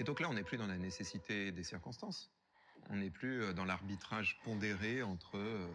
[0.00, 2.30] Et donc là, on n'est plus dans la nécessité des circonstances.
[2.88, 5.68] On n'est plus euh, dans l'arbitrage pondéré entre euh,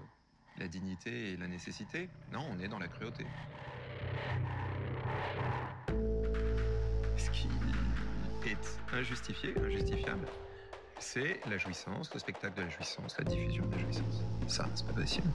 [0.58, 2.10] la dignité et la nécessité.
[2.34, 3.24] Non, on est dans la cruauté.
[7.18, 7.48] Ce qui
[8.48, 10.28] est injustifié, injustifiable,
[10.98, 14.24] c'est la jouissance, le spectacle de la jouissance, la diffusion de la jouissance.
[14.48, 15.30] Ça, c'est pas possible.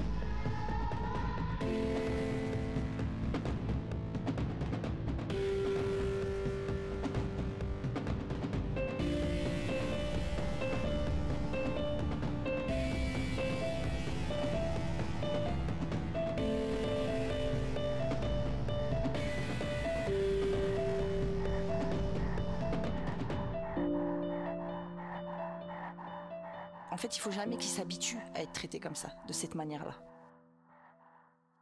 [28.68, 29.94] Comme ça, de cette manière-là.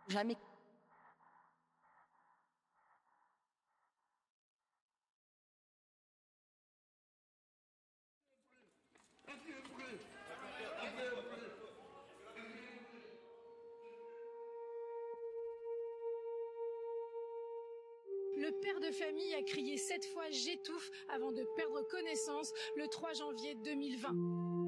[0.09, 0.37] Jamais.
[18.37, 23.13] Le père de famille a crié sept fois J'étouffe avant de perdre connaissance le 3
[23.13, 24.68] janvier 2020.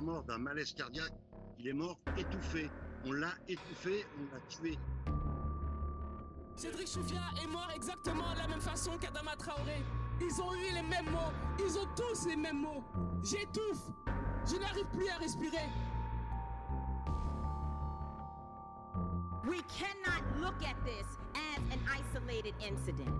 [0.00, 1.12] Pas mort d'un malaise cardiaque,
[1.58, 2.70] il est mort étouffé.
[3.04, 4.78] On l'a étouffé, on l'a tué.
[6.56, 9.82] Cédric Chouviat est mort exactement de la même façon qu'Adama Traoré.
[10.20, 11.32] Ils ont eu les mêmes mots.
[11.58, 12.82] Ils ont tous les mêmes mots.
[13.22, 13.90] J'étouffe.
[14.50, 15.68] Je n'arrive plus à respirer.
[19.46, 23.14] We cannot look at this as an isolated incident.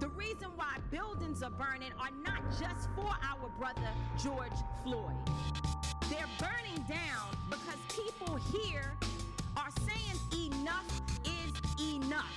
[0.00, 3.90] The reason why buildings are burning are not just for our brother
[4.22, 5.29] George Floyd.
[6.20, 8.92] They're burning down because people here
[9.56, 10.84] are saying enough
[11.24, 11.50] is
[11.94, 12.36] enough.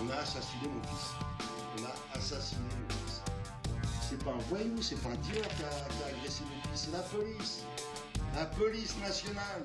[0.00, 1.16] On a assassiné mon fils.
[1.76, 3.20] On a assassiné mon fils.
[4.00, 6.86] C'est pas un voyou, c'est pas un dealer qui a, qui a agressé mon fils,
[6.86, 7.64] c'est la police.
[8.34, 9.62] La police nationale.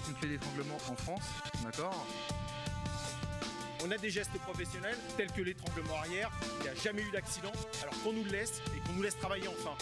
[0.00, 1.22] Avec une clé d'étranglement en France,
[1.62, 2.06] d'accord
[3.84, 6.30] On a des gestes professionnels tels que l'étranglement arrière.
[6.58, 7.52] Il n'y a jamais eu d'accident.
[7.82, 9.76] Alors qu'on nous le laisse et qu'on nous laisse travailler enfin.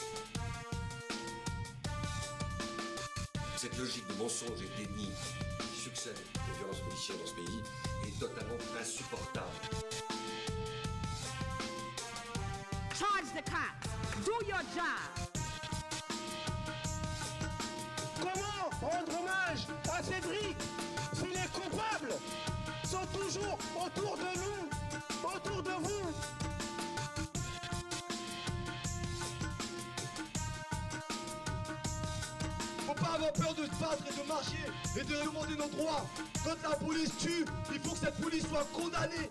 [3.56, 5.10] Cette logique de mensonge et de déni
[5.72, 7.62] qui succède aux violences policières dans ce pays
[8.06, 9.46] est totalement insupportable.
[12.98, 14.24] Charge the cops.
[14.24, 15.17] Do your job.
[18.80, 20.56] Rendre hommage à Cédric
[21.12, 22.14] si les coupables
[22.84, 26.12] sont toujours autour de nous, autour de vous
[32.86, 34.64] Faut pas avoir peur de se battre et de marcher
[34.96, 36.06] et de demander nos droits.
[36.42, 39.30] Quand la police tue, il faut que cette police soit condamnée.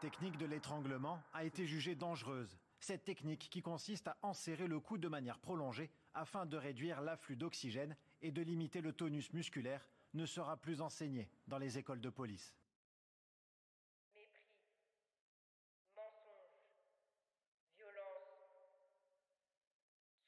[0.00, 2.58] Technique de l'étranglement a été jugée dangereuse.
[2.80, 7.36] Cette technique qui consiste à enserrer le cou de manière prolongée afin de réduire l'afflux
[7.36, 12.08] d'oxygène et de limiter le tonus musculaire ne sera plus enseignée dans les écoles de
[12.08, 12.56] police.
[14.14, 14.40] Mépris,
[15.94, 16.64] mensonge,
[17.76, 18.30] violence,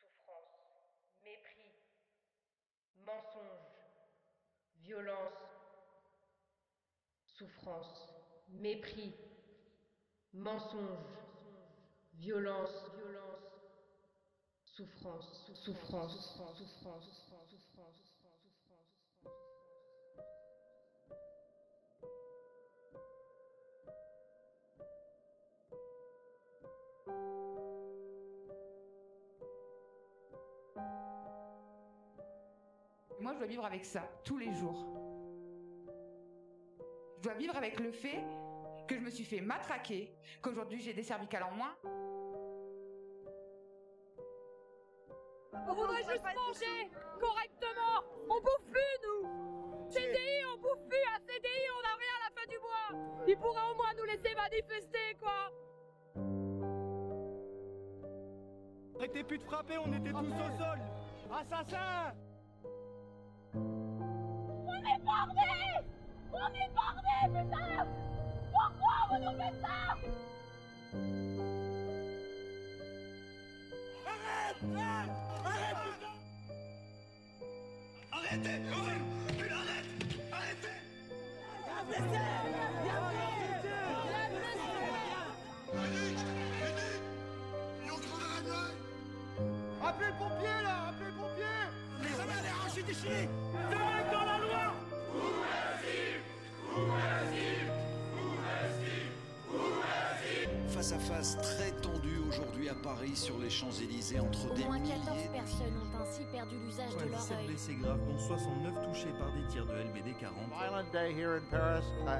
[0.02, 0.84] souffrance,
[1.24, 1.72] mépris,
[3.06, 3.72] mensonge,
[4.84, 5.32] violence,
[12.14, 12.70] violence,
[14.64, 17.04] souffrance, souffrance, souffrance, souffrance,
[17.50, 18.12] souffrance.
[33.20, 34.84] Moi, je dois vivre avec ça tous les jours.
[37.18, 38.24] Je dois vivre avec le fait
[38.92, 41.74] que je me suis fait matraquer, qu'aujourd'hui j'ai des cervicales en moins.
[45.68, 48.04] On voudrait juste manger correctement.
[48.28, 49.88] On bouffe plus, nous.
[49.88, 50.98] CDI, on bouffe plus.
[51.14, 53.24] À CDI, on n'a rien à la fin du mois.
[53.26, 55.50] Ils pourraient au moins nous laisser manifester, quoi.
[58.98, 60.78] Arrêtez plus de frapper, on était tous au sol.
[61.30, 62.14] Assassin
[63.54, 65.86] On est bardés
[66.32, 67.86] On est bardés, putain
[68.92, 69.68] Pourquoi vous nous faites ça
[74.06, 74.60] Arrête
[75.44, 76.14] Arrête putain
[78.12, 79.04] Arrêtez Arrête
[79.38, 79.88] Putain, arrête
[80.32, 80.76] Arrêtez
[81.62, 81.84] un
[82.84, 83.12] gueule
[89.84, 91.56] Appelez le pompier là Appelez le pompier
[92.16, 93.28] Ça va les arracher des chiens
[93.70, 94.64] même dans la loi
[100.82, 104.80] Face à face très tendu aujourd'hui à Paris sur les Champs-Élysées entre Au des moins
[104.80, 107.46] milliers 14 personnes ont ainsi perdu l'usage de leur 17 œil.
[107.46, 110.34] blessés graves, dont 69 touchés par des tirs de LBD 40.
[110.50, 111.84] Violent day here in Paris.
[112.02, 112.18] Uh,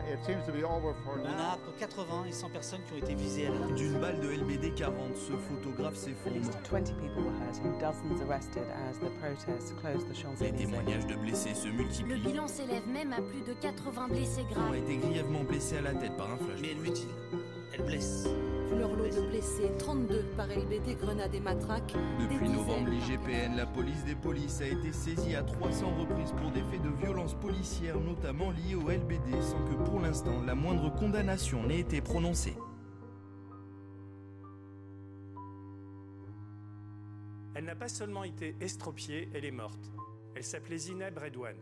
[1.26, 3.66] On a entre 80 et 100 personnes qui ont été visées à la.
[3.74, 6.36] D'une balle de LBD 40, ce photographe s'effondre.
[6.70, 10.66] 20 people were hurt and dozens arrested as the protests closed the Les Champs-Élysées.
[10.66, 12.14] témoignages de blessés se Le multiplient.
[12.30, 14.76] bilan s'élève même à plus de 80 blessés ont graves.
[14.76, 16.60] été grièvement blessés à la tête par un flash.
[16.62, 17.08] Mais elle mutile.
[17.72, 18.26] Elle blesse.
[18.78, 21.94] Leur lot de blessés, 32 par LBD, grenades et matraques.
[22.20, 26.50] Depuis des novembre, l'IGPN, la police des polices, a été saisie à 300 reprises pour
[26.50, 30.90] des faits de violence policière, notamment liés au LBD, sans que pour l'instant la moindre
[30.94, 32.56] condamnation n'ait été prononcée.
[37.54, 39.92] Elle n'a pas seulement été estropiée, elle est morte.
[40.34, 41.60] Elle s'appelait Zineb Redouane.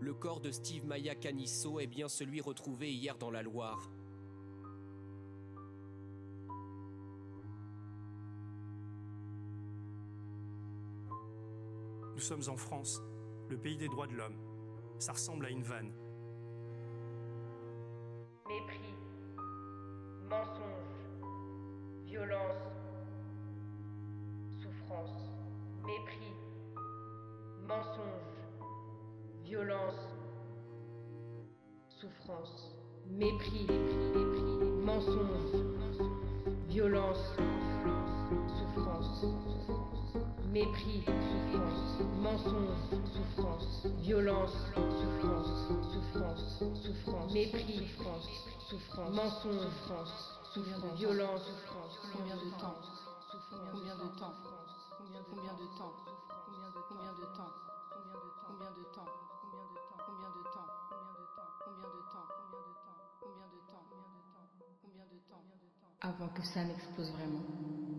[0.00, 3.90] Le corps de Steve Maya Canisso est bien celui retrouvé hier dans la Loire.
[12.18, 13.00] Nous sommes en France,
[13.48, 14.34] le pays des droits de l'homme.
[14.98, 15.92] Ça ressemble à une vanne.
[18.48, 18.92] Mépris,
[20.28, 21.22] mensonge,
[22.06, 22.56] violence,
[24.60, 25.30] souffrance,
[25.86, 26.34] mépris,
[27.68, 28.34] mensonge,
[29.44, 30.08] violence,
[32.00, 32.74] souffrance,
[33.06, 33.68] mépris,
[34.84, 35.54] mensonge,
[36.66, 37.36] violence,
[38.58, 39.24] souffrance,
[40.52, 42.76] mépris, souffrance, mensonge,
[43.12, 48.28] souffrance, violence, souffrance, souffrance, souffrance, mépris, souffrance,
[48.68, 52.76] souffrance, mensonge, souffrance, souffrance, violence, souffrance, Combien de temps
[53.72, 54.34] Combien de temps
[54.98, 55.92] Combien combien de temps
[56.46, 57.52] Combien de combien de temps
[57.88, 63.04] Combien de temps Combien de temps Combien de temps Combien de temps Combien de temps
[63.20, 63.84] Combien de temps
[64.82, 65.44] Combien de temps
[66.00, 67.97] avant que ça n'explose vraiment.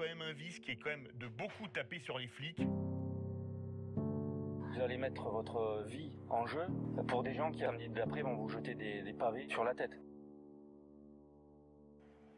[0.00, 2.62] Quand même un vice qui est quand même de beaucoup taper sur les flics.
[3.96, 6.62] Vous allez mettre votre vie en jeu
[7.06, 9.92] pour des gens qui, samedi d'après, vont vous jeter des, des pavés sur la tête.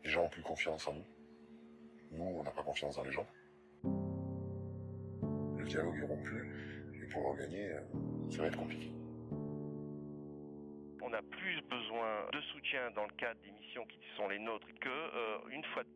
[0.02, 1.04] Les gens ont plus confiance en nous.
[2.10, 3.26] Nous, on n'a pas confiance dans les gens.
[3.84, 7.80] Le dialogue est rompu, et pour regagner, euh,
[8.28, 8.90] ça va être compliqué.
[11.00, 14.66] On a plus besoin de soutien dans le cadre des missions qui sont les nôtres
[14.80, 15.91] que, euh, une fois de.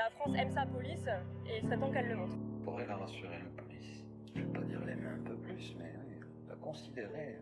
[0.00, 1.06] La France aime sa police
[1.46, 2.36] et il serait temps qu'elle le montre.
[2.64, 4.02] pourrait la rassurer, la police.
[4.34, 7.38] Je vais pas dire l'aimer un peu plus, mais oui, la considérer.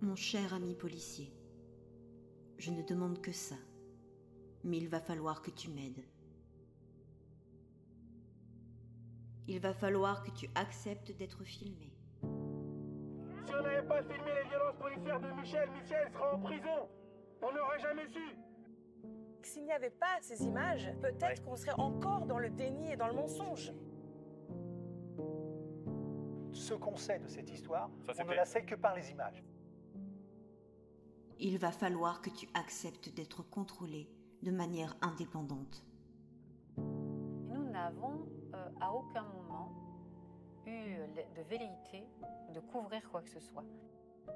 [0.00, 1.34] Mon cher ami policier,
[2.56, 3.56] je ne demande que ça.
[4.62, 6.04] Mais il va falloir que tu m'aides.
[9.48, 11.92] Il va falloir que tu acceptes d'être filmé.
[12.22, 16.88] Si on n'avait pas filmé les violences policières de Michel, Michel sera en prison.
[17.42, 18.36] On n'aurait jamais su.
[19.42, 23.08] S'il n'y avait pas ces images, peut-être qu'on serait encore dans le déni et dans
[23.08, 23.72] le mensonge.
[26.52, 29.42] Ce qu'on sait de cette histoire, Ça, on ne la sait que par les images.
[31.38, 34.10] Il va falloir que tu acceptes d'être contrôlé
[34.42, 35.84] de manière indépendante.
[36.76, 39.72] Nous n'avons euh, à aucun moment
[40.66, 40.96] eu
[41.36, 42.06] de velléité
[42.52, 43.64] de couvrir quoi que ce soit.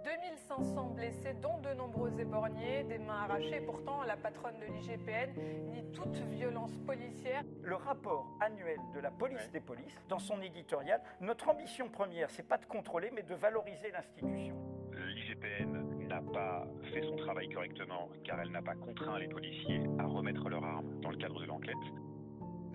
[0.05, 3.61] 2500 blessés, dont de nombreux éborgnés, des mains arrachées.
[3.61, 5.33] Pourtant, la patronne de l'IGPN
[5.71, 7.43] nie toute violence policière.
[7.63, 12.47] Le rapport annuel de la police des polices, dans son éditorial, notre ambition première, c'est
[12.47, 14.57] pas de contrôler, mais de valoriser l'institution.
[14.93, 20.05] L'IGPN n'a pas fait son travail correctement car elle n'a pas contraint les policiers à
[20.05, 21.75] remettre leurs armes dans le cadre de l'enquête.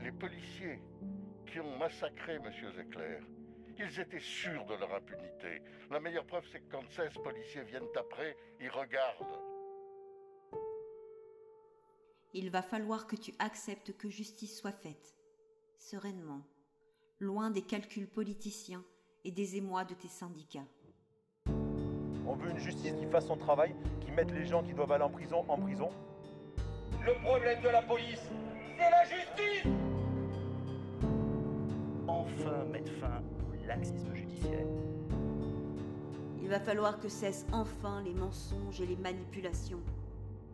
[0.03, 0.81] Les policiers
[1.45, 2.51] qui ont massacré M.
[2.75, 3.19] Zecler,
[3.79, 5.61] ils étaient sûrs de leur impunité.
[5.89, 9.39] La meilleure preuve, c'est que quand 16 policiers viennent après, ils regardent.
[12.33, 15.15] Il va falloir que tu acceptes que justice soit faite,
[15.77, 16.41] sereinement,
[17.19, 18.83] loin des calculs politiciens
[19.23, 20.67] et des émois de tes syndicats.
[21.47, 25.03] On veut une justice qui fasse son travail, qui mette les gens qui doivent aller
[25.03, 25.89] en prison en prison.
[27.03, 28.29] Le problème de la police,
[28.77, 29.63] c'est la justice
[32.07, 33.23] Enfin mettre fin
[33.69, 34.65] laxisme judiciaire.
[36.41, 39.79] Il va falloir que cessent enfin les mensonges et les manipulations.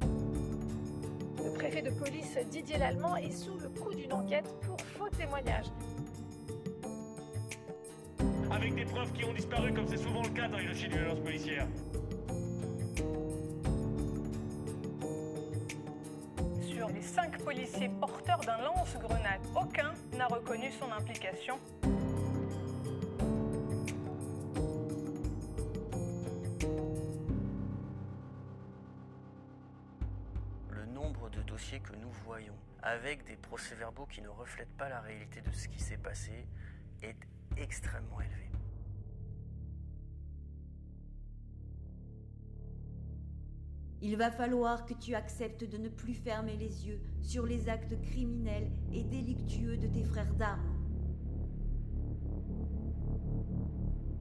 [0.01, 5.72] Le préfet de police Didier Lallemand est sous le coup d'une enquête pour faux témoignages.
[8.51, 10.98] Avec des preuves qui ont disparu, comme c'est souvent le cas dans les dossiers de
[10.98, 11.67] violence policière.
[16.62, 21.57] Sur les cinq policiers porteurs d'un lance-grenade, aucun n'a reconnu son implication.
[32.86, 36.48] Avec des procès-verbaux qui ne reflètent pas la réalité de ce qui s'est passé,
[37.01, 37.18] est
[37.58, 38.51] extrêmement élevé.
[44.01, 48.00] Il va falloir que tu acceptes de ne plus fermer les yeux sur les actes
[48.01, 50.75] criminels et délictueux de tes frères d'armes.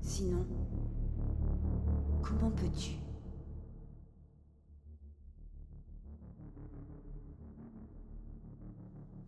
[0.01, 0.47] Sinon,
[2.23, 3.04] comment peux-tu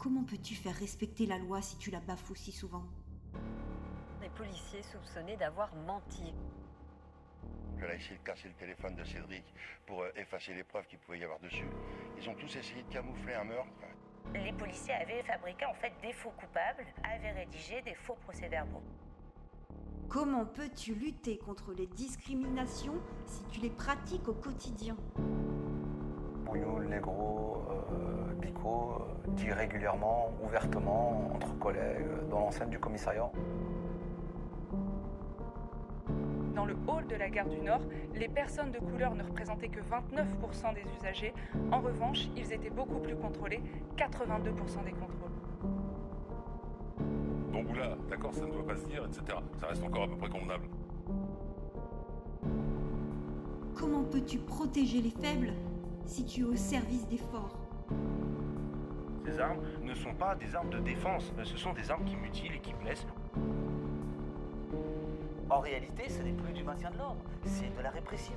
[0.07, 2.85] Comment peux-tu faire respecter la loi si tu la bafoues si souvent
[4.21, 6.33] Des policiers soupçonnés d'avoir menti.
[7.83, 9.43] Elle a essayé de casser le téléphone de Cédric
[9.85, 11.67] pour euh, effacer les preuves qu'il pouvait y avoir dessus.
[12.17, 13.69] Ils ont tous essayé de camoufler un meurtre.
[14.33, 18.85] Les policiers avaient fabriqué en fait des faux coupables, avaient rédigé des faux procès-verbaux.
[20.09, 24.97] Comment peux-tu lutter contre les discriminations si tu les pratiques au quotidien?
[26.65, 33.31] Euh, Picot, euh, dit régulièrement, ouvertement, entre collègues, euh, dans l'enceinte du commissariat.
[36.55, 37.83] Dans le hall de la gare du Nord,
[38.15, 41.35] les personnes de couleur ne représentaient que 29% des usagers.
[41.71, 43.61] En revanche, ils étaient beaucoup plus contrôlés,
[43.97, 45.33] 82% des contrôles.
[47.53, 49.39] Donc là, d'accord, ça ne doit pas se dire, etc.
[49.61, 50.67] Ça reste encore à peu près convenable.
[53.75, 55.53] Comment peux-tu protéger les faibles?
[56.07, 57.59] Si tu es au service des forts
[59.25, 62.55] Ces armes ne sont pas des armes de défense, ce sont des armes qui mutilent
[62.55, 63.07] et qui blessent.
[65.51, 68.35] En réalité, ce n'est plus du maintien de l'ordre, c'est de la répression.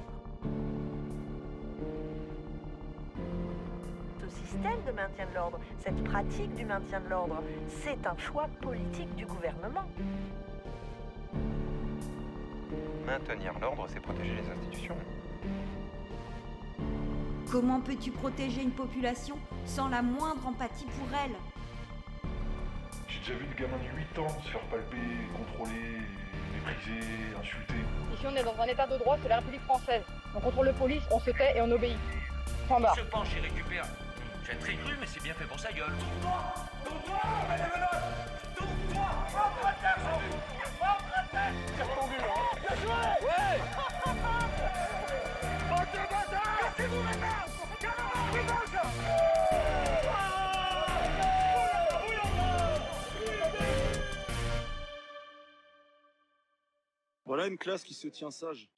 [4.22, 8.48] Ce système de maintien de l'ordre, cette pratique du maintien de l'ordre, c'est un choix
[8.62, 9.86] politique du gouvernement.
[13.06, 14.98] Maintenir l'ordre, c'est protéger les institutions.
[17.52, 21.32] Comment peux-tu protéger une population sans la moindre empathie pour elle?
[23.08, 24.98] J'ai déjà vu des gamins de 8 ans se faire palper,
[25.36, 25.98] contrôler,
[26.54, 27.02] mépriser,
[27.40, 27.82] insulter.
[28.14, 30.04] Ici, on est dans un état de droit, c'est la République française.
[30.36, 31.98] On contrôle le police, on se tait et on obéit.
[32.68, 32.96] Point barre.
[32.96, 33.86] Se penche et récupère.
[34.46, 35.94] J'ai très cru, mais c'est bien fait pour sa gueule.
[36.86, 39.98] Tourne-toi menottes Tourne-toi Rentre à terre,
[40.80, 41.86] Rentre à terre C'est
[42.62, 43.19] Bien joué
[57.30, 58.72] Voilà une classe qui se tient sage.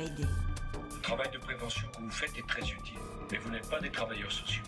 [0.00, 2.98] Le travail de prévention que vous faites est très utile,
[3.30, 4.64] mais vous n'êtes pas des travailleurs sociaux.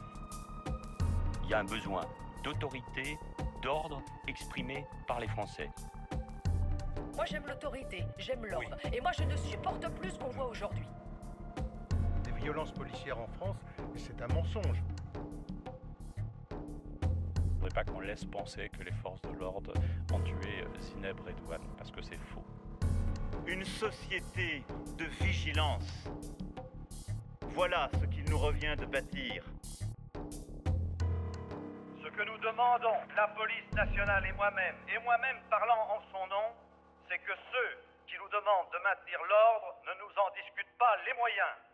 [1.44, 2.02] Il y a un besoin
[2.44, 3.18] d'autorité,
[3.62, 5.70] d'ordre exprimé par les Français.
[7.14, 8.76] Moi j'aime l'autorité, j'aime l'ordre.
[8.92, 10.84] Et moi je ne supporte plus ce qu'on voit aujourd'hui.
[12.26, 13.56] Les violences policières en France,
[13.96, 14.82] c'est un mensonge.
[16.50, 19.72] Il ne faudrait pas qu'on laisse penser que les forces de l'ordre
[20.12, 22.44] ont tué Zineb Redouane, parce que c'est faux.
[23.46, 24.62] Une société
[24.96, 26.08] de vigilance.
[27.54, 29.44] Voilà ce qu'il nous revient de bâtir.
[32.02, 36.54] Ce que nous demandons, la police nationale et moi-même, et moi-même parlant en son nom,
[37.08, 41.14] c'est que ceux qui nous demandent de maintenir l'ordre ne nous en discutent pas les
[41.14, 41.71] moyens.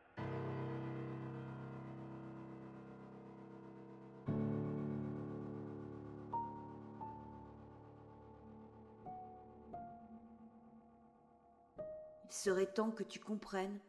[12.29, 13.81] Il serait temps que tu comprennes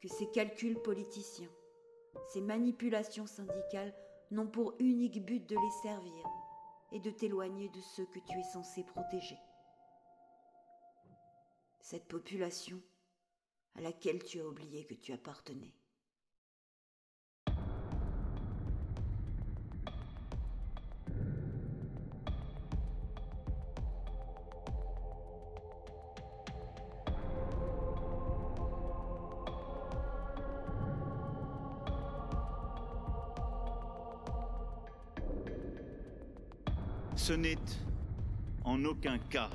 [0.00, 1.50] que ces calculs politiciens,
[2.32, 3.94] ces manipulations syndicales
[4.30, 6.24] n'ont pour unique but de les servir
[6.92, 9.38] et de t'éloigner de ceux que tu es censé protéger.
[11.80, 12.80] Cette population
[13.74, 15.72] à laquelle tu as oublié que tu appartenais.
[37.28, 37.58] Ce n'est
[38.64, 39.50] en aucun cas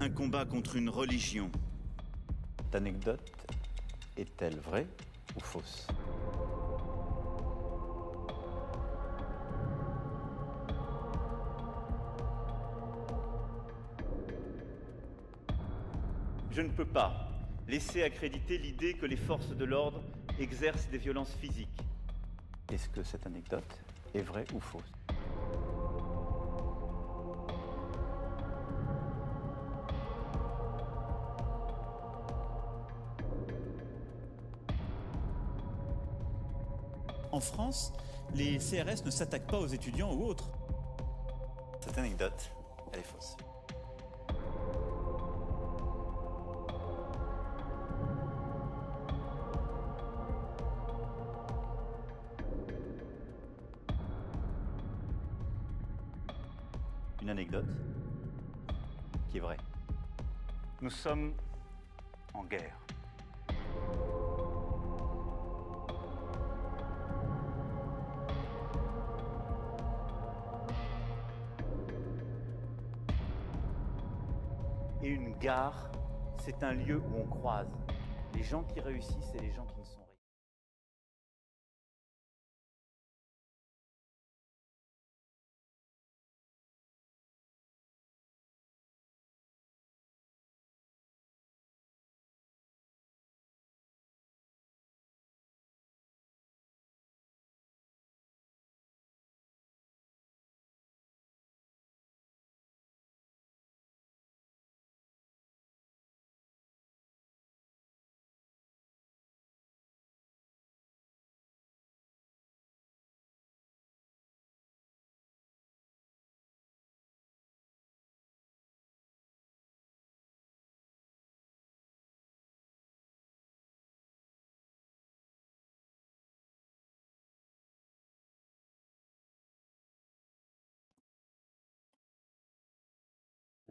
[0.00, 1.48] un combat contre une religion.
[2.58, 3.32] Cette anecdote
[4.16, 4.88] est-elle vraie
[5.36, 5.86] ou fausse?
[16.50, 17.28] Je ne peux pas
[17.68, 20.02] laisser accréditer l'idée que les forces de l'ordre
[20.40, 21.68] exercent des violences physiques.
[22.72, 23.80] Est-ce que cette anecdote
[24.12, 24.99] est vraie ou fausse?
[37.40, 37.94] En France,
[38.34, 40.50] les CRS ne s'attaquent pas aux étudiants ou autres.
[41.80, 42.50] Cette anecdote,
[42.92, 43.34] elle est fausse.
[57.22, 57.64] Une anecdote
[59.30, 59.56] qui est vraie.
[60.82, 61.32] Nous sommes
[75.40, 75.90] gare,
[76.38, 77.70] c'est un lieu où on croise
[78.34, 80.09] les gens qui réussissent et les gens qui ne sont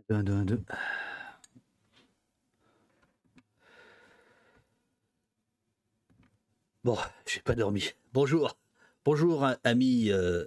[0.10, 0.45] 1, 2, 1,
[6.84, 7.91] Bon, j'ai pas dormi.
[8.13, 8.58] Bonjour.
[9.06, 10.45] Bonjour, amis, euh,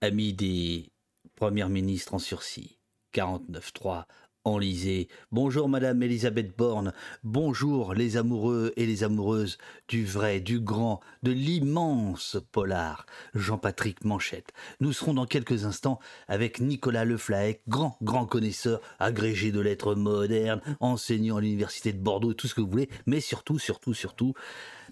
[0.00, 0.90] amis des
[1.36, 2.78] premières ministres en sursis.
[3.12, 4.06] 49.3
[4.44, 5.08] enlisé.
[5.32, 6.92] Bonjour Madame Elisabeth Borne.
[7.24, 14.52] Bonjour les amoureux et les amoureuses du vrai, du grand, de l'immense polar, Jean-Patrick Manchette.
[14.80, 20.62] Nous serons dans quelques instants avec Nicolas Leflaec, grand, grand connaisseur, agrégé de lettres modernes,
[20.80, 24.32] enseignant à l'université de Bordeaux, tout ce que vous voulez, mais surtout, surtout, surtout,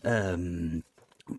[0.04, 0.80] euh,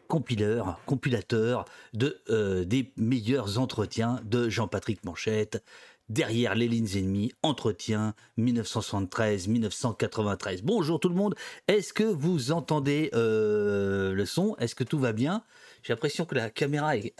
[0.08, 5.64] compileur, compilateur de, euh, des meilleurs entretiens de Jean-Patrick Manchette,
[6.10, 10.62] Derrière les lignes ennemies, entretien 1973-1993.
[10.64, 11.36] Bonjour tout le monde,
[11.68, 14.56] est-ce que vous entendez euh, le son?
[14.58, 15.44] Est-ce que tout va bien?
[15.84, 17.14] J'ai l'impression que la caméra est...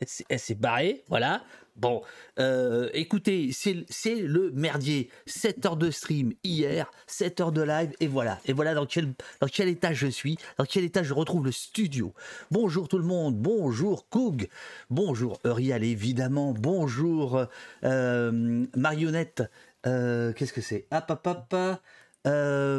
[0.28, 1.42] elle s'est barrée, voilà.
[1.76, 2.02] Bon,
[2.38, 5.08] euh, écoutez, c'est le merdier.
[5.26, 8.38] 7 heures de stream hier, 7 heures de live, et voilà.
[8.44, 11.52] Et voilà dans quel, dans quel état je suis, dans quel état je retrouve le
[11.52, 12.12] studio.
[12.50, 14.48] Bonjour tout le monde, bonjour Koug,
[14.90, 17.46] bonjour Uriel évidemment, bonjour
[17.84, 19.42] euh, Marionnette.
[19.86, 20.86] Euh, qu'est-ce que c'est?
[20.90, 21.80] Ah, papa,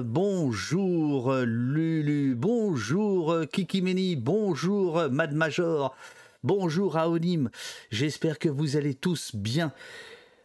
[0.03, 5.95] bonjour Lulu, bonjour Kikimeni, bonjour Mad Major,
[6.43, 7.49] Bonjour Aonim,
[7.89, 9.71] j'espère que vous allez tous bien.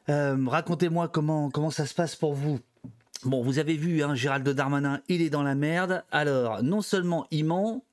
[0.09, 2.61] Euh, racontez-moi comment, ça se passe pour vous.
[3.25, 6.05] Bon, vous avez vu, hein, Gérald Darmanin, il est dans la merde.
[6.13, 7.85] Alors, non seulement il ment,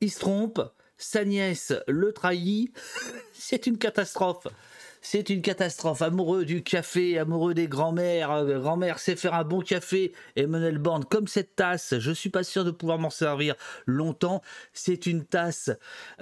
[0.00, 0.60] il se trompe,
[0.98, 2.76] sa nièce le trahit,
[3.32, 4.48] c'est une catastrophe.
[5.08, 6.02] C'est une catastrophe.
[6.02, 8.32] Amoureux du café, amoureux des grands-mères.
[8.32, 10.12] Euh, grand-mère sait faire un bon café.
[10.34, 13.54] Emmanuel Borne, comme cette tasse, je suis pas sûr de pouvoir m'en servir
[13.86, 14.42] longtemps.
[14.72, 15.70] C'est une tasse.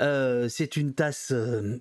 [0.01, 1.33] Euh, c'est une tasse.
[1.33, 1.79] Euh,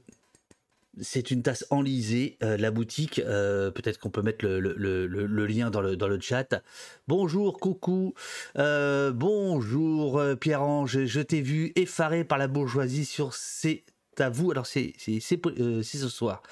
[1.02, 3.16] c'est une tasse enlisée, la boutique.
[3.16, 6.62] Peut-être qu'on peut mettre le, lien dans le, dans le chat.
[7.08, 8.14] Bonjour, coucou.
[8.56, 11.06] bonjour, Pierre-Ange.
[11.06, 13.84] Je t'ai vu effaré par la bourgeoisie sur ces
[14.20, 14.52] à vous.
[14.52, 14.94] Alors, c'est
[15.60, 16.44] euh, ce soir.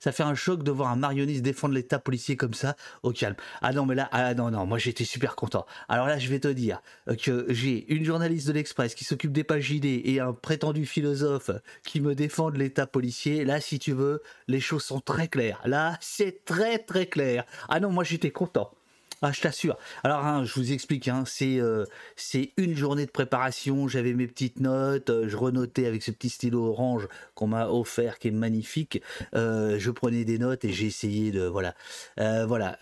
[0.00, 3.36] Ça fait un choc de voir un marionniste défendre l'État policier comme ça, au calme.
[3.62, 5.66] Ah non, mais là, ah non, non, moi j'étais super content.
[5.88, 6.80] Alors là, je vais te dire
[7.22, 11.50] que j'ai une journaliste de l'Express qui s'occupe des pages idées et un prétendu philosophe
[11.84, 13.44] qui me défendent l'État policier.
[13.44, 15.60] Là, si tu veux, les choses sont très claires.
[15.64, 17.44] Là, c'est très très clair.
[17.68, 18.72] Ah non, moi j'étais content.
[19.20, 19.76] Ah, je t'assure.
[20.04, 23.88] Alors, hein, je vous explique, hein, euh, c'est une journée de préparation.
[23.88, 28.20] J'avais mes petites notes, euh, je renotais avec ce petit stylo orange qu'on m'a offert,
[28.20, 29.02] qui est magnifique.
[29.34, 31.74] Euh, je prenais des notes et j'ai essayé de voilà,
[32.16, 32.76] voilà.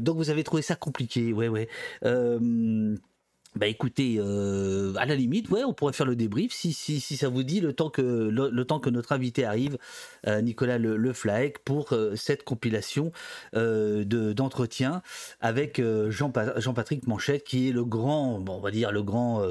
[0.00, 1.68] donc vous avez trouvé ça compliqué, ouais, ouais.
[3.56, 7.16] Bah écoutez, euh, à la limite, ouais, on pourrait faire le débrief si, si, si
[7.16, 9.78] ça vous dit le temps que le, temps que notre invité arrive,
[10.26, 11.12] euh, Nicolas Le, le
[11.64, 13.12] pour euh, cette compilation
[13.54, 15.00] de d'entretien
[15.40, 19.42] avec Jean, Jean-Patrick Manchette, qui est le grand, bon, on va dire le grand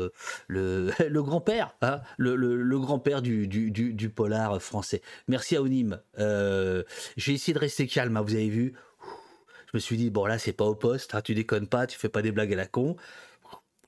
[0.48, 5.02] le, le grand père, hein, le, le, grand père du, du, du, polar français.
[5.28, 6.00] Merci à Onim.
[7.18, 8.74] J'ai essayé de rester calme, hein, vous avez vu.
[9.66, 11.98] Je me suis dit bon là c'est pas au poste, hein, tu déconnes pas, tu
[11.98, 12.96] fais pas des blagues à la con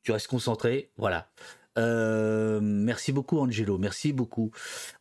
[0.07, 1.27] tu restes concentré, voilà.
[1.77, 4.51] Euh, merci beaucoup Angelo, merci beaucoup.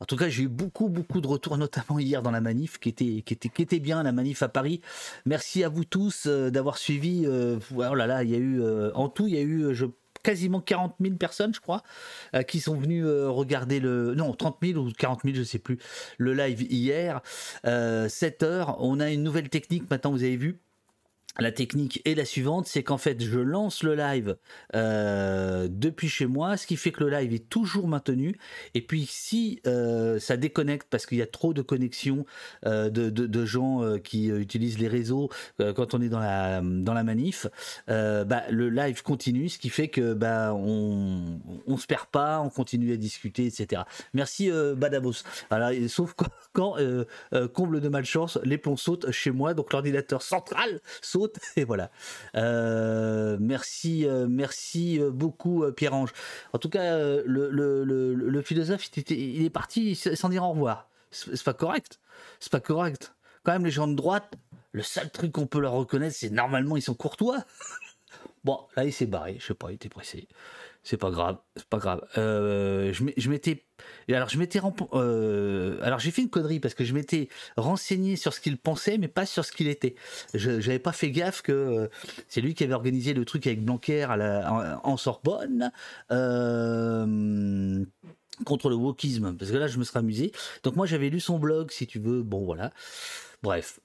[0.00, 2.88] En tout cas, j'ai eu beaucoup beaucoup de retours, notamment hier dans la manif, qui
[2.88, 4.80] était qui était qui était bien la manif à Paris.
[5.24, 7.22] Merci à vous tous euh, d'avoir suivi.
[7.24, 8.60] Euh, oh là là, il y a eu
[8.94, 9.86] en tout, il y a eu je
[10.24, 11.84] quasiment 40 000 personnes, je crois,
[12.48, 14.12] qui sont venues regarder le...
[14.16, 15.78] Non, 30 000 ou 40 000, je sais plus,
[16.18, 17.22] le live hier.
[17.62, 20.58] 7 heures, on a une nouvelle technique, maintenant vous avez vu,
[21.38, 24.36] la technique est la suivante, c'est qu'en fait je lance le live
[24.74, 28.38] euh, depuis chez moi, ce qui fait que le live est toujours maintenu.
[28.74, 32.24] Et puis si euh, ça déconnecte parce qu'il y a trop de connexions
[32.64, 37.46] euh, de, gens qui utilisent les réseaux quand on est dans la manif,
[37.86, 42.48] bah, le live continue, ce qui fait que bah on on se perd pas, on
[42.48, 43.82] continue à discuter, etc.
[44.14, 45.22] Merci Badabos.
[45.88, 46.14] Sauf
[46.52, 46.76] quand,
[47.52, 51.25] comble de malchance, les plombs sautent chez moi, donc l'ordinateur central saute
[51.56, 51.90] et voilà.
[52.34, 56.12] Euh, merci, euh, merci euh, beaucoup Pierre-Ange.
[56.52, 60.88] En tout cas, le, philosophe, il, est parti sans dire au revoir.
[61.10, 62.00] C'est pas correct.
[62.40, 63.14] C'est pas correct.
[63.42, 64.34] Quand même, les gens de droite,
[64.72, 67.44] le seul truc qu'on peut leur reconnaître, c'est normalement ils sont courtois.
[68.44, 69.36] bon, là il s'est barré.
[69.38, 70.28] Je sais pas, il était pressé
[70.86, 72.00] c'est pas grave, c'est pas grave.
[72.16, 73.64] Euh, je m'étais,
[74.08, 74.60] alors je m'étais,
[74.92, 78.96] euh, alors j'ai fait une connerie parce que je m'étais renseigné sur ce qu'il pensait,
[78.96, 79.96] mais pas sur ce qu'il était.
[80.32, 81.88] Je j'avais pas fait gaffe que euh,
[82.28, 85.72] c'est lui qui avait organisé le truc avec Blanquer à la, en, Sorbonne.
[88.44, 90.30] contre le wokisme, parce que là je me serais amusé.
[90.62, 92.22] Donc moi j'avais lu son blog, si tu veux.
[92.22, 92.70] Bon voilà.
[93.42, 93.80] Bref.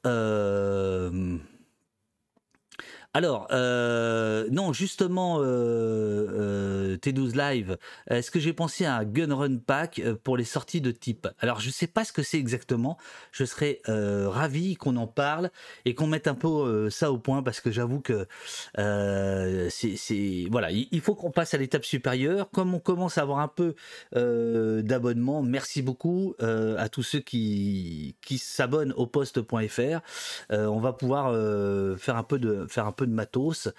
[3.14, 7.78] Alors, euh, non, justement, euh, euh, T12 Live,
[8.10, 11.28] est-ce que j'ai pensé à un Gun Run Pack pour les sorties de type?
[11.40, 12.98] Alors, je sais pas ce que c'est exactement.
[13.34, 15.52] Je serais ravi qu'on en parle
[15.84, 18.28] et qu'on mette un peu ça au point parce que j'avoue que
[18.78, 22.50] c'est, voilà, il faut qu'on passe à l'étape supérieure.
[22.52, 23.76] Comme on commence à avoir un peu
[24.14, 30.00] d'abonnements, merci beaucoup à tous ceux qui, qui s'abonnent au poste.fr.
[30.50, 31.34] On va pouvoir
[32.00, 33.70] faire un peu de faire un peu de matos.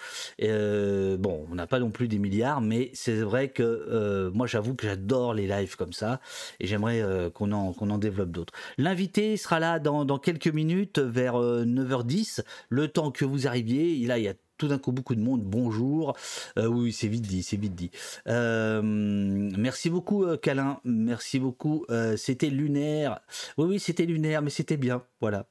[0.43, 4.47] Euh, bon, on n'a pas non plus des milliards, mais c'est vrai que euh, moi
[4.47, 6.21] j'avoue que j'adore les lives comme ça
[6.61, 8.53] et j'aimerais euh, qu'on en en développe d'autres.
[8.79, 14.07] L'invité sera là dans, quelques minutes vers euh, 9h10, le temps que vous arriviez.
[14.07, 15.43] Là, il y a tout d'un coup beaucoup de monde.
[15.43, 16.17] Bonjour.
[16.57, 17.91] Oui, c'est vite dit, c'est vite dit.
[18.27, 20.39] Merci beaucoup, euh.
[20.85, 21.85] Merci beaucoup.
[22.17, 23.21] C'était lunaire.
[23.59, 25.03] Oui, oui, c'était lunaire, mais c'était bien.
[25.21, 25.47] Voilà.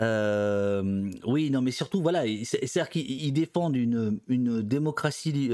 [0.00, 5.52] Euh, oui, non, mais surtout, voilà, il- c'est- c'est-à-dire qu'ils ils défendent une, une démocratie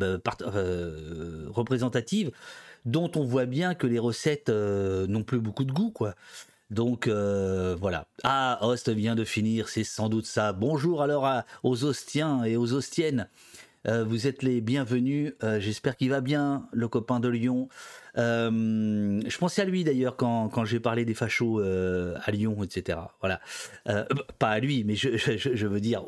[0.00, 2.30] euh, part- euh, représentative
[2.84, 6.14] dont on voit bien que les recettes n'ont plus beaucoup de goût, quoi.
[6.70, 8.06] Donc voilà.
[8.24, 10.52] Ah, Host vient de finir, c'est sans doute ça.
[10.52, 11.26] Bonjour alors
[11.62, 13.28] aux Ostiens et aux Ostiennes.
[13.86, 15.34] Euh, vous êtes les bienvenus.
[15.42, 17.68] Euh, J'espère qu'il va bien, le copain de Lyon.
[18.16, 22.98] Euh, je pensais à lui d'ailleurs quand, quand j'ai parlé des fachos à Lyon, etc.
[23.20, 23.40] Voilà.
[23.88, 24.04] Euh,
[24.38, 26.04] pas à lui, mais je, je- veux dire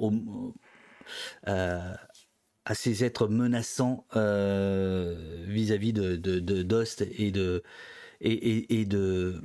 [2.64, 4.06] à ces êtres menaçants
[5.46, 7.62] vis-à-vis de, de, Dost et de
[8.20, 9.42] et, et- de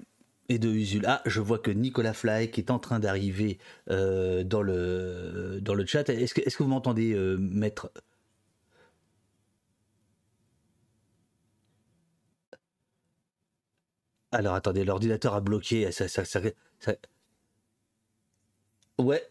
[0.50, 1.06] et de Usul.
[1.08, 6.10] Ah, je vois que Nicolas Flaek est en train d'arriver dans le dans le chat.
[6.10, 7.92] Est-ce que est-ce que vous m'entendez, euh, maître?
[14.32, 15.92] Alors attendez, l'ordinateur a bloqué.
[15.92, 16.42] Ça, ça, ça-
[18.98, 19.22] Ouais.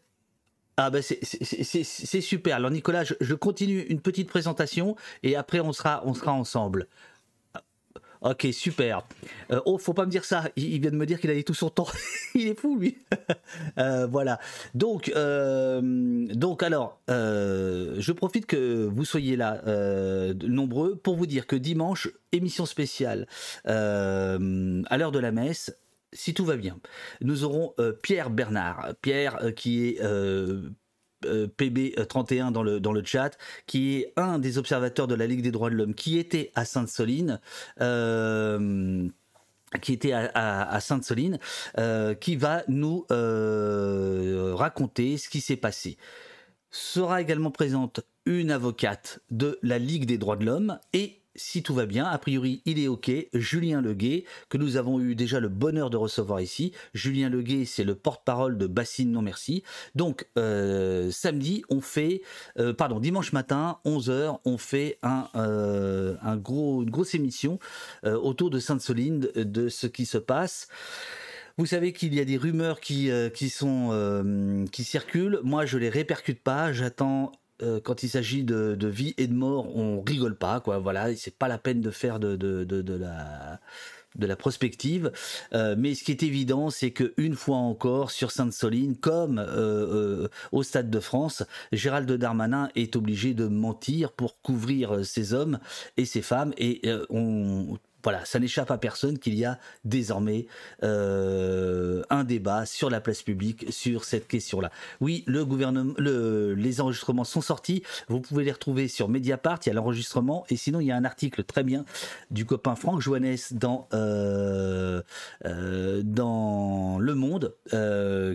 [0.77, 2.57] Ah ben c'est super.
[2.57, 6.89] Alors Nicolas, je, je continue une petite présentation et après on sera on sera ensemble.
[8.23, 9.07] Ok, super.
[9.51, 10.45] Euh, oh, faut pas me dire ça.
[10.57, 11.87] Il, vient de me dire qu'il a dit tout son temps.
[12.35, 12.99] il est fou, lui.
[13.79, 14.39] Euh, voilà.
[14.75, 15.81] Donc, euh,
[16.35, 19.63] donc alors, je profite que vous soyez là,
[20.47, 23.27] nombreux, pour vous dire que dimanche, émission spéciale
[23.65, 24.39] à
[24.99, 25.77] l'heure de la messe.
[26.13, 26.79] Si tout va bien,
[27.21, 28.95] nous aurons Pierre Bernard.
[29.03, 30.01] Pierre qui est
[31.27, 35.43] euh, PB31 dans le, dans le chat, qui est un des observateurs de la Ligue
[35.43, 37.41] des droits de l'homme, qui était à Sainte-Soline.
[37.81, 39.09] euh,
[39.79, 41.39] qui était à, Sainte-Soline,
[41.79, 45.97] euh, qui va nous euh, raconter ce qui s'est passé.
[46.71, 51.75] Sera également présente une avocate de la Ligue des droits de l'homme et si tout
[51.75, 55.49] va bien, a priori il est ok, Julien Leguet, que nous avons eu déjà le
[55.49, 56.73] bonheur de recevoir ici.
[56.95, 59.63] Julien Leguet, c'est le porte-parole de Bassine Non Merci.
[59.95, 62.23] Donc euh, samedi, on fait,
[62.59, 67.59] euh, pardon, dimanche matin, 11h, on fait un, euh, un gros, une grosse émission
[68.03, 70.69] autour de Sainte-Soline, de, ce qui se passe.
[71.59, 73.49] Vous savez qu'il y a des rumeurs qui, qui
[74.85, 75.41] circulent.
[75.43, 76.73] Moi, je les répercute pas.
[76.73, 77.33] J'attends.
[77.63, 80.79] Euh, quand il s'agit de, vie et de mort, on rigole pas, quoi.
[80.79, 82.37] Voilà, c'est pas la peine de faire de,
[84.19, 85.13] la prospective.
[85.53, 90.29] Euh, mais ce qui est évident, c'est que une fois encore, sur Sainte-Soline, comme euh,
[90.53, 91.43] au Stade de France,
[91.73, 95.59] Gérald Darmanin est obligé de mentir pour couvrir ses hommes
[95.97, 96.53] et ses femmes.
[96.59, 100.47] Et on voilà, ça n'échappe à personne qu'il y a désormais
[100.83, 104.71] euh, un débat sur la place publique sur cette question-là.
[105.01, 107.83] Oui, le gouvernement, le- les enregistrements sont sortis.
[108.09, 109.59] Vous pouvez les retrouver sur Mediapart.
[109.65, 111.85] Il y a l'enregistrement et sinon il y a un article très bien
[112.31, 115.03] du copain Franck Joannès dans euh,
[115.45, 117.55] euh, dans Le Monde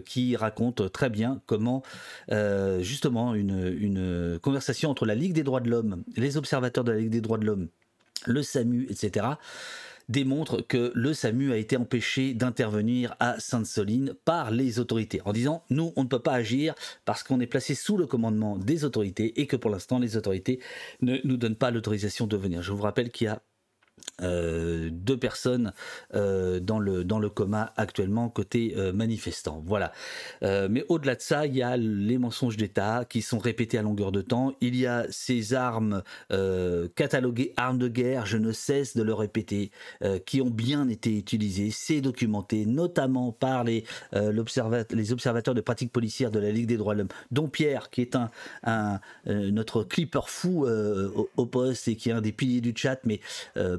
[0.06, 1.84] qui raconte très bien comment
[2.80, 7.10] justement une conversation entre la Ligue des droits de l'homme, les observateurs de la Ligue
[7.10, 7.68] des droits de l'homme
[8.26, 9.26] le SAMU, etc.,
[10.08, 15.64] démontre que le SAMU a été empêché d'intervenir à Sainte-Soline par les autorités, en disant
[15.70, 16.76] nous, on ne peut pas agir
[17.06, 20.60] parce qu'on est placé sous le commandement des autorités et que pour l'instant, les autorités
[21.02, 22.62] ne nous donnent pas l'autorisation de venir.
[22.62, 23.42] Je vous rappelle qu'il y a
[24.22, 25.74] euh, deux personnes
[26.14, 29.62] euh, dans, le, dans le coma actuellement côté euh, manifestant.
[29.66, 29.92] Voilà.
[30.44, 33.82] Euh, mais au-delà de ça, il y a les mensonges d'État qui sont répétés à
[33.82, 34.54] longueur de temps.
[34.62, 39.14] Il y a ces armes euh, cataloguées armes de guerre, je ne cesse de le
[39.14, 39.72] répéter,
[40.26, 41.72] qui ont bien été utilisées.
[41.72, 46.94] C'est documenté, notamment par les, les observateurs de pratiques policières de la Ligue des droits
[46.94, 48.30] de l'homme, dont Pierre, qui est un,
[48.64, 53.20] un, notre clipper fou au, poste et qui est un des piliers du chat, mais
[53.58, 53.78] euh,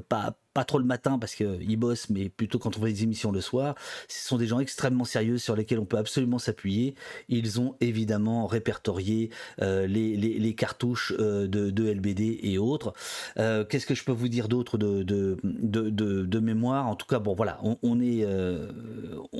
[0.53, 3.41] pas, trop le matin parce qu'ils bossent, mais plutôt quand on fait des émissions le
[3.41, 3.75] soir.
[4.07, 6.95] Ce sont des gens extrêmement sérieux sur lesquels on peut absolument s'appuyer.
[7.29, 9.29] Ils ont évidemment répertorié
[9.61, 12.93] euh, les, cartouches euh, de, de, LBD et autres.
[13.37, 16.87] Euh, Qu'est-ce que je peux vous dire d'autre de, de, de, de, mémoire?
[16.87, 18.71] En tout cas, bon voilà, on, est, euh,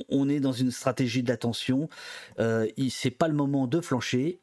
[0.08, 1.88] on est dans une stratégie d'attention.
[2.38, 4.40] Euh, C'est pas le moment de flancher,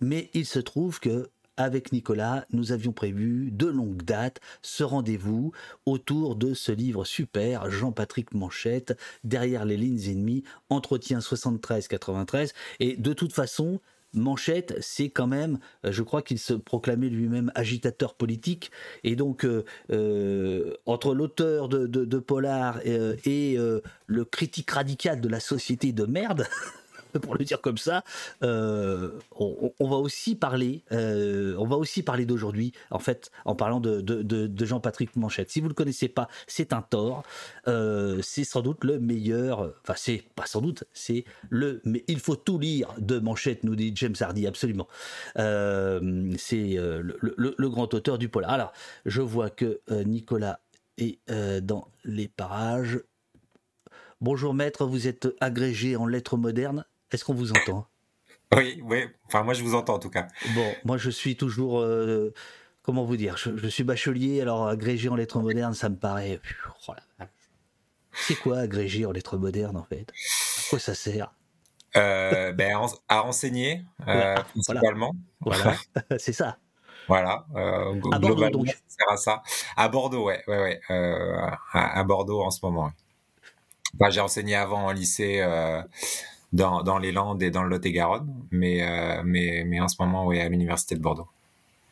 [0.00, 1.30] mais il se trouve que
[1.62, 5.52] avec Nicolas, nous avions prévu de longue date ce rendez-vous
[5.86, 12.52] autour de ce livre super, Jean-Patrick Manchette, Derrière les lignes ennemies, entretien 73-93.
[12.80, 13.80] Et de toute façon,
[14.12, 18.70] Manchette, c'est quand même, je crois qu'il se proclamait lui-même agitateur politique,
[19.04, 25.20] et donc euh, euh, entre l'auteur de, de, Polar et, euh, euh, le critique radical
[25.20, 26.46] de la société de merde,
[27.22, 28.04] pour le dire comme ça,
[28.42, 33.80] euh, on, va aussi parler, euh, on va aussi parler d'aujourd'hui, en fait, en parlant
[33.80, 35.50] de, Jean-Patrick Manchette.
[35.50, 37.22] Si vous le connaissez pas, c'est un tort.
[37.68, 42.20] Euh, c'est sans doute le meilleur, enfin c'est pas sans doute, c'est le, mais il
[42.20, 44.88] faut tout lire de Manchette, nous dit James Hardy, absolument.
[45.36, 48.50] C'est le, le, grand auteur du polar.
[48.50, 48.72] Alors,
[49.06, 50.60] je vois que Nicolas
[50.98, 51.18] est
[51.62, 53.00] dans les parages.
[54.20, 56.84] Bonjour maître, vous êtes agrégé en lettres modernes?
[57.12, 57.86] Est-ce qu'on vous entend?
[58.56, 59.04] Oui, oui.
[59.26, 60.26] Enfin, moi, je vous entends en tout cas.
[60.54, 61.80] Bon, moi, je suis toujours.
[61.80, 62.32] Euh,
[62.82, 63.36] comment vous dire?
[63.36, 66.40] Je, je, suis bachelier, alors agrégé en lettres modernes, ça me paraît.
[66.88, 66.92] Oh
[68.12, 70.10] C'est quoi agrégé en lettres modernes, en fait?
[70.10, 71.32] À quoi ça sert?
[71.96, 75.12] Euh, ben, à renseigner, euh, principalement.
[75.40, 76.18] Voilà, voilà.
[76.18, 76.58] c'est ça.
[77.08, 78.68] Voilà, euh, à Bordeaux, donc.
[78.68, 79.42] ça sert à ça.
[79.76, 80.80] À Bordeaux, ouais, ouais, ouais.
[80.88, 82.92] À, à, Bordeaux en ce moment.
[83.94, 85.40] Enfin, j'ai enseigné avant en lycée
[86.52, 90.26] dans, dans, les Landes et dans le Lot-et-Garonne, mais, euh, mais, mais en ce moment,
[90.26, 91.28] oui, à l'Université de Bordeaux.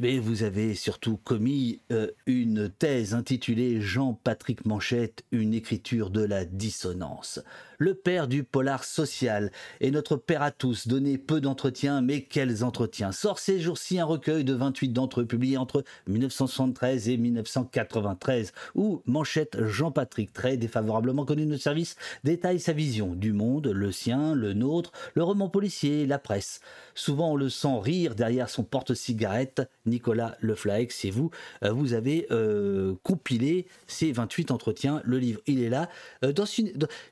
[0.00, 6.44] Mais vous avez surtout commis euh, une thèse intitulée Jean-Patrick Manchette, une écriture de la
[6.44, 7.40] dissonance.
[7.80, 9.52] Le père du polar social.
[9.80, 13.12] Et notre père à tous, donné peu d'entretiens, mais quels entretiens?
[13.12, 19.00] Sort ces jours-ci un recueil de 28 d'entre eux, publié entre 1973 et 1993, où
[19.06, 24.34] Manchette Jean-Patrick, très défavorablement connu de notre service, détaille sa vision du monde, le sien,
[24.34, 26.58] le nôtre, le roman policier, la presse.
[26.96, 31.30] Souvent on le sent rire derrière son porte-cigarette, Nicolas Leflaec, c'est vous,
[31.62, 35.88] vous avez euh, compilé ces 28 entretiens, le livre il est là,
[36.24, 36.32] euh,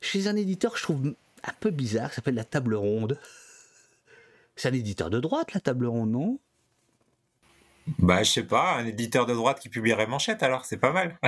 [0.01, 1.15] chez un éditeur que je trouve
[1.45, 3.19] un peu bizarre, qui s'appelle La Table Ronde.
[4.57, 6.39] C'est un éditeur de droite, La Table Ronde, non?
[7.99, 11.19] Bah, je sais pas, un éditeur de droite qui publierait Manchette, alors c'est pas mal.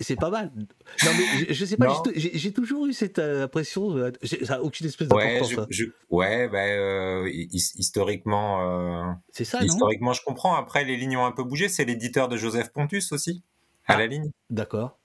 [0.00, 0.50] c'est pas mal.
[0.56, 4.62] Non, mais je, je sais pas, j'ai toujours eu cette euh, impression, euh, ça n'a
[4.62, 5.54] aucune espèce d'importance.
[5.54, 9.20] Ouais, je, je, ouais bah, euh, historiquement.
[9.32, 10.54] c'est ça, Historiquement, je comprends.
[10.54, 11.68] Après, les lignes ont un peu bougé.
[11.68, 13.44] C'est l'éditeur de Joseph Pontus aussi,
[13.86, 14.30] à ah, la ligne.
[14.48, 14.97] D'accord.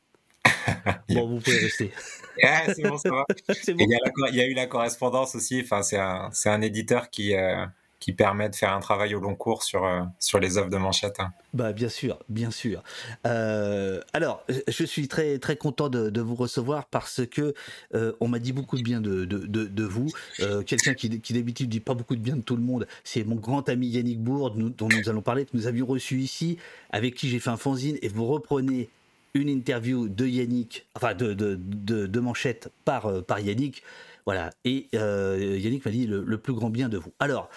[1.09, 1.91] bon, vous pouvez rester.
[2.43, 3.25] ah, c'est bon, ça va.
[3.47, 3.85] bon.
[4.29, 5.61] Il, y a eu la correspondance aussi.
[5.63, 7.65] Enfin, c'est un, un éditeur qui, euh,
[8.03, 10.75] qui permet de faire un travail au long cours sur, euh, sur les œuvres de
[10.75, 11.21] Manchette.
[11.21, 11.31] Hein.
[11.53, 12.83] Bah, bien sûr, bien sûr.
[13.25, 17.53] Euh, alors, je suis très, très content de, de vous recevoir parce que
[17.95, 20.09] euh, on m'a dit beaucoup de bien de, de, de, de vous.
[20.41, 23.23] Euh, Quelqu'un qui, qui d'habitude dit pas beaucoup de bien de tout le monde, c'est
[23.23, 26.57] mon grand ami Yannick Bourde, nous, dont nous allons parler, que nous avions reçu ici,
[26.89, 28.89] avec qui j'ai fait un fanzine, et vous reprenez
[29.33, 33.83] une interview de Yannick, enfin de, de, de, de Manchette par, euh, par Yannick.
[34.25, 34.51] Voilà.
[34.63, 37.11] Et euh, Yannick m'a dit le, le, plus grand bien de vous.
[37.19, 37.49] Alors,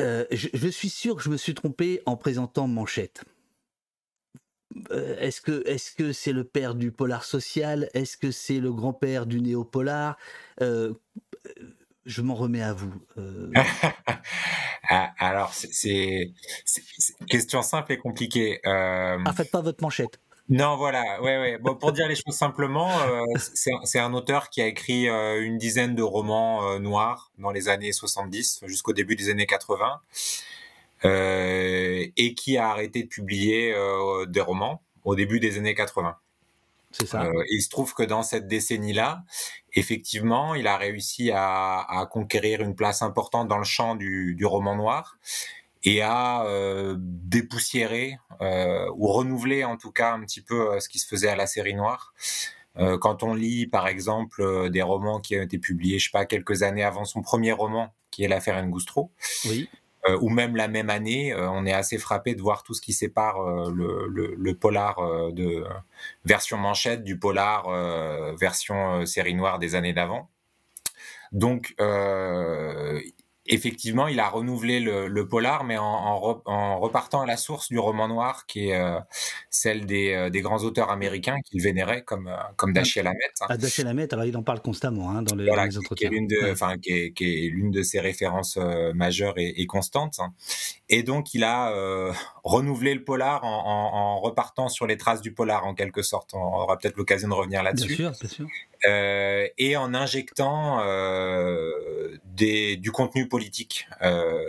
[0.00, 3.24] euh, je, je, suis sûr que je me suis trompé en présentant Manchette.
[4.90, 7.90] Est-ce que est-ce que c'est le père du polar social?
[7.92, 10.16] Est-ce que c'est le grand-père du néo-polar?
[10.58, 12.94] Je m'en remets à vous.
[15.18, 16.32] Alors, c'est
[17.28, 18.60] question simple et compliquée.
[18.64, 20.18] Ah, faites pas votre manchette.
[20.52, 21.58] Non, voilà, ouais, ouais.
[21.58, 23.24] Bon, pour dire les choses simplement, euh,
[23.84, 27.70] c'est un auteur qui a écrit euh, une dizaine de romans euh, noirs dans les
[27.70, 30.00] années 70 jusqu'au début des années 80,
[31.04, 33.74] et qui a arrêté de publier
[34.28, 36.16] des romans au début des années 80.
[36.90, 37.30] C'est ça.
[37.48, 39.24] il se trouve que dans cette décennie-là,
[39.72, 44.44] effectivement, il a réussi à, à, conquérir une place importante dans le champ du, du
[44.44, 45.16] roman noir
[45.84, 50.88] et à euh, dépoussiérer euh, ou renouveler en tout cas un petit peu euh, ce
[50.88, 52.14] qui se faisait à la série noire.
[52.78, 56.10] Euh, quand on lit par exemple euh, des romans qui ont été publiés, je sais
[56.10, 59.10] pas, quelques années avant son premier roman, qui est l'affaire Ngoustro,
[59.46, 59.68] oui.
[60.08, 62.92] Euh, ou même la même année, on est assez frappé de voir tout ce qui
[62.92, 64.96] sépare le, le, le, polar
[65.32, 65.64] de
[66.24, 67.70] version manchette du polar
[68.34, 70.28] version série noire des années d'avant.
[71.30, 71.76] Donc
[73.54, 77.36] effectivement, il a renouvelé le, le polar, mais en, en, re- en repartant à la
[77.36, 78.98] source du roman noir, qui est euh,
[79.50, 83.32] celle des, euh, des grands auteurs américains qu'il vénérait, comme, euh, comme Dashiell Hammett.
[83.40, 83.46] hein.
[83.48, 85.78] Ah, Dashiell Hammett, alors il en parle constamment hein, dans, le- Voilà, dans les qui-
[85.78, 86.08] qui, entretiens.
[86.08, 86.78] est l'une de, Ouais.
[86.80, 90.18] qui est, qui est l'une de ses références euh, majeures et, et constantes.
[90.20, 90.32] hein.
[90.94, 92.12] Et donc, il a euh,
[92.44, 96.34] renouvelé le polar en, en- en repartant sur les traces du polar, en quelque sorte.
[96.34, 97.94] On aura peut-être l'occasion de revenir Bien là-dessus.
[97.96, 98.46] sûr, bien sûr.
[98.86, 103.88] Euh, et en injectant euh, des, du contenu politique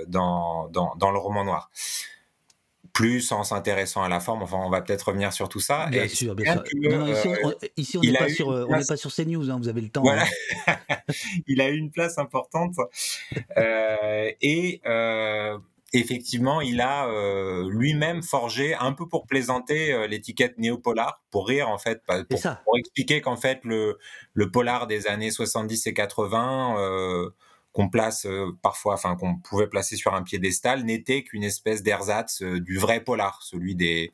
[0.08, 1.70] dans, dans, dans le roman noir.
[2.91, 5.88] Plus en s'intéressant à la forme, enfin on va peut-être revenir sur tout ça.
[5.89, 6.64] Bien Et sûr, bien sûr.
[6.64, 9.58] que, Non, non, ici, on- ici, n'est pas, sur, on place- pas sur CNews, hein,
[9.60, 10.02] vous avez le temps.
[10.04, 10.26] Voilà.
[10.68, 10.76] hein.
[11.48, 12.76] il a eu une place importante
[13.58, 14.82] et
[15.94, 21.70] effectivement, il a euh, lui-même forgé un peu pour plaisanter euh, l'étiquette néopolar, pour rire
[21.70, 22.62] en fait, pas- pour, ça.
[22.66, 23.98] pour expliquer qu'en fait le,
[24.34, 27.30] le polar des années 70 et 80 euh,
[27.72, 32.41] qu'on place euh, parfois, enfin qu'on pouvait placer sur un piédestal, n'était qu'une espèce d'ersatz
[32.41, 34.12] du vrai polar, celui des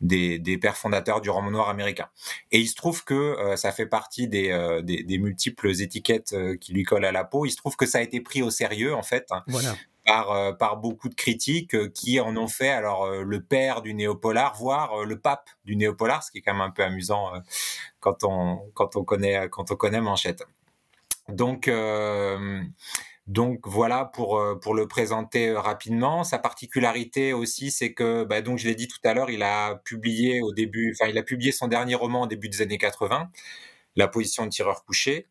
[0.00, 2.06] des, des pères fondateurs du roman noir américain.
[2.52, 6.34] Et il se trouve que euh, ça fait partie des, euh, des, des multiples étiquettes
[6.34, 7.46] euh, qui lui collent à la peau.
[7.46, 9.74] Il se trouve que ça a été pris au sérieux, en fait, hein, Voilà.
[10.08, 13.82] Par, euh, par beaucoup de critiques euh, qui en ont fait alors euh, le père
[13.82, 17.30] du néopolar, voire le pape du néopolar, ce qui est quand même un peu amusant
[18.00, 20.44] quand, on, quand, on connaît, quand on connaît Manchette.
[21.28, 21.70] Donc,
[23.26, 26.24] donc voilà pour, pour le présenter rapidement.
[26.24, 29.76] Sa particularité aussi, c'est que, bah, donc je l'ai dit tout à l'heure, il a
[29.84, 33.28] publié au début, enfin il a publié son dernier roman au début des années 80,
[33.96, 35.26] La position de tireur couché.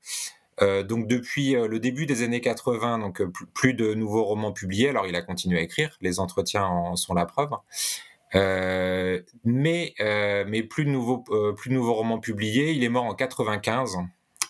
[0.62, 4.52] Euh, donc depuis euh, le début des années 80, donc euh, plus, de nouveaux romans
[4.52, 4.90] publiés.
[4.90, 7.50] Alors il a continué à écrire, les entretiens en sont la preuve.
[8.36, 9.94] Euh, mais
[10.48, 11.20] mais plus de nouveaux
[11.56, 12.72] plus de nouveaux romans publiés.
[12.74, 13.96] Il est mort en 95.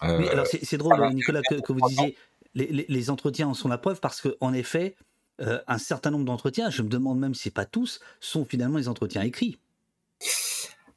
[0.03, 1.14] Euh, Oui, alors c'est drôle, voilà.
[1.14, 2.16] Nicolas, que, que vous disiez
[2.55, 4.95] les, les- les entretiens en sont la preuve parce qu'en effet,
[5.41, 8.80] euh, un certain nombre d'entretiens, je me demande même si c'est pas tous, sont finalement
[8.80, 9.60] des entretiens écrits.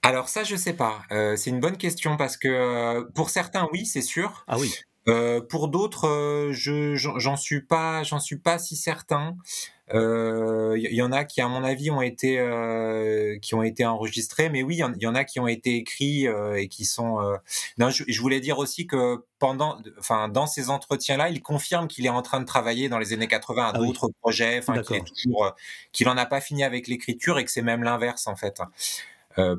[0.03, 1.03] Alors ça, je sais pas.
[1.13, 4.45] Euh, c'est une bonne question parce que euh, pour certains, oui, c'est sûr.
[4.49, 4.73] Ah oui.
[5.09, 9.37] Euh, pour d'autres, euh, je j'en suis pas, j'en suis pas si certain.
[9.93, 13.85] Euh, Il y, en a qui, à mon avis, ont été euh, qui ont été
[13.85, 16.55] enregistrés, mais oui, il y en- il y, en a qui ont été écrits euh,
[16.61, 17.21] et qui sont.
[17.21, 17.37] euh,
[17.79, 22.07] Non, je, je voulais dire aussi que pendant, enfin, dans ces entretiens-là, il confirme qu'il
[22.07, 23.89] est en train de travailler dans les années 80 à Ah oui.
[23.89, 25.15] d'autres projets, enfin, qu'il est D'accord.
[25.17, 25.51] toujours, euh,
[25.93, 28.61] qu'il en a pas fini avec l'écriture et que c'est même l'inverse en fait.
[29.39, 29.57] Euh,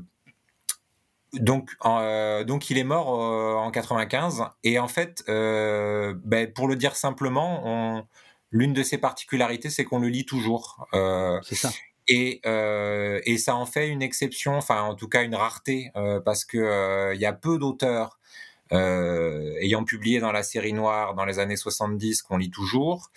[1.33, 6.67] donc, euh, donc il est mort euh, en 95 et en fait, euh, ben, pour
[6.67, 8.05] le dire simplement,
[8.51, 10.87] l'une de ses particularités, c'est qu'on le lit toujours.
[11.43, 11.71] C'est ça.
[12.07, 15.91] et, et ça en fait une exception, enfin en tout cas une rareté,
[16.25, 18.19] parce que il y a peu d'auteurs
[18.71, 23.11] ayant publié dans la série noire dans les années 70 qu'on lit toujours.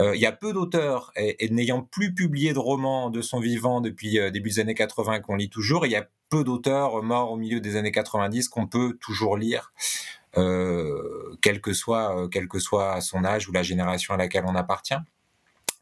[0.00, 3.80] Euh, Il y a peu d'auteurs et, n'ayant plus publié de romans de son vivant
[3.80, 5.86] depuis euh, début des années 80 qu'on lit toujours.
[5.86, 9.72] Il y a peu d'auteurs morts au milieu des années 90 qu'on peut toujours lire.
[10.36, 14.44] Euh, quel que soit euh, quel que soit son âge ou la génération à laquelle
[14.46, 14.96] on appartient.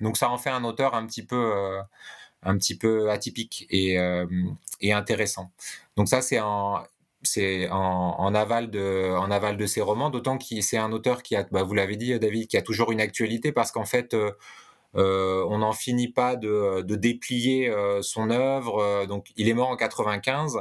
[0.01, 1.81] Donc ça en fait un auteur un petit peu euh,
[2.43, 4.27] un petit peu atypique et, euh,
[4.81, 5.53] et intéressant.
[5.97, 6.83] Donc ça c'est en
[7.23, 11.37] c'est en, aval de en aval de ses romans, d'autant que c'est un auteur qui
[11.37, 14.33] a, bah, vous l'avez dit David, qui a toujours une actualité parce qu'en fait euh,
[14.97, 19.07] euh, on n'en finit pas de, de déplier euh, son œuvre.
[19.07, 20.61] Donc il est mort en 95.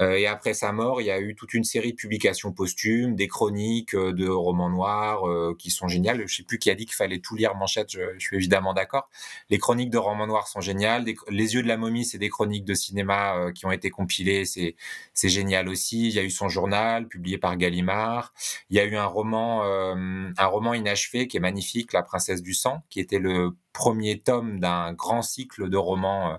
[0.00, 3.16] Euh, et après sa mort, il y a eu toute une série de publications posthumes,
[3.16, 6.26] des chroniques euh, de romans noirs euh, qui sont géniales.
[6.26, 9.08] Je sais plus qui a dit qu'il fallait tout lire Manchette, je, suis évidemment d'accord.
[9.48, 11.04] Les chroniques de romans noirs sont géniales.
[11.28, 14.76] Les yeux de la momie, c'est des chroniques de cinéma qui ont été compilées, c'est
[15.14, 16.08] c'est génial aussi.
[16.08, 18.32] Il y a eu son journal publié par Gallimard.
[18.70, 22.42] Il y a eu un roman euh, un roman inachevé qui est magnifique, La princesse
[22.42, 26.36] du sang, qui était le premier tome d'un grand cycle de romans euh,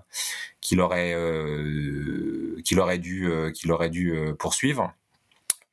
[0.60, 4.92] qu'il aurait euh, qu'il aurait dû euh, qu'il aurait dû poursuivre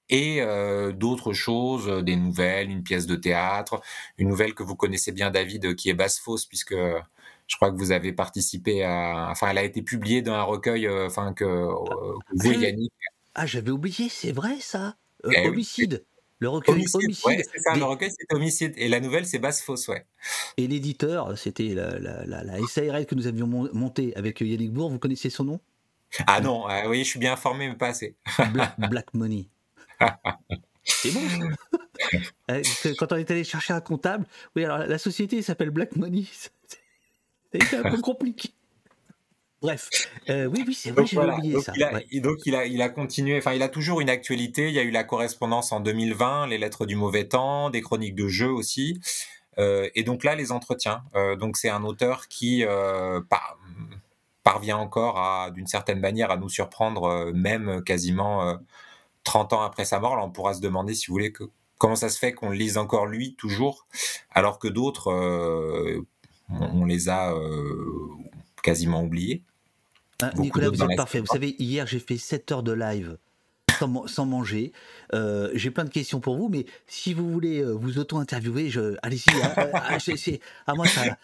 [0.09, 3.79] et euh, d'autres choses, des nouvelles, une pièce de théâtre,
[4.17, 6.73] une nouvelle que vous connaissez bien David, qui est Basse Fausse, puisque
[7.49, 10.87] je crois que vous avez participé à, enfin, elle a été publiée dans un recueil,
[10.87, 11.73] euh, enfin que, euh,
[12.29, 12.93] que vous et Ah, Yannick.
[13.35, 14.95] Ah, j'avais oublié, c'est vrai ça.
[15.31, 15.67] Eh oui.
[16.41, 17.25] Le recueil Homicide, Homicide.
[17.25, 20.05] ouais, c'est ça, des- le recueil c'est Homicide et la nouvelle c'est Basse Fausse, ouais.
[20.57, 24.71] Et l'éditeur, c'était la, la, la, la SARL que nous avions mon- montée avec Yannick
[24.71, 24.89] Bourg.
[24.89, 25.59] Vous connaissez son nom?
[26.27, 28.15] Ah non, ah oui, je suis bien informé, mais pas assez.
[28.53, 29.47] Black, Black Money.
[30.83, 31.21] C'est bon.
[32.49, 32.63] Euh,
[32.97, 34.25] Quand on est allé chercher un comptable,
[34.55, 36.23] oui, alors la société s'appelle Black Money.
[37.53, 38.51] Été un peu compliqué.
[39.61, 39.89] Bref,
[40.29, 41.73] Euh, oui, oui, c'est vrai, voilà, oublié donc ça.
[41.75, 42.19] il a, ouais.
[42.21, 44.69] donc il a, il a continué, enfin il a toujours une actualité.
[44.69, 48.15] Il y a eu la correspondance en 2020, les lettres du mauvais temps, des chroniques
[48.15, 48.99] de jeux aussi.
[49.57, 51.03] Euh, et donc là, les entretiens.
[51.15, 52.63] Euh, donc c'est un auteur qui
[53.29, 53.57] par-
[54.43, 58.55] parvient encore à, d'une certaine manière, à nous surprendre, même quasiment euh,
[59.25, 60.15] 30 ans après sa mort.
[60.15, 61.43] Là, on pourra se demander, si vous voulez, que,
[61.77, 63.87] comment ça se fait qu'on le lise encore lui, toujours,
[64.31, 65.11] alors que d'autres,
[66.49, 67.33] on, on les a
[68.63, 69.43] quasiment oubliés.
[70.21, 71.19] Beaucoup Nicolas, vous êtes parfait.
[71.19, 73.17] Vous savez, hier, j'ai fait 7 heures de live
[73.79, 74.73] sans, man- sans manger.
[75.13, 78.97] Euh, j'ai plein de questions pour vous, mais si vous voulez euh, vous auto-interviewer, je...
[79.01, 79.29] allez-y.
[79.41, 79.97] hein, euh, ah,
[80.67, 81.17] ah, moi, ça...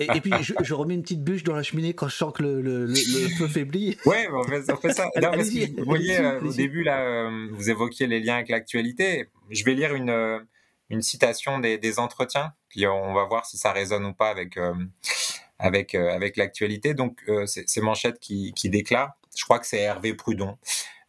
[0.00, 2.32] et, et puis, je, je remets une petite bûche dans la cheminée quand je sens
[2.32, 2.92] que le, le- le-
[3.22, 3.96] le feu faiblit.
[4.06, 5.04] Ouais, on fait, on fait ça.
[5.04, 8.36] Non, parce Allez-y, que vous voyez, euh, au début, là, euh, vous évoquiez les liens
[8.36, 9.28] avec l'actualité.
[9.50, 10.40] Je vais lire une,
[10.88, 14.56] une citation des, des entretiens, puis on va voir si ça résonne ou pas avec,
[15.60, 16.94] avec, euh, avec l'actualité.
[16.94, 20.56] Donc, euh, c'est Manchette qui, qui déclare, je crois que c'est Hervé Prudon.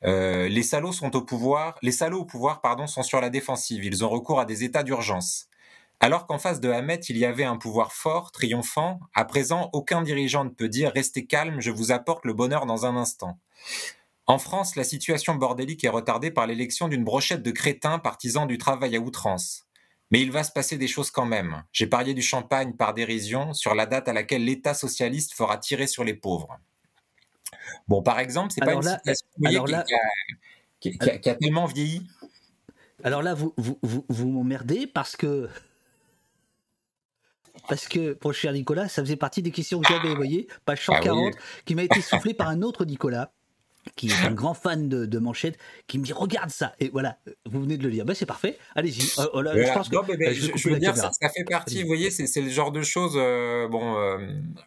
[0.03, 3.83] Euh, les salauds sont au pouvoir, les salauds au pouvoir, pardon, sont sur la défensive.
[3.83, 5.47] Ils ont recours à des états d'urgence.
[5.99, 10.01] Alors qu'en face de Hamet, il y avait un pouvoir fort, triomphant, à présent, aucun
[10.01, 13.37] dirigeant ne peut dire Restez calme, je vous apporte le bonheur dans un instant.
[14.25, 18.57] En France, la situation bordélique est retardée par l'élection d'une brochette de crétins partisans du
[18.57, 19.67] travail à outrance.
[20.11, 21.63] Mais il va se passer des choses quand même.
[21.71, 25.87] J'ai parié du champagne par dérision sur la date à laquelle l'État socialiste fera tirer
[25.87, 26.59] sur les pauvres.
[27.87, 29.99] Bon, par exemple, c'est pas une là, citation vous voyez, alors qui, là- qui a,
[30.79, 32.07] qui- qui a- qui a tellement vieilli.
[33.03, 35.49] Alors là, vous, vous, vous, vous m'emmerdez parce que.
[37.67, 40.47] Parce que, pour le cher Nicolas, ça faisait partie des questions que j'avais, vous voyez,
[40.65, 40.97] page Ah oui.
[40.97, 41.33] 140,
[41.65, 43.31] qui m'a été soufflé par un autre Nicolas,
[43.95, 45.57] qui est un grand fan de, de Manchette,
[45.87, 48.05] qui me dit Regarde ça Et voilà, vous venez de le lire.
[48.05, 49.03] Ben, c'est parfait, allez-y.
[49.19, 49.67] Euh, oh là, Voilà.
[49.67, 51.87] je pense que Non, mais, mais euh, je veux dire, ça, ça fait partie, vous
[51.87, 54.17] voyez, c'est le genre de choses, euh, bon, euh,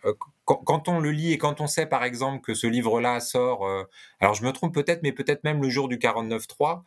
[0.05, 0.13] euh,
[0.45, 3.67] quand, quand on le lit et quand on sait, par exemple, que ce livre-là sort,
[3.67, 3.85] euh,
[4.21, 6.83] alors je me trompe peut-être, mais peut-être même le jour du 49-3,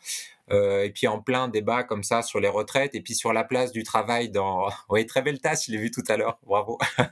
[0.52, 3.44] euh, et puis en plein débat comme ça sur les retraites, et puis sur la
[3.44, 4.70] place du travail dans...
[4.90, 6.78] Oui, très belle tasse, je l'ai vu tout à l'heure, bravo.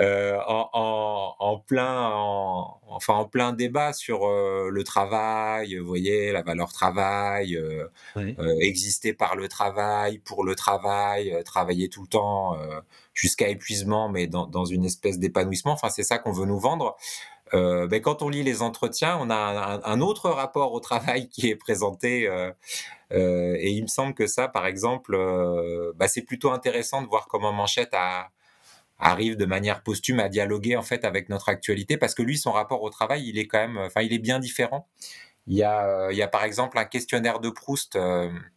[0.00, 5.86] Euh, en, en, en plein, en- enfin en plein débat sur euh, le travail, vous
[5.86, 7.56] voyez, la valeur travail,
[8.60, 12.56] exister par le travail, pour le travail, travailler tout le temps
[13.18, 15.72] jusqu'à épuisement, mais dans, une espèce d'épanouissement.
[15.72, 16.96] Enfin, c'est ça qu'on veut nous vendre.
[17.52, 21.48] Euh, ben, quand on lit les entretiens, on a un, autre rapport au travail qui
[21.48, 22.28] est présenté.
[22.28, 22.52] euh,
[23.12, 27.08] euh, et il me semble que ça, par exemple, euh, bah, c'est plutôt intéressant de
[27.08, 27.94] voir comment Manchette
[28.98, 32.50] arrive de manière posthume à dialoguer en fait avec notre actualité parce que lui son
[32.50, 34.88] rapport au travail il est quand même enfin il est bien différent
[35.46, 37.96] il y a il y a par exemple un questionnaire de Proust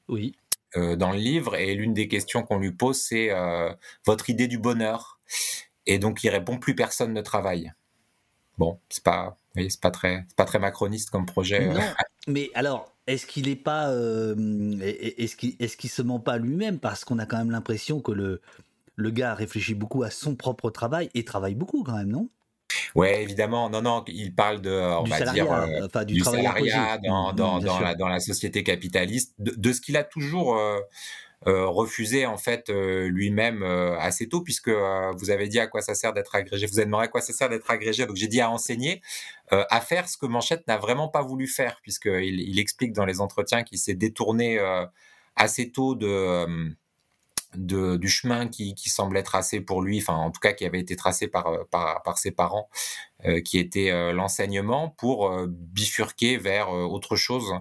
[0.08, 0.36] oui
[0.76, 3.74] dans le livre et l'une des questions qu'on lui pose c'est euh,
[4.06, 5.20] votre idée du bonheur.
[5.86, 7.72] Et donc il répond plus personne ne travaille.
[8.58, 11.74] Bon c'est pas c'est pas très pas très macroniste comme projet euh.
[11.74, 11.82] Non,
[12.28, 14.36] mais alors, est-ce qu'il est pas, euh,
[14.82, 16.80] est-ce qu'il, est-ce qu'il se ment pas lui-même?
[16.80, 18.42] Parce qu'on a quand même l'impression que le
[18.96, 22.30] le gars réfléchit beaucoup à son propre travail et travaille beaucoup quand même, non?
[22.96, 23.70] Ouais, évidemment.
[23.70, 27.32] Non, non, il parle de, on Du va salariat, dire, euh, enfin, du salariat dans,
[27.32, 30.58] Mm, dans, bien dans la, dans la société capitaliste, de, de ce qu'il a toujours
[30.58, 30.80] euh,
[31.48, 35.68] euh, refusé en fait euh, lui-même euh, assez tôt, puisque euh, vous avez dit à
[35.68, 36.68] quoi ça sert d'être agrégé.
[36.68, 39.02] Vous avez demandé à quoi ça sert d'être agrégé, donc j'ai dit à enseigner,
[39.52, 43.06] euh, à faire ce que Manchette n'a vraiment pas voulu faire, puisqu'il il explique dans
[43.06, 44.86] les entretiens qu'il s'est détourné euh,
[45.36, 46.70] assez tôt de euh,
[47.56, 50.80] de, du chemin qui, qui semblait tracé pour lui, enfin en tout cas qui avait
[50.80, 52.70] été tracé par, euh, par, par ses parents,
[53.26, 57.54] euh, qui était euh, l'enseignement, pour bifurquer vers autre chose.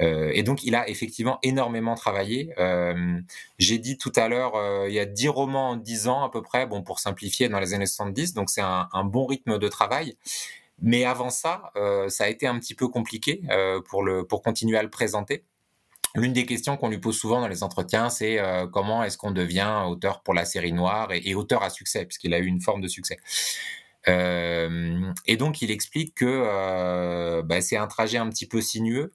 [0.00, 2.52] Et donc il a effectivement énormément travaillé.
[3.58, 4.54] J'ai dit tout à l'heure,
[4.88, 7.60] il y a 10 romans en 10 ans à peu près, bon pour simplifier, dans
[7.60, 10.16] les années 70, donc c'est un, un bon rythme de travail.
[10.82, 11.72] Mais avant ça,
[12.08, 13.42] ça a été un petit peu compliqué
[13.88, 15.44] pour, le, pour continuer à le présenter.
[16.16, 19.32] L'une des questions qu'on lui pose souvent dans les entretiens, c'est euh, comment est-ce qu'on
[19.32, 22.80] devient auteur pour la série noire et, auteur à succès, puisqu'il a eu une forme
[22.80, 23.18] de succès.
[24.06, 29.12] Euh, et donc il explique que euh, bah, c'est un trajet un petit peu sinueux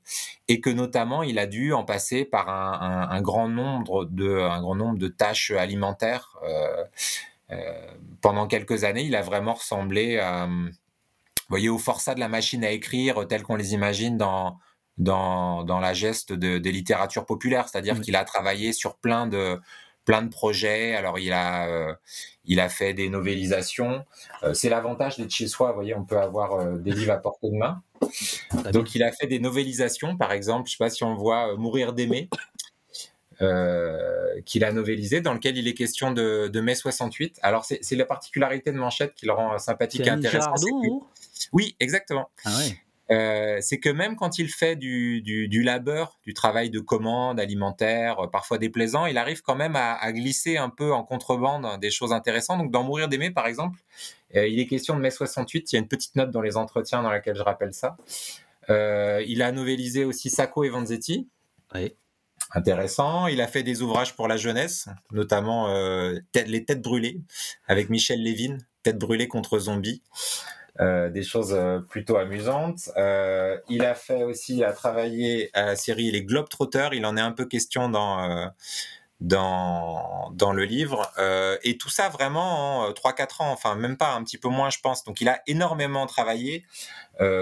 [0.47, 6.37] et que notamment il a dû en passer par un, grand nombre de tâches alimentaires
[8.21, 9.03] pendant quelques années.
[9.03, 10.19] Il a vraiment ressemblé
[11.49, 14.59] vous voyez, au forçat de la machine à écrire tel qu'on les imagine dans
[14.99, 18.01] dans, dans la geste de, des littératures populaires, c'est-à-dire Oui.
[18.01, 19.59] qu'il a travaillé sur plein de
[20.05, 20.95] plein de projets.
[20.95, 21.93] Alors il a euh,
[22.45, 24.05] il a fait des novélisations.
[24.43, 25.69] Euh, c'est l'avantage d'être chez soi.
[25.69, 27.81] Vous voyez, on peut avoir euh, des livres à portée de main.
[28.73, 30.67] Donc il a fait des novélisations, par exemple.
[30.67, 32.29] Je sais pas si on voit Mourir d'aimer.
[34.45, 37.39] Qu'il a novélisé, dans lequel il est question de, de mai 68.
[37.41, 40.53] Alors, c'est la particularité de Manchette qui le rend sympathique et intéressant.
[40.55, 41.07] que- ou
[41.53, 42.29] Oui, exactement.
[42.43, 42.77] Ah ouais.
[43.11, 47.39] Euh, c'est que même quand il fait du, du, du, labeur, du travail de commande
[47.39, 51.79] alimentaire, euh, parfois déplaisant, il arrive quand même à, à, glisser un peu en contrebande
[51.79, 52.59] des choses intéressantes.
[52.59, 53.79] Donc dans Mourir d'aimer, par exemple,
[54.35, 56.57] euh, il est question de mai 68, il y a une petite note dans les
[56.57, 57.97] entretiens dans laquelle je rappelle ça.
[58.69, 61.27] Euh, il a novélisé aussi Sacco et Vanzetti.
[61.73, 61.95] Oui.
[62.51, 63.27] Intéressant.
[63.27, 67.21] Il a fait des ouvrages pour la jeunesse, notamment euh, Les Têtes brûlées,
[67.67, 70.01] avec Michel Lévin, Têtes brûlées contre zombies.
[70.79, 72.89] Euh, des choses euh, plutôt amusantes.
[72.95, 76.93] Euh, il a fait aussi, a travaillé à la série Les Globetrotters.
[76.93, 78.49] Il en est un peu question dans
[79.19, 81.11] dans dans le livre.
[81.63, 84.79] Et tout ça vraiment en 3-4 ans, enfin même pas, un petit peu moins, je
[84.79, 85.03] pense.
[85.03, 86.65] Donc il a énormément travaillé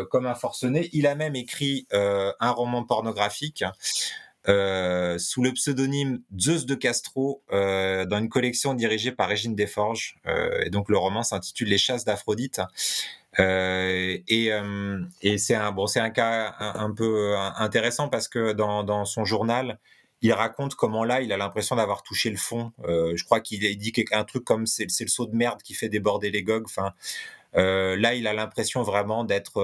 [0.10, 0.90] comme un forcené.
[0.94, 3.64] Il a même écrit un roman pornographique.
[4.50, 10.16] Euh, sous le pseudonyme Zeus de Castro euh, dans une collection dirigée par Régine Desforges.
[10.26, 12.62] Euh, et donc le roman s'intitule Les chasses d'Aphrodite.
[13.38, 14.52] Et,
[15.38, 19.80] c'est un bon, un cas un, peu intéressant parce que dans, son journal,
[20.22, 22.72] il raconte comment là, il a l'impression d'avoir touché le fond.
[22.88, 26.32] Je crois qu'il dit un truc comme c'est, le saut de merde qui fait déborder
[26.32, 26.66] les gogues.
[26.66, 26.94] Enfin,
[27.54, 29.62] là, il a l'impression vraiment d'être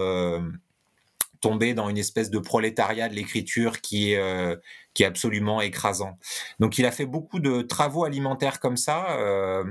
[1.43, 4.55] tombé dans une espèce de prolétariat de l'écriture qui est euh,
[4.93, 6.17] qui est absolument écrasant.
[6.59, 9.65] Donc il a fait beaucoup de travaux alimentaires comme ça, euh,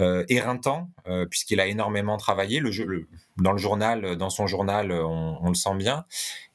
[0.00, 2.58] euh, éreintants, euh, puisqu'il a énormément travaillé.
[2.58, 6.04] Le, le, dans le journal, dans son journal, on, on, le sent bien.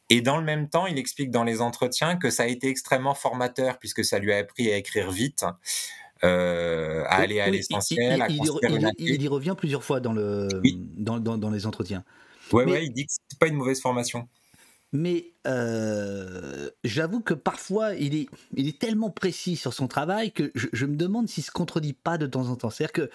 [0.10, 3.16] Et dans le même temps, il explique dans les entretiens que ça a été extrêmement
[3.16, 5.46] formateur, puisque ça lui a appris à écrire vite.
[6.24, 10.00] Euh, à aller à oui, l'essentiel, à construire il, il, il, y revient plusieurs fois
[10.00, 10.80] dans, le, oui.
[10.98, 12.06] dans, dans, dans les entretiens.
[12.54, 14.28] Ouais, mais, ouais, il dit que c'est pas une mauvaise formation.
[14.91, 20.51] Mais euh, j'avoue que parfois, il est, il est tellement précis sur son travail que
[20.54, 22.70] je, je me demande s'il se contredit pas de temps en temps.
[22.70, 23.10] C'est-à-dire que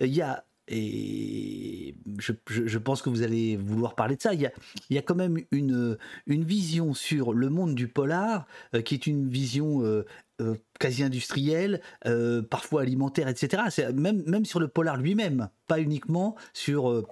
[0.00, 4.32] il y a et je, je, je, pense que vous allez vouloir parler de ça.
[4.32, 4.52] Il y a,
[4.88, 8.94] il y a quand même une, une vision sur le monde du polar euh, qui
[8.94, 10.06] est une vision euh,
[10.40, 13.64] euh, quasi industrielle, euh, parfois alimentaire, etc.
[13.70, 17.06] C'est même, même sur le polar lui-même, pas uniquement sur euh,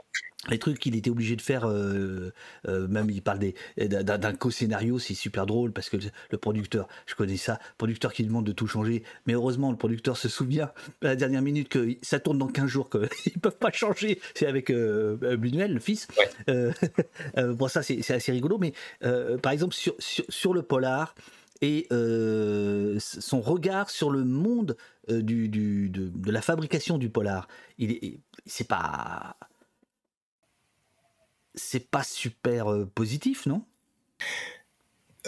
[0.50, 1.68] les trucs qu'il était obligé de faire.
[1.68, 2.32] Euh,
[2.66, 3.40] même il parle
[3.76, 5.96] d'un co-scénario, c'est super drôle parce que
[6.30, 10.16] le producteur, je connais ça, producteur qui demande de tout changer, mais heureusement le producteur
[10.16, 10.72] se souvient
[11.02, 14.20] à la dernière minute que ça tourne dans 15 jours, qu'ils peuvent pas changer.
[14.34, 16.08] C'est avec Buñuel, le fils.
[16.48, 16.72] Ouais.
[17.52, 18.72] bon, ça c'est assez rigolo, mais
[19.42, 21.14] par exemple sur, sur, sur le polar,
[21.62, 24.76] et euh, son regard sur le monde
[25.08, 27.48] euh, du, du, de, de, la fabrication du polar.
[27.78, 29.36] Il est, c'est pas,
[31.54, 33.64] c'est pas super euh, positif, non?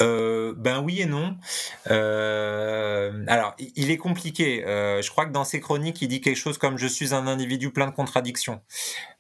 [0.01, 1.37] Euh, ben oui et non.
[1.89, 4.64] Euh, alors, il est compliqué.
[4.66, 7.70] Je crois que dans ses chroniques, il dit quelque chose comme "Je suis un individu
[7.70, 8.61] plein de contradictions".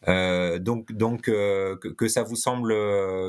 [0.08, 2.74] Donc, donc que, ça vous semble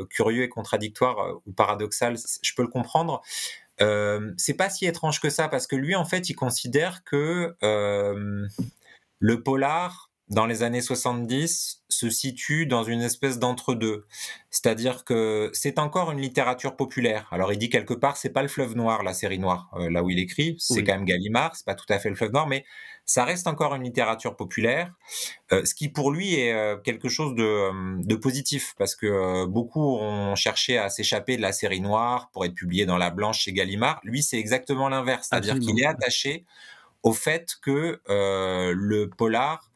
[0.08, 3.22] curieux et contradictoire ou paradoxal, je peux le comprendre.
[3.78, 7.56] C'est pas si étrange que ça parce que lui, en fait, il considère que
[9.20, 14.06] le polar, dans les années 70, se situe dans une espèce d'entre-deux.
[14.50, 17.28] C'est-à-dire que c'est encore une littérature populaire.
[17.32, 20.04] Alors, il dit quelque part, c'est pas le fleuve noir, la série noire, euh, là
[20.04, 20.56] où il écrit.
[20.58, 20.84] C'est oui.
[20.84, 22.66] quand même Gallimard, c'est pas tout à fait le fleuve noir, mais
[23.06, 24.92] ça reste encore une littérature populaire,
[25.52, 29.98] euh, ce qui pour lui est euh, quelque chose de, de, positif, parce que beaucoup
[29.98, 33.54] ont cherché à s'échapper de la série noire pour être publié dans la blanche chez
[33.54, 34.00] Gallimard.
[34.04, 36.46] Lui, c'est exactement l'inverse, c'est-à-dire qu'il est attaché
[37.04, 39.70] au fait que le polar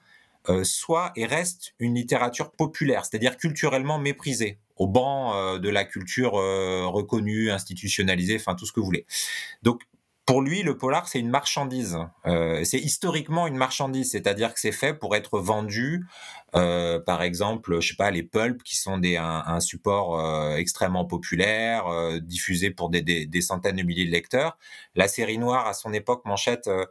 [0.63, 7.51] soit et reste une littérature populaire, c'est-à-dire culturellement méprisée au banc de la culture reconnue,
[7.51, 9.05] institutionnalisée, enfin tout ce que vous voulez.
[9.61, 9.81] Donc
[10.29, 11.97] pour lui, le polar, c'est une marchandise.
[12.27, 16.05] Euh, c'est historiquement une marchandise, c'est-à-dire que c'est fait pour être vendu.
[16.55, 21.05] Euh, par exemple, je sais pas, les pulps qui sont des, un, support euh, extrêmement
[21.05, 24.59] populaire, euh, diffusé pour des, des, centaines de milliers de lecteurs.
[24.93, 26.85] La série noire, à son époque, manchette euh,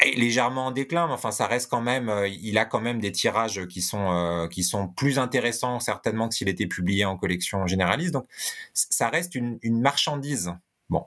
[0.00, 2.08] est légèrement en déclin, mais enfin, ça reste quand même.
[2.08, 6.34] Euh, il a quand même des tirages qui sont qui sont plus intéressants certainement que
[6.34, 8.12] s'il était publié en collection généraliste.
[8.12, 8.26] Donc,
[8.72, 10.52] ça reste une, une marchandise.
[10.90, 11.06] Bon.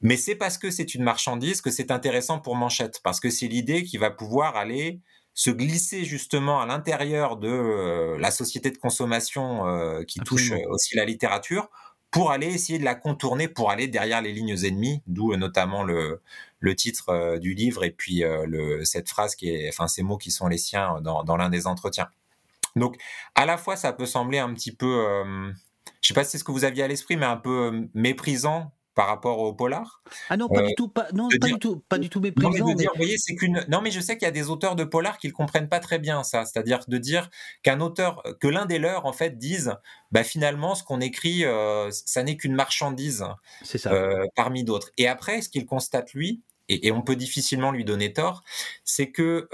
[0.00, 3.48] Mais c'est parce que c'est une marchandise que c'est intéressant pour Manchette, parce que c'est
[3.48, 5.00] l'idée qui va pouvoir aller
[5.34, 10.56] se glisser justement à l'intérieur de euh, la société de consommation euh, qui Absolument.
[10.56, 11.68] touche aussi la littérature,
[12.10, 15.82] pour aller essayer de la contourner, pour aller derrière les lignes ennemies, d'où euh, notamment
[15.82, 16.22] le,
[16.58, 20.02] le titre euh, du livre et puis euh, le, cette phrase qui est, enfin ces
[20.02, 22.08] mots qui sont les siens dans, dans l'un des entretiens.
[22.74, 22.96] Donc,
[23.34, 25.22] à la fois, ça peut sembler un petit peu,
[26.02, 28.70] je sais pas si c'est ce que vous aviez à l'esprit, mais un peu méprisant
[28.96, 30.02] par rapport au polar.
[30.30, 32.08] Ah non, pas Euh, du tout, pas, non, de pas dire- du tout, pas du
[32.08, 32.64] tout Non, mais méprisant.
[32.64, 33.64] de mais- dire, vous voyez, c'est qu'une.
[33.68, 35.80] Non, mais je sais qu'il y a des auteurs de polar qui ne comprennent pas
[35.80, 36.44] très bien ça.
[36.46, 37.30] C'est-à-dire de dire
[37.62, 39.74] qu'un auteur, que l'un des leurs, en fait, dise,
[40.10, 43.24] bah, finalement, ce qu'on écrit, euh, ça n'est qu'une marchandise
[43.62, 43.92] C'est ça.
[43.92, 44.90] euh, parmi d'autres.
[44.96, 46.40] Et après, ce qu'il constate, lui,
[46.70, 48.42] et, et on peut difficilement lui donner tort,
[48.82, 49.46] c'est que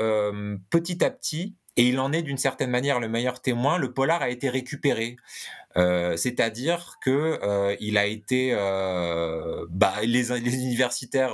[0.70, 4.20] petit à petit, et il en est d'une certaine manière le meilleur témoin, le polar
[4.22, 5.16] a été récupéré.
[5.78, 11.32] Euh, C'est-à-dire que euh, il a été, euh, bah, les, les universitaires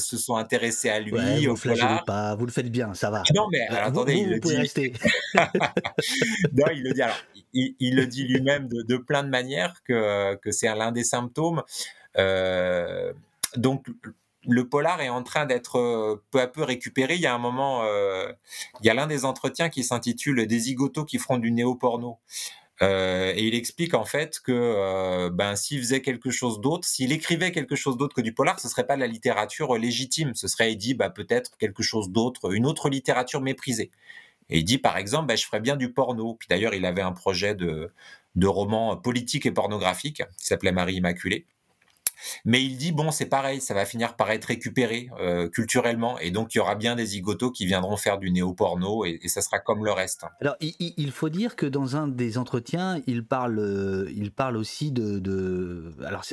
[0.00, 2.04] se sont intéressés à lui Ouais, au vous polar.
[2.04, 3.22] pas, vous le faites bien, ça va.
[3.34, 4.60] Non mais alors, vous- attendez, vous, il vous le pouvez dit.
[4.62, 4.92] rester.
[6.52, 7.02] non, il le dit.
[7.02, 7.16] Alors,
[7.52, 11.04] il, il le dit lui-même de, de plein de manières que, que c'est l'un des
[11.04, 11.62] symptômes.
[13.56, 13.86] Donc,
[14.48, 17.14] le polar est en train d'être euh, peu à peu récupéré.
[17.14, 18.32] Il y a un moment, euh,
[18.80, 22.18] il y a l'un des entretiens qui s'intitule Des zigotos qui feront du néo-porno.
[22.82, 27.50] Euh, et il explique en fait que ben, s'il faisait quelque chose d'autre, s'il écrivait
[27.50, 30.34] quelque chose d'autre que du polar, ce serait pas de la littérature légitime.
[30.34, 33.90] Ce serait, il dit, bah, peut-être quelque chose d'autre, une autre littérature méprisée.
[34.50, 36.34] Et il dit par exemple, bah, je ferais bien du porno.
[36.34, 37.92] Puis d'ailleurs, il avait un projet de,
[38.36, 41.46] de roman politique et pornographique qui s'appelait Marie Immaculée.
[42.44, 46.18] Mais il dit, bon, c'est pareil, ça va finir par être récupéré euh, culturellement.
[46.18, 49.42] Et donc, il y aura bien des zigotos qui viendront faire du néo-porno et, ça
[49.42, 50.24] sera comme le reste.
[50.40, 54.92] Alors, il, faut dire que dans un des entretiens, il parle, euh, il parle aussi
[54.92, 55.18] de.
[55.18, 56.24] de- alors,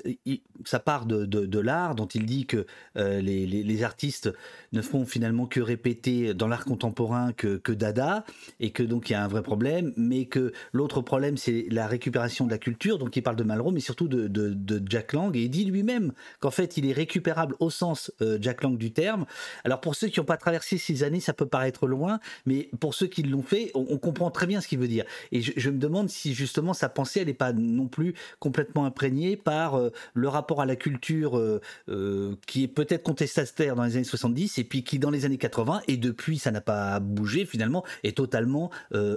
[0.64, 2.66] ça part de, de- l'art, dont il dit que
[2.98, 4.32] euh, les, les- artistes
[4.72, 8.24] ne font finalement que répéter dans l'art contemporain que, que Dada,
[8.60, 11.88] et que donc il y a un vrai problème, mais que l'autre problème, c'est la
[11.88, 12.98] récupération de la culture.
[13.00, 16.14] Donc, il parle de Malraux, mais surtout de- de Jack Lang, et il dit lui-même
[16.40, 19.26] qu'en fait, il est récupérable au sens euh, Jack Lang du terme.
[19.64, 22.94] Alors, pour ceux qui n'ont pas traversé ces années, ça peut paraître loin, mais pour
[22.94, 25.06] ceux qui l'ont fait, on, comprend très bien ce qu'il veut dire.
[25.32, 29.38] Et je, me demande si justement sa pensée, elle n'est pas non plus complètement imprégnée
[29.38, 33.96] par euh, le rapport à la culture euh, euh, qui est peut-être contestataire dans les
[33.96, 37.46] années 70 et puis qui dans les années 80 et depuis ça n'a pas bougé
[37.46, 38.70] finalement est totalement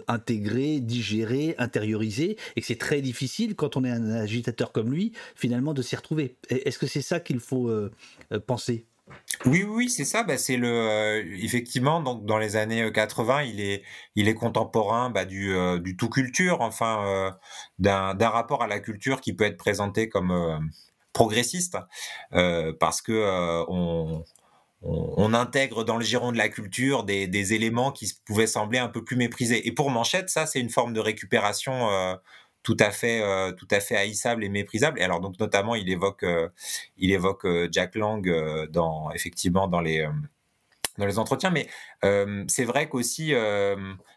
[0.09, 5.13] intégré, digéré, intériorisé et que c'est très difficile quand on est un agitateur comme lui
[5.35, 6.37] finalement de s'y retrouver.
[6.49, 7.93] Est-ce que c'est ça qu'il faut euh,
[8.33, 8.87] euh, penser?
[9.45, 10.25] Oui, oui, c'est ça.
[10.25, 13.83] Bah, c'est le euh, effectivement donc dans les années euh, 80, il est
[14.17, 17.37] il est contemporain bah, du du tout culture, enfin
[17.79, 20.71] d'un rapport à la culture qui peut être présenté comme
[21.13, 21.79] progressiste
[22.31, 24.25] parce que on
[24.83, 29.03] on, intègre dans le giron de la culture des, éléments qui pouvaient sembler un peu
[29.03, 29.67] plus méprisés.
[29.67, 31.89] Et pour Manchette, ça, c'est une forme de récupération
[32.67, 34.99] tout à fait, euh, tout à fait haïssable et méprisable.
[34.99, 36.27] Et alors, donc, notamment, il évoque,
[36.99, 38.29] il évoque Jack Lang
[38.71, 40.05] dans, effectivement, dans les,
[40.99, 41.51] dans les entretiens.
[41.51, 41.69] Mais
[42.49, 43.33] c'est vrai qu'aussi,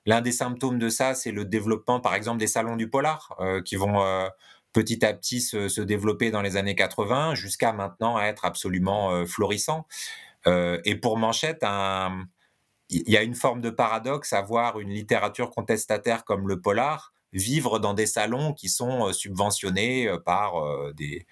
[0.08, 3.76] l'un des symptômes de ça, c'est le développement, par exemple, des salons du polar qui
[3.76, 4.04] vont
[4.74, 9.86] petit à petit se, se développer dans les années 80 jusqu'à maintenant être absolument florissants.
[10.47, 11.64] Euh, et pour Manchette,
[12.89, 17.14] il y a une forme de paradoxe à voir une littérature contestataire comme le polar
[17.34, 20.54] vivre dans des salons qui sont subventionnés par
[20.94, 21.26] des,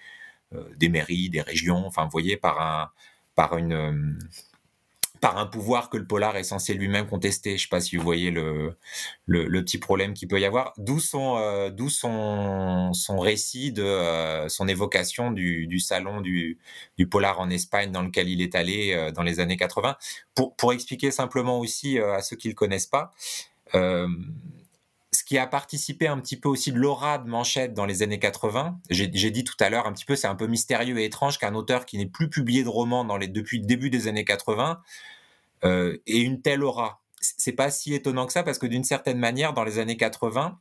[0.76, 2.90] des mairies, des régions, enfin, vous voyez, par un,
[3.34, 4.18] par une,
[5.20, 7.50] par un pouvoir que le polar est censé lui-même contester.
[7.50, 8.76] Je ne sais pas si vous voyez le,
[9.26, 10.72] le, petit problème qu'il peut y avoir.
[10.76, 11.36] D'où son,
[11.88, 16.58] son, son récit de son évocation du, du salon du,
[16.96, 19.96] du polar en Espagne dans lequel il est allé dans les années 80.
[20.34, 23.12] Pour, pour expliquer simplement aussi à ceux qui ne le connaissent pas,
[25.28, 28.80] qui a participé un petit peu aussi de l'aura de Manchette dans les années 80,
[28.88, 31.54] j'ai dit tout à l'heure un petit peu, c'est un peu mystérieux et étrange qu'un
[31.54, 34.80] auteur qui n'est plus publié de romans depuis le début des années 80
[35.64, 37.02] euh, ait une telle aura.
[37.20, 40.58] C'est pas si étonnant que ça parce que d'une certaine manière, dans les années 80,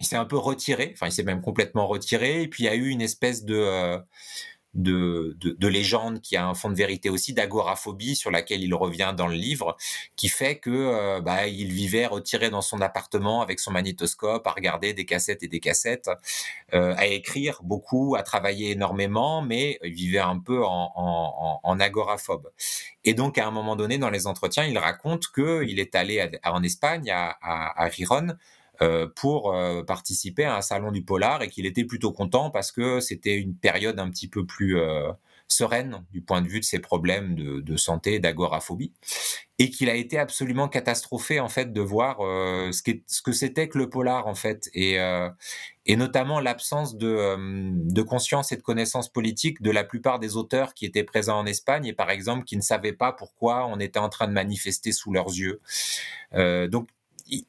[0.00, 2.70] il s'est un peu retiré, enfin il s'est même complètement retiré, et puis il y
[2.70, 4.00] a eu une espèce de, euh,
[4.74, 8.74] de, de, de légende qui a un fond de vérité aussi, d'agoraphobie sur laquelle il
[8.74, 9.76] revient dans le livre,
[10.16, 14.50] qui fait que euh, bah, il vivait retiré dans son appartement avec son magnétoscope, à
[14.50, 16.10] regarder des cassettes et des cassettes,
[16.74, 21.80] euh, à écrire beaucoup, à travailler énormément, mais il vivait un peu en, en, en,
[21.80, 22.50] agoraphobe.
[23.04, 26.62] Et donc à un moment donné, dans les entretiens, il raconte qu'il est allé en
[26.62, 27.90] Espagne, à, à, à
[29.14, 33.00] pour euh, participer à un salon du polar et qu'il était plutôt content parce que
[33.00, 35.12] c'était une période un petit peu plus euh,
[35.48, 38.92] sereine du point de vue de ses problèmes de, de santé d'agoraphobie
[39.58, 43.32] et qu'il a été absolument catastrophé en fait de voir euh, ce, qu'est- ce que
[43.32, 45.28] c'était que le polar en fait et, euh,
[45.86, 47.36] et notamment l'absence de, euh,
[47.74, 51.46] de conscience et de connaissance politique de la plupart des auteurs qui étaient présents en
[51.46, 54.92] Espagne et par exemple qui ne savaient pas pourquoi on était en train de manifester
[54.92, 55.60] sous leurs yeux.
[56.34, 56.88] Euh, donc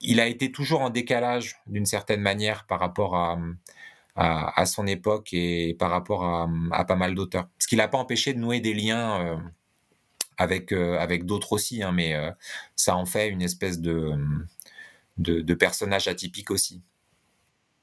[0.02, 5.76] il a été toujours en décalage d'une certaine manière par rapport à, son époque et
[5.78, 7.50] par rapport à, pas mal d'auteurs.
[7.60, 9.38] Ce qui l'a pas empêché de nouer des liens euh,
[10.38, 12.32] avec, euh, avec d'autres aussi, hein, mais euh,
[12.76, 14.16] ça en fait une espèce de
[15.56, 16.82] personnage atypique aussi.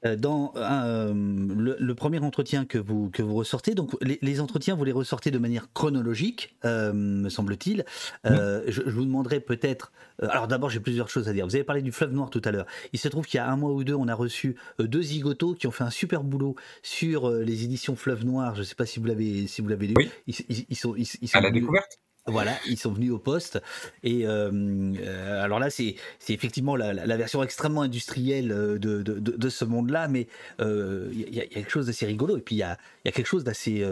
[0.05, 4.39] Euh, Dans euh, le, le premier entretien que vous, que vous ressortez, donc les, les
[4.41, 7.85] entretiens, vous les ressortez de manière chronologique, euh, me semble-t-il.
[8.25, 9.91] Euh, je, je vous demanderai peut-être.
[10.19, 11.45] alors d'abord, j'ai plusieurs choses à dire.
[11.45, 12.65] Vous avez parlé du fleuve noir tout à l'heure.
[12.93, 15.53] Il se trouve qu'il y a un mois ou deux, on a reçu deux zigotos
[15.53, 18.55] qui ont fait un super boulot sur les éditions Fleuve Noir.
[18.55, 19.93] Je ne sais pas si vous l'avez si vous l'avez lu.
[20.27, 21.99] Ils, ils- ils sont, ils, ils sont À la venus- découverte?
[22.27, 23.61] Voilà, ils sont venus au poste.
[24.03, 25.95] Et euh, euh, alors là, c'est
[26.29, 30.27] effectivement la, version extrêmement industrielle euh, de, de, ce monde-là, mais
[30.59, 32.37] il y, a- quelque chose d'assez rigolo.
[32.37, 33.85] Et puis il y a, y a quelque chose d'assez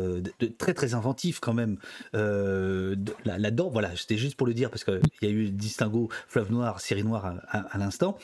[0.57, 1.77] très très inventif quand même
[2.13, 3.69] de- là- là-dedans.
[3.69, 6.80] voilà, c'était juste pour le dire parce qu'il y a eu le distinguo fleuve noir,
[6.80, 8.17] série noire à, l'instant.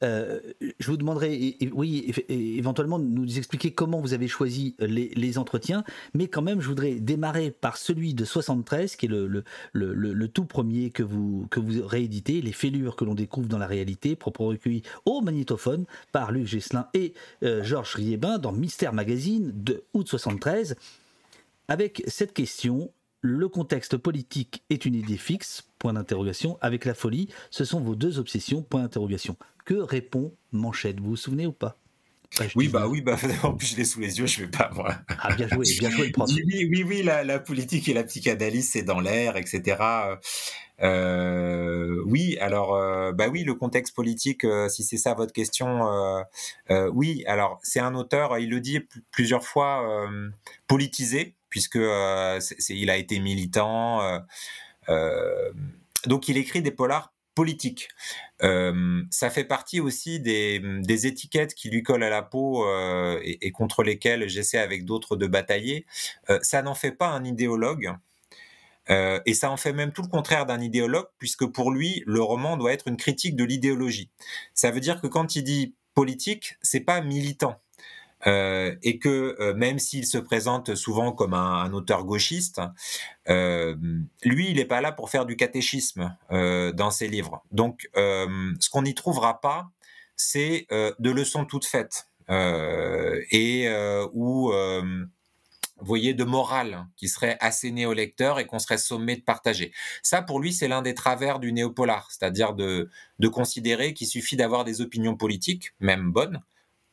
[0.00, 5.38] Je vous demanderai, oui, et- éventuellement, de nous expliquer comment vous avez choisi les, les
[5.38, 5.84] entretiens,
[6.14, 10.44] mais quand même, je voudrais démarrer par celui de 73, qui est le, le, tout
[10.44, 14.82] premier que vous, que rééditez, Les fêlures que l'on découvre dans la réalité, propre recueilli
[15.04, 20.76] au magnétophone par Luc Gesselin et euh, Georges Riébin dans Mystère Magazine de août 73,
[21.68, 22.90] avec cette question.
[23.20, 27.96] Le contexte politique est une idée fixe, point d'interrogation, avec la folie, ce sont vos
[27.96, 28.64] deux obsessions.
[29.64, 31.00] Que répond Manchette?
[31.00, 31.76] Vous vous souvenez ou pas?
[32.54, 34.94] Oui, bah oui, bah, en plus je l'ai sous les yeux, je vais pas moi.
[35.18, 36.30] Ah, bien joué, bien joué le prof.
[36.30, 40.18] Oui, oui, la, la politique et la psychanalyse, c'est dans l'air, etc.
[40.80, 45.92] Euh, oui, alors, euh, bah oui, le contexte politique, euh, si c'est ça votre question,
[45.92, 46.22] euh,
[46.70, 50.30] euh, oui, alors c'est un auteur, il le dit plusieurs fois, euh,
[50.68, 54.00] politisé, puisque euh, il a été militant.
[54.02, 54.18] euh,
[54.88, 55.50] euh,
[56.06, 57.90] donc il écrit des polars politiques.
[58.42, 63.52] Euh, ça fait partie aussi des, étiquettes qui lui collent à la peau euh, et,
[63.52, 65.86] contre lesquelles j'essaie avec d'autres de batailler.
[66.30, 67.92] Euh, ça n'en fait pas un idéologue.
[68.90, 72.56] Et ça en fait même tout le contraire d'un idéologue, puisque pour lui, le roman
[72.56, 74.10] doit être une critique de l'idéologie.
[74.54, 77.60] Ça veut dire que quand il dit politique, c'est pas militant.
[78.26, 82.60] Euh, et que euh, même s'il se présente souvent comme un, auteur gauchiste,
[83.28, 83.76] euh,
[84.24, 87.44] lui, il n'est pas là pour faire du catéchisme dans ses livres.
[87.52, 89.70] Donc, ce qu'on n'y trouvera pas,
[90.16, 97.92] c'est de leçons toutes faites et euh, vous voyez, de morale qui serait assénée au
[97.92, 99.72] lecteur et qu'on serait sommé de partager.
[100.02, 102.88] Ça, pour lui, c'est l'un des travers du néopolar, c'est-à-dire de
[103.28, 106.42] considérer qu'il suffit d'avoir des opinions politiques, même bonnes,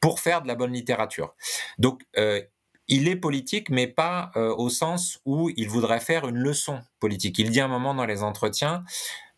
[0.06, 1.34] pour faire de la bonne littérature.
[1.80, 2.40] Donc, euh,
[2.88, 7.40] il est politique, mais pas euh, au sens où il voudrait faire une leçon politique.
[7.40, 8.84] Il dit un moment dans les entretiens,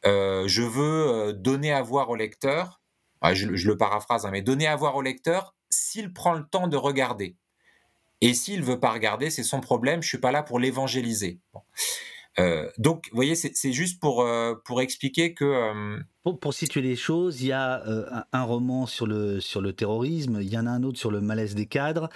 [0.05, 2.81] euh, je veux donner à voir au lecteur,
[3.21, 6.43] ah, je, je le paraphrase, hein, mais donner à voir au lecteur s'il prend le
[6.43, 7.37] temps de regarder.
[8.19, 10.03] Et s'il veut pas regarder, c'est son problème.
[10.03, 11.39] Je suis pas là pour l'évangéliser.
[12.39, 16.81] Euh, donc, vous voyez, c'est juste pour euh, pour expliquer que euh, Pour, pour situer
[16.81, 17.83] les choses, il y a
[18.31, 21.19] un, roman sur le, sur le terrorisme, il y en a un autre sur le
[21.21, 22.09] malaise des cadres.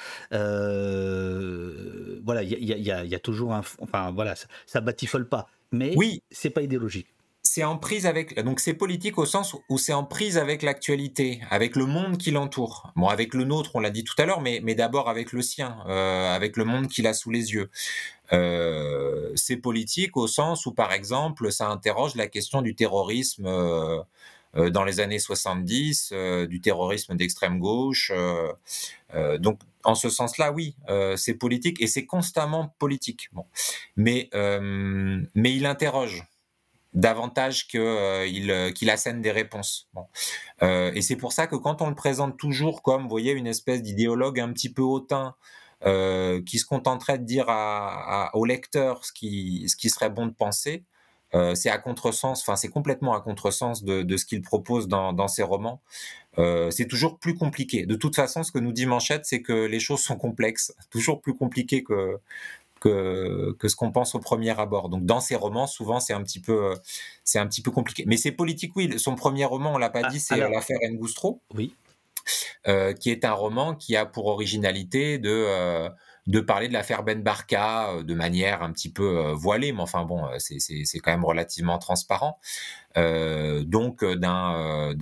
[2.24, 3.62] Voilà, il y y y a- il y a toujours un.
[3.80, 5.48] Enfin, voilà, ça, ça batifole pas.
[5.72, 6.22] Mais Oui.
[6.32, 7.08] c'est pas idéologique.
[7.44, 11.42] c'est en prise avec donc c'est politique au sens où c'est en prise avec l'actualité,
[11.50, 12.94] avec le monde qui l'entoure.
[12.96, 15.42] Bon, avec le nôtre, on l'a dit tout à l'heure, mais mais d'abord avec le
[15.42, 17.70] sien, euh, avec le monde qu'il a sous les yeux.
[18.34, 24.02] Euh, c'est politique au sens où, par exemple, ça interroge la question du terrorisme euh,
[24.56, 28.12] euh, dans les années 70, euh, du terrorisme d'extrême gauche.
[29.40, 30.76] donc, en ce sens-là, oui,
[31.16, 33.30] c'est politique et c'est constamment politique.
[33.96, 36.28] Mais il interroge
[36.94, 39.90] davantage qu'il assène des réponses.
[40.62, 43.82] Et c'est pour ça que quand on le présente toujours comme, vous voyez, une espèce
[43.82, 45.36] d'idéologue un petit peu hautain,
[45.86, 50.10] euh, qui se contenterait de dire à, à- au lecteur ce qui, ce qui serait
[50.10, 50.84] bon de penser,
[51.34, 55.14] euh, c'est à contresens, enfin c'est complètement à contresens de, de ce qu'il propose dans,
[55.14, 55.82] dans ses romans.
[56.38, 57.86] Euh, c'est toujours plus compliqué.
[57.86, 61.22] De toute façon, ce que nous dit Manchette, c'est que les choses sont complexes, toujours
[61.22, 62.20] plus compliquées que,
[62.80, 64.90] que, que ce qu'on pense au premier abord.
[64.90, 66.74] Donc dans ses romans, souvent c'est un petit peu,
[67.24, 68.04] c'est un petit peu compliqué.
[68.08, 68.98] Mais c'est politique, oui.
[69.00, 71.76] Son premier roman, on l'a pas dit, c'est l'affaire Ngoustro, Oui.
[72.68, 75.90] Euh, qui est un roman qui a pour originalité de euh,
[76.28, 80.06] de parler de l'affaire Ben Barka euh, de manière un petit peu voilée, mais enfin
[80.06, 82.40] bon, c'est quand même relativement transparent.
[82.96, 84.96] Donc d'un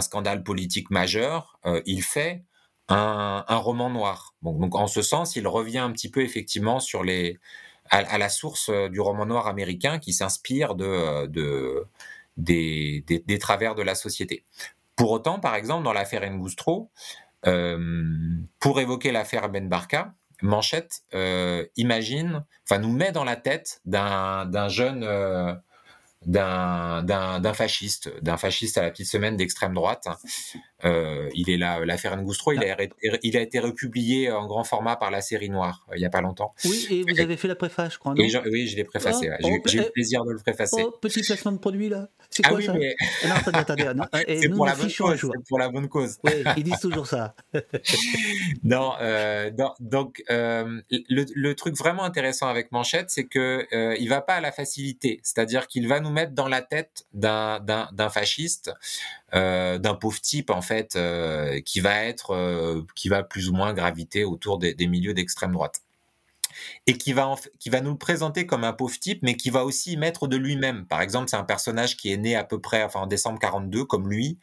[0.00, 2.44] scandale politique majeur, il fait
[2.88, 4.34] un, un roman noir.
[4.42, 7.38] Bon, donc en ce sens, il revient un petit peu effectivement sur les
[7.90, 11.86] à, la source du roman noir américain qui s'inspire de, de
[12.36, 14.44] des, des travers de la société.
[14.96, 16.90] Pour autant, par exemple, dans l'affaire Ngoustro,
[18.58, 21.02] pour évoquer l'affaire Ben Barka, Manchette
[21.76, 25.06] imagine, enfin nous met dans la tête d'un jeune
[26.26, 30.08] d'un fasciste, d'un fasciste à la petite semaine d'extrême droite.
[30.84, 32.76] Euh, il est là, l'affaire Ngoustro, il, a,
[33.22, 36.10] il a été republié en grand format par la série Noire euh, il n'y a
[36.10, 36.52] pas longtemps.
[36.66, 39.30] Oui, et vous avez fait la préface, je crois, non Oui, je l'ai préfacé.
[39.42, 40.84] Oh, J'ai eu le plaisir de le préfacer.
[40.84, 42.08] Oh, petit placement de produit là.
[42.28, 42.94] C'est ah quoi oui, ça mais...
[43.26, 44.38] Non, attendez, attendez.
[44.40, 46.18] C'est pour, la bonne cause, pour la bonne cause.
[46.24, 47.34] Oui, ils disent toujours ça.
[48.64, 49.50] non, euh,
[49.80, 54.34] donc euh, le, le, truc vraiment intéressant avec Manchette, c'est que euh, il va pas
[54.34, 59.25] à la facilité, c'est-à-dire qu'il va nous mettre dans la tête d'un fasciste, euh,
[59.78, 63.72] d'un pauvre type en fait, euh, qui va être, euh, qui va plus ou moins
[63.74, 65.82] graviter autour des, des milieux d'extrême droite
[66.86, 69.64] et qui va, qui va nous le présenter comme un pauvre type, mais qui va
[69.64, 70.86] aussi mettre de lui-même.
[70.86, 74.08] Par exemple, c'est un personnage qui est né à peu près en décembre 42, comme
[74.08, 74.38] lui.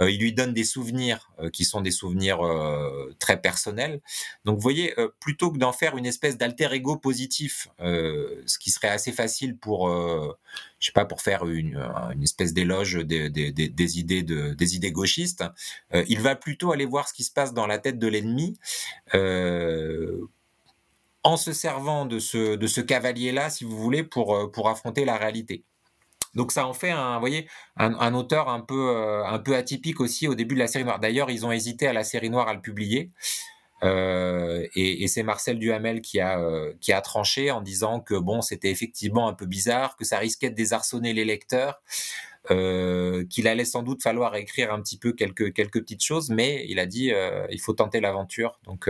[0.00, 4.00] Euh, il lui donne des souvenirs euh, qui sont des souvenirs euh, très personnels.
[4.44, 8.88] Donc, vous voyez, plutôt que d'en faire une espèce d'alter ego positif, ce qui serait
[8.88, 11.76] assez facile pour, je sais pas, pour faire une,
[12.12, 15.44] une espèce d'éloge des, des, des, idées de, des idées gauchistes,
[15.92, 18.58] il va plutôt aller voir ce qui se passe dans la tête de l'ennemi
[21.24, 25.64] en se servant de ce, cavalier-là, si vous voulez, pour, euh, pour affronter la réalité.
[26.34, 30.26] Donc ça en fait un, voyez, un, auteur un peu, euh, un peu atypique aussi
[30.26, 30.98] au début de la série noire.
[30.98, 33.10] D'ailleurs, ils ont hésité à la série noire à le publier.
[33.84, 36.40] Euh, et, c'est Marcel Duhamel qui a,
[36.80, 40.50] qui a tranché en disant que bon, c'était effectivement un peu bizarre, que ça risquait
[40.50, 41.82] de désarçonner les lecteurs,
[42.48, 46.80] qu'il allait sans doute falloir écrire un petit peu quelques, quelques petites choses, mais il
[46.80, 47.12] a dit
[47.50, 48.58] il faut tenter l'aventure.
[48.64, 48.88] Donc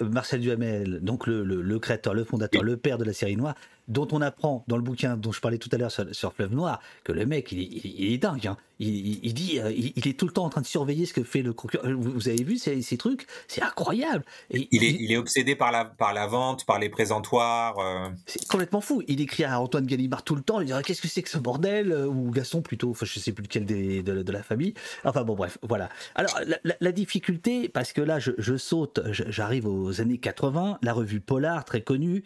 [0.00, 3.54] Marcel Duhamel, donc le, créateur, le fondateur, le père de la série noire,
[3.92, 6.80] dont on apprend dans le bouquin dont je parlais tout à l'heure sur, Fleuve Noir,
[7.04, 8.46] que le mec, il est, dingue.
[8.46, 8.56] Hein.
[8.84, 11.42] Il, dit, euh, il, est tout le temps en train de surveiller ce que fait
[11.42, 11.84] le concurrent.
[11.96, 13.26] Vous, avez vu ces, trucs?
[13.46, 14.24] C'est incroyable.
[14.50, 17.78] Et, il, est, il est obsédé par la, par la vente, par les présentoirs.
[17.78, 18.08] Euh.
[18.26, 19.02] C'est complètement fou.
[19.06, 20.60] Il écrit à Antoine Gallimard tout le temps.
[20.60, 22.90] Il dit qu'est-ce que c'est que ce bordel euh, Ou Gaston plutôt.
[22.90, 24.74] Enfin, je sais plus lequel des, de, la famille.
[25.04, 25.88] Enfin bon, bref, voilà.
[26.16, 26.40] Alors
[26.80, 30.78] la, difficulté, parce que là, je, saute, j'arrive aux années 80.
[30.82, 32.24] La revue Polar, très connue.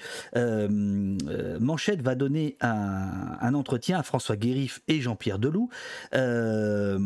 [1.60, 5.70] Manchette va donner un, entretien à François Guérif et Jean-Pierre Deloup.
[6.14, 6.98] Euh,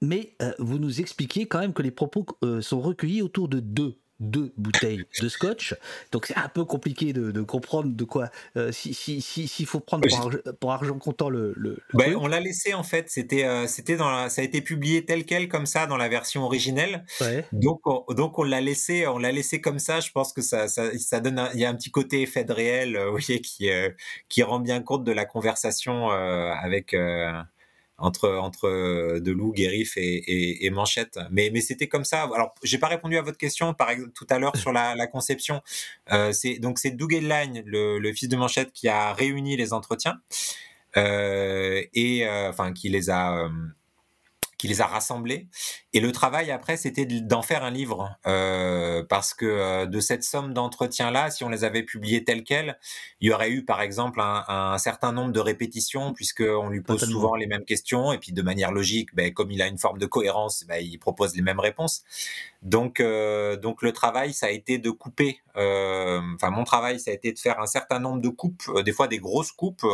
[0.00, 3.60] mais euh, vous nous expliquez quand même que les propos euh, sont recueillis autour de
[3.60, 5.74] deux deux bouteilles de scotch.
[6.12, 8.30] Donc c'est un peu compliqué de, comprendre de quoi.
[8.70, 10.06] S'il si, si, faut prendre
[10.60, 11.54] pour argent, comptant le.
[11.94, 13.10] Ben, on l'a laissé en fait.
[13.10, 17.04] C'était c'était dans ça a été publié tel quel comme ça dans la version originelle.
[17.52, 20.00] Donc on, donc on l'a laissé on l'a laissé comme ça.
[20.00, 22.98] Je pense que ça ça, donne il y a un petit côté effet de réel
[23.12, 23.70] oui, qui
[24.28, 26.94] qui rend bien compte de la conversation avec
[27.98, 31.18] entre entre euh, Deloup, Guérif et, et, Manchette.
[31.30, 32.22] Mais mais c'était comme ça.
[32.22, 35.06] Alors j'ai pas répondu à votre question par exemple tout à l'heure sur la, la
[35.06, 35.62] conception.
[36.12, 39.72] Euh, c'est donc c'est Doug Edline, le, le fils de Manchette, qui a réuni les
[39.72, 40.20] entretiens
[40.96, 43.48] euh, et euh, enfin qui les a euh,
[44.58, 45.48] qui les a rassemblés.
[45.92, 50.24] Et le travail après, c'était d'en faire un livre, euh, parce que euh, de cette
[50.24, 52.78] somme d'entretiens-là, si on les avait publiés tels quels,
[53.20, 57.08] il y aurait eu par exemple un, un certain nombre de répétitions, puisqu'on lui pose
[57.08, 59.98] souvent les mêmes questions, et puis de manière logique, ben, comme il a une forme
[59.98, 62.02] de cohérence, ben, il propose les mêmes réponses.
[62.62, 65.40] Donc, euh, donc le travail, ça a été de couper.
[65.56, 68.82] Euh, enfin, mon travail, ça a été de faire un certain nombre de coupes, euh,
[68.82, 69.84] des fois des grosses coupes.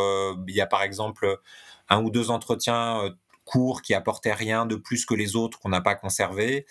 [0.48, 1.40] il y a par exemple
[1.88, 5.80] un ou deux entretiens court qui apportait rien de plus que les autres qu'on n'a
[5.80, 6.66] pas conservé.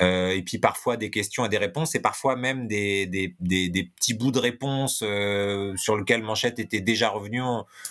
[0.00, 3.68] Euh, et puis parfois des questions et des réponses, et parfois même des, des, des,
[3.68, 7.40] des petits bouts de réponses euh, sur lesquels Manchette était déjà revenu.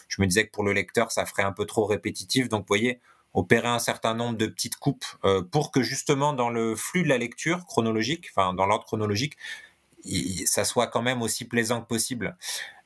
[0.08, 2.48] Je me disais que pour le lecteur, ça ferait un peu trop répétitif.
[2.50, 3.00] Donc vous voyez,
[3.34, 7.10] opérer un certain nombre de petites coupes euh, pour que justement dans le flux de
[7.10, 9.38] la lecture chronologique, enfin dans l'ordre chronologique,
[10.46, 12.36] ça soit quand même aussi plaisant que possible.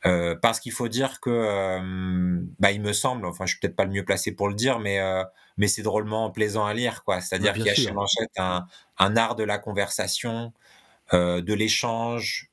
[0.06, 3.76] Euh, parce qu'il faut dire que, euh, bah, il me semble, enfin, je suis peut-être
[3.76, 5.24] pas le mieux placé pour le dire, mais euh,
[5.58, 7.22] mais c'est drôlement plaisant à lire, quoi.
[7.22, 8.66] C'est-à-dire qu'il y a chez Manchette un,
[8.98, 10.54] un, art de la conversation,
[11.14, 12.50] de l'échange,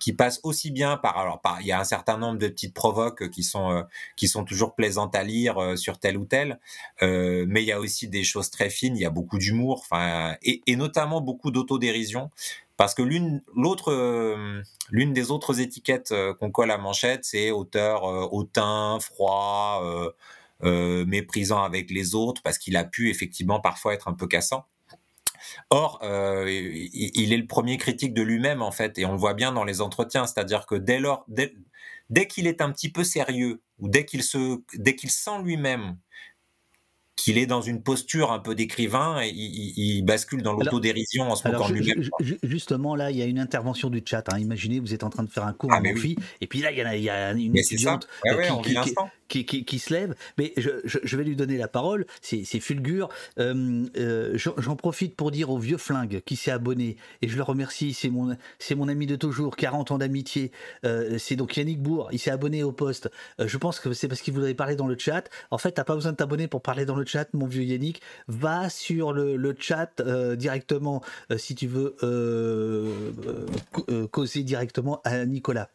[0.00, 2.74] qui passe aussi bien par, alors, par, il y a un certain nombre de petites
[2.74, 3.84] provoques qui sont
[4.16, 6.58] qui sont toujours plaisantes à lire sur tel ou tel,
[7.00, 10.34] mais il y a aussi des choses très fines, il y a beaucoup d'humour, enfin,
[10.42, 12.32] et, et notamment beaucoup d'autodérision
[12.82, 14.60] parce que l'une, l'autre, euh,
[14.90, 19.80] l'une des autres étiquettes euh, qu'on colle à manchette, c'est auteur euh, hautain, froid,
[20.60, 24.66] méprisant avec les autres, parce qu'il a pu effectivement parfois être un peu cassant.
[25.70, 29.52] Or, il, est le premier critique de lui-même en fait, et on le voit bien
[29.52, 33.88] dans les entretiens, c'est-à-dire que dès lors, dès, qu'il est un petit peu sérieux ou
[33.88, 35.98] dès qu'il se, dès qu'il sent lui-même
[37.16, 41.36] qu'il est dans une posture un peu d'écrivain et il, il bascule dans l'autodérision en
[41.36, 42.08] se moquant de lui-même.
[42.42, 44.24] Justement, là, il y a une intervention du chat.
[44.32, 44.38] Hein.
[44.38, 46.16] Imaginez, vous êtes en train de faire un cours Ah, oui.
[46.40, 48.48] et puis là, il y, en a, il y a une Mais étudiante euh, ouais,
[48.48, 49.10] qui- qui, qui, l'instant.
[49.28, 50.14] qui, qui- qui se lève.
[50.38, 52.06] Mais je, je- je vais lui donner la parole.
[52.22, 53.08] C'est Fulgur.
[53.38, 57.42] Euh, euh, J'en profite pour dire au vieux flingue qui s'est abonné, et je le
[57.42, 58.34] remercie, c'est mon,
[58.76, 60.50] mon ami de toujours, 40 ans d'amitié.
[60.84, 63.10] Euh, c'est donc Yannick Bourg, il s'est abonné au poste.
[63.38, 65.28] Je pense que c'est parce qu'il voudrait parler dans le chat.
[65.50, 68.02] En fait, t'as pas besoin de t'abonner pour parler dans le chat, mon vieux Yannick.
[68.28, 73.10] Va sur le, chat euh, directement euh, si tu veux euh,
[74.10, 75.70] causer directement à Nicolas.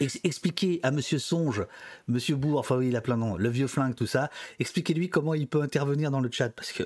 [0.00, 1.66] Ex- expliquez à Monsieur Songe,
[2.06, 4.30] Monsieur Bourg, enfin oui, il a plein de noms, le vieux flingue, tout ça.
[4.60, 6.84] Expliquez-lui comment il peut intervenir dans le chat parce que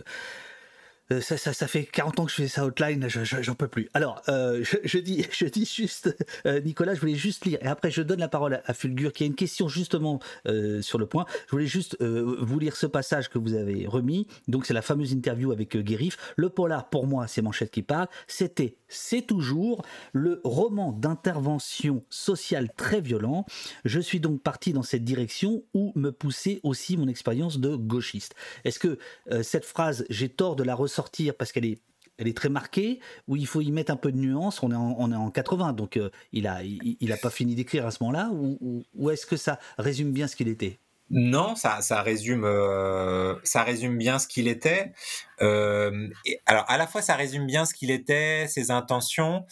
[1.20, 3.90] ça, ça, fait 40 ans que je fais ça outline, je- je- j'en peux plus.
[3.92, 7.90] Alors, euh, je, dis, je dis juste, euh, Nicolas, je voulais juste lire, et après
[7.90, 11.26] je donne la parole à, Fulgur, qui a une question justement euh, sur le point.
[11.46, 14.26] Je voulais juste euh, vous lire ce passage que vous avez remis.
[14.48, 16.16] Donc, c'est la fameuse interview avec euh, Guérif.
[16.36, 18.08] Le polar, pour moi, c'est Manchette qui parle.
[18.26, 23.44] C'était, c'est toujours, le roman d'intervention sociale très violent.
[23.84, 28.34] Je suis donc parti dans cette direction où me poussait aussi mon expérience de gauchiste.
[28.64, 28.98] Est-ce que
[29.30, 31.01] euh, cette phrase, j'ai tort de la ressortir
[31.36, 31.80] parce qu'elle est
[32.18, 34.62] elle est très marquée, ou il faut y mettre un peu de nuance.
[34.62, 37.54] On est en, on est en 80, donc euh, il a, il, a pas fini
[37.54, 40.78] d'écrire à ce moment-là, ou, ou- est-ce que ça résume bien ce qu'il était?
[41.10, 44.92] Non, ça, ça résume, euh, ça résume bien ce qu'il était.
[45.40, 46.08] Euh,
[46.46, 49.44] alors, à la fois, ça résume bien ce qu'il était, ses intentions,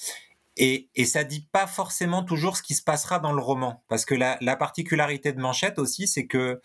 [0.57, 4.05] et, et ça dit pas forcément toujours ce qui se passera dans le roman, parce
[4.05, 6.61] que la, la particularité de Manchette aussi, c'est que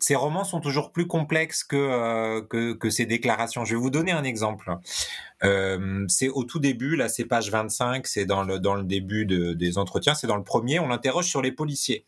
[0.00, 3.64] ces romans sont toujours plus complexes que, euh, que, que ces déclarations.
[3.64, 4.74] Je vais vous donner un exemple.
[5.44, 9.26] Euh, c'est au tout début, là c'est page 25, c'est dans le, dans le début
[9.26, 12.04] de- des entretiens, c'est dans le premier, on l'interroge sur les policiers.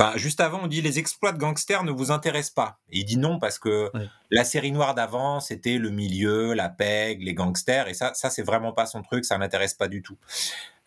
[0.00, 2.78] Enfin, juste avant, on dit les exploits de gangsters ne vous intéressent pas.
[2.90, 3.90] Et il dit non parce que
[4.30, 8.42] la série noire d'avant, c'était le milieu, la pègre, les gangsters, et ça, ça c'est
[8.44, 10.16] vraiment pas son truc, ça n'intéresse pas du tout.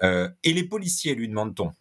[0.01, 1.71] Euh, et les policiers, lui demande-t-on?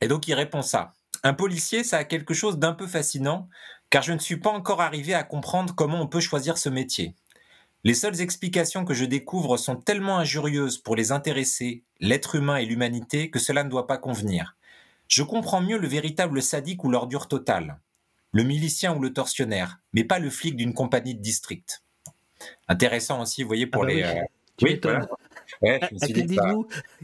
[0.00, 0.94] Et donc il répond ça.
[1.22, 3.48] Un policier, ça a quelque chose d'un peu fascinant,
[3.90, 7.14] car je ne suis pas encore arrivé à comprendre comment on peut choisir ce métier.
[7.84, 12.64] Les seules explications que je découvre sont tellement injurieuses pour les intéressés, l'être humain et
[12.64, 14.56] l'humanité que cela ne doit pas convenir.
[15.08, 17.78] Je comprends mieux le véritable sadique ou l'ordure totale,
[18.32, 21.84] le milicien ou le tortionnaire, mais pas le flic d'une compagnie de district.
[22.68, 24.02] Intéressant aussi, vous voyez, pour Ah bah les...
[24.02, 24.08] oui.
[24.08, 24.24] euh,
[24.62, 25.06] oui, voilà.
[25.62, 26.42] Ouais, je me À suis quel dit que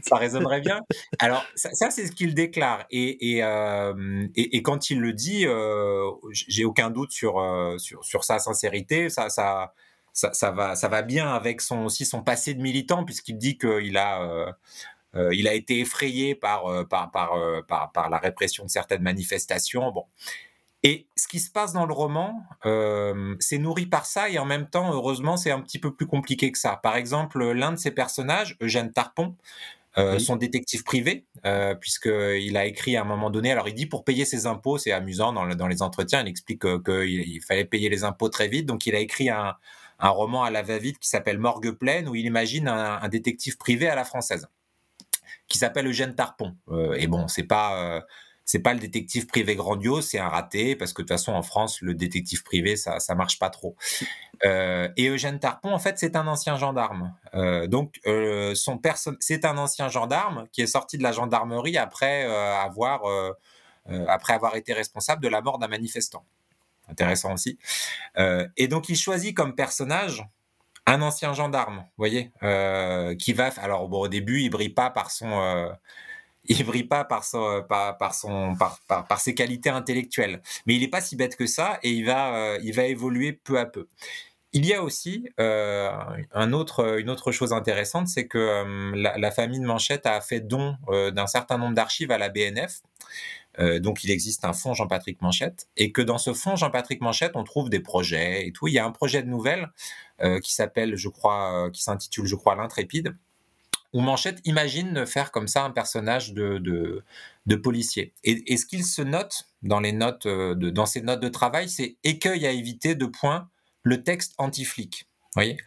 [0.01, 0.81] ça, résonnerait bien.
[1.19, 2.85] Alors, ça, ça, c'est ce qu'il déclare.
[2.91, 7.77] Et, et, euh, et, et quand il le dit, euh, j'ai aucun doute sur, euh,
[7.77, 9.09] sur, sur sa sincérité.
[9.09, 9.73] Ça, ça,
[10.13, 13.57] ça, ça, va, ça va bien avec son, aussi son passé de militant, puisqu'il dit
[13.57, 14.51] qu'il a, euh,
[15.15, 18.69] euh, il a été effrayé par, euh, par, par, euh, par, par la répression de
[18.69, 19.91] certaines manifestations.
[19.91, 20.05] Bon.
[20.83, 24.45] Et ce qui se passe dans le roman, euh, c'est nourri par ça et en
[24.45, 26.75] même temps, heureusement, c'est un petit peu plus compliqué que ça.
[26.83, 29.35] Par exemple, l'un de ses personnages, Eugène Tarpon,
[29.97, 33.85] euh, son détective privé, euh, puisqu'il a écrit à un moment donné, alors il dit
[33.85, 37.41] pour payer ses impôts, c'est amusant dans, le- dans les entretiens, il explique qu'il il
[37.41, 39.55] fallait payer les impôts très vite, donc il a écrit un,
[39.99, 43.57] un roman à la va-vite qui s'appelle Morgue pleine, où il imagine un, un détective
[43.57, 44.47] privé à la française
[45.47, 46.55] qui s'appelle Eugène Tarpon.
[46.69, 48.01] Euh, et bon, c'est pas euh,
[48.45, 51.43] c'est pas le détective privé grandiose, c'est un raté parce que de toute façon en
[51.43, 53.75] France le détective privé ça ça marche pas trop.
[54.45, 57.13] Euh, et Eugène Tarpon en fait c'est un ancien gendarme.
[57.35, 58.53] Euh, donc euh,
[59.19, 63.03] c'est un ancien gendarme qui est sorti de la gendarmerie après avoir
[64.07, 66.25] après avoir été responsable de la mort d'un manifestant.
[66.89, 67.57] Intéressant aussi.
[68.17, 70.25] Et donc il choisit comme personnage
[70.85, 72.31] un ancien gendarme, vous voyez,
[73.17, 73.49] qui va.
[73.57, 75.69] Alors au début, il brille pas par son,
[76.45, 81.35] il brille pas par son, par, ses qualités intellectuelles, mais il est pas si bête
[81.35, 83.87] que ça et il va, euh, il va évoluer peu à peu.
[84.55, 85.89] Il y a aussi euh,
[86.35, 90.75] une autre chose intéressante, c'est que euh, la, la famille de Manchette a fait don
[90.89, 92.81] euh, d'un certain nombre d'archives à la BNF.
[93.59, 97.33] Euh, donc il existe un fonds Jean-Patrick Manchette et que dans ce fonds Jean-Patrick Manchette
[97.35, 98.67] on trouve des projets et tout.
[98.67, 99.71] Il y a un projet de nouvelle
[100.21, 103.15] euh, qui s'appelle, je crois, euh, qui s'intitule, je crois, l'intrépide,
[103.93, 106.57] où Manchette imagine faire comme ça un personnage de,
[107.45, 108.13] de, policier.
[108.23, 111.69] Et, ce qu'il se note dans les notes, euh, de, dans ses notes de travail,
[111.69, 113.49] c'est écueil à éviter de point
[113.83, 115.07] le texte anti-flic.
[115.35, 115.57] Voyez?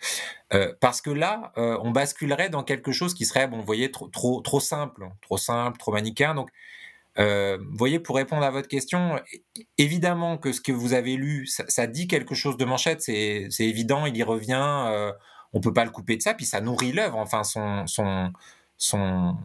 [0.52, 4.08] Euh, parce que là, euh, on basculerait dans quelque chose qui serait, bon, voyez, trop,
[4.08, 6.34] trop, trop simple, trop simple, trop manichéen.
[6.34, 6.50] Donc,
[7.72, 9.18] voyez, pour répondre à votre question,
[9.78, 13.48] évidemment que ce que vous avez lu, ça, ça dit quelque chose de manchette, c'est
[13.60, 15.12] évident, il y revient,
[15.56, 18.30] on peut pas le couper de ça, puis ça nourrit l'œuvre, enfin son son
[18.76, 19.36] son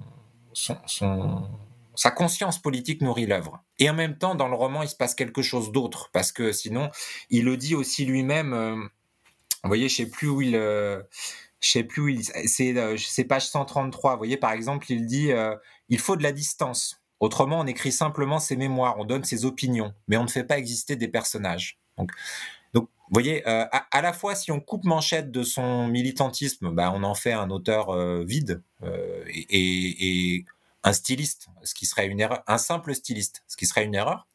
[0.53, 1.47] son,
[1.95, 3.63] sa conscience politique nourrit l'œuvre.
[3.79, 6.51] Et en même temps, dans le roman, il se passe quelque chose d'autre, parce que
[6.51, 6.89] sinon,
[7.29, 8.53] il le dit aussi lui-même.
[8.53, 8.75] euh,
[9.63, 11.01] vous voyez, je sais plus où il, euh,
[11.61, 12.97] je sais plus où il, c'est, euh,
[13.29, 14.13] page 133.
[14.13, 15.31] Vous voyez, par exemple, il dit,
[15.89, 17.01] il faut de la distance.
[17.21, 20.57] Autrement, on écrit simplement ses mémoires, on donne ses opinions, mais on ne fait pas
[20.57, 21.79] exister des personnages.
[21.97, 22.11] Donc,
[23.11, 27.03] vous voyez, euh, à, la fois, si on coupe Manchette de son militantisme, bah, on
[27.03, 30.45] en fait un auteur euh, vide euh, et, et- et
[30.83, 34.27] un styliste, ce qui serait une erreur, un simple styliste, ce qui serait une erreur.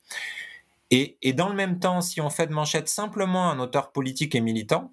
[0.91, 4.35] Et, et dans le même temps, si on fait de Manchette simplement un auteur politique
[4.35, 4.93] et militant,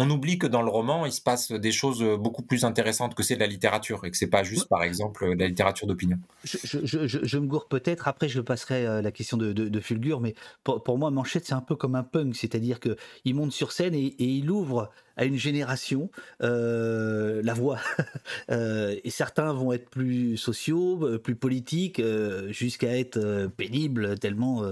[0.00, 3.22] on oublie que dans le roman, il se passe des choses beaucoup plus intéressantes que
[3.22, 6.18] c'est de la littérature et que c'est pas juste, par exemple, de la littérature d'opinion.
[6.44, 9.52] Je, je- je- je- je me gourre peut-être, après je passerai euh, la question de,
[9.52, 12.78] de, de Fulgure, mais pour, pour moi, Manchette, c'est un peu comme un punk, c'est-à-dire
[12.80, 14.90] qu'il monte sur scène et, et il ouvre
[15.20, 16.10] à une génération
[16.42, 17.78] euh, la voie.
[18.50, 22.02] Euh, et certains vont être plus sociaux, euh, plus politiques,
[22.48, 24.64] jusqu'à être pénibles, tellement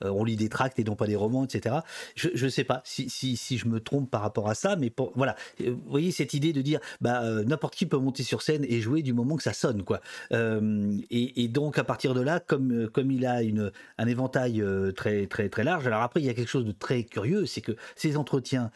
[0.00, 1.76] on lit des tracts et non pas des romans, etc.
[2.14, 5.36] Je ne sais pas si, si, je me trompe par rapport à ça, mais voilà,
[5.60, 9.02] vous voyez cette idée de dire bah, n'importe qui peut monter sur scène et jouer
[9.02, 9.82] du moment que ça sonne.
[9.84, 10.00] quoi.
[10.32, 14.62] Et, et donc à partir de là, comme, comme il a une, un éventail
[14.96, 17.60] très, très, très large, alors après il y a quelque chose de très curieux, c'est
[17.60, 18.70] que ces entretiens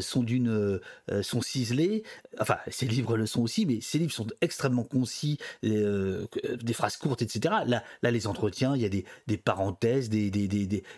[0.00, 0.65] sont d'une
[1.10, 2.02] euh, sont ciselés,
[2.40, 6.26] enfin ces livres le sont aussi, mais ces livres sont extrêmement concis, euh,
[6.62, 7.54] des phrases courtes, etc.
[7.66, 10.48] Là, là les entretiens, il y a des, des parenthèses, des, des-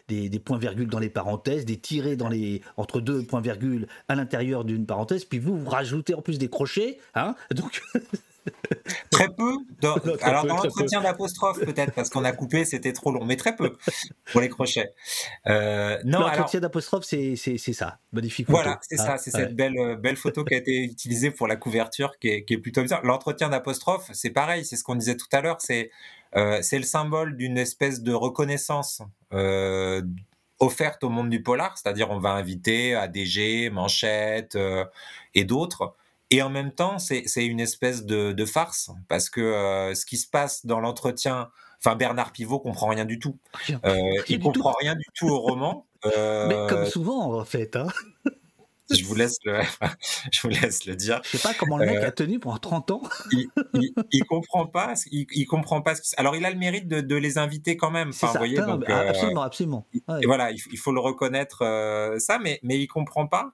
[0.08, 4.86] des points-virgules dans les parenthèses, des tirés dans les, entre deux points-virgules à l'intérieur d'une
[4.86, 7.82] parenthèse, puis vous, vous rajoutez en plus des crochets, hein donc...
[9.10, 9.56] Très peu.
[9.80, 12.92] dans- Non, très alors peu, dans très l'entretien d'apostrophe peut-être parce qu'on a coupé, c'était
[12.92, 13.76] trop long, mais très peu
[14.32, 14.92] pour les crochets.
[15.46, 17.98] Euh, non, L'entretien d'apostrophe, c'est c'est- c'est ça.
[18.12, 18.58] Magnifique photo.
[18.62, 19.40] voilà, c'est Ah, ça, c'est ouais.
[19.44, 22.54] cette belle euh, belle photo qui a été utilisée pour la couverture, qui est, qui
[22.54, 23.04] est plutôt bizarre.
[23.04, 25.90] L'entretien d'apostrophe, c'est pareil, c'est ce qu'on disait tout à l'heure, c'est
[26.36, 29.02] euh, c'est le symbole d'une espèce de reconnaissance.
[29.32, 30.02] euh,
[30.60, 34.58] offerte au monde du polar, c'est-à-dire on va inviter ADG, Manchette
[35.34, 35.94] et d'autres.
[36.30, 40.18] Et en même temps, c'est une espèce de, de farce, parce que euh, ce qui
[40.18, 43.36] se passe dans l'entretien, enfin Bernard Pivot comprend rien du tout.
[43.84, 43.98] Euh,
[44.28, 45.86] il du comprend rien du tout au roman.
[46.04, 47.76] Euh, Mais comme souvent, en fait.
[47.76, 47.86] Hein.
[48.90, 49.60] Je vous laisse le,
[50.32, 51.20] je vous laisse le dire.
[51.24, 53.02] Je sais pas comment le mec Euh, a tenu pendant 30 ans.
[53.32, 56.10] il, il, il comprend pas, il, il comprend pas ce qui.
[56.16, 58.08] Alors il a le mérite de, de les inviter quand même.
[58.10, 58.32] Enfin, ça.
[58.32, 59.86] vous voyez, donc, mais euh, absolument, absolument.
[60.08, 60.20] Ouais.
[60.22, 63.52] Et voilà, il faut le reconnaître euh, ça, mais mais il comprend pas.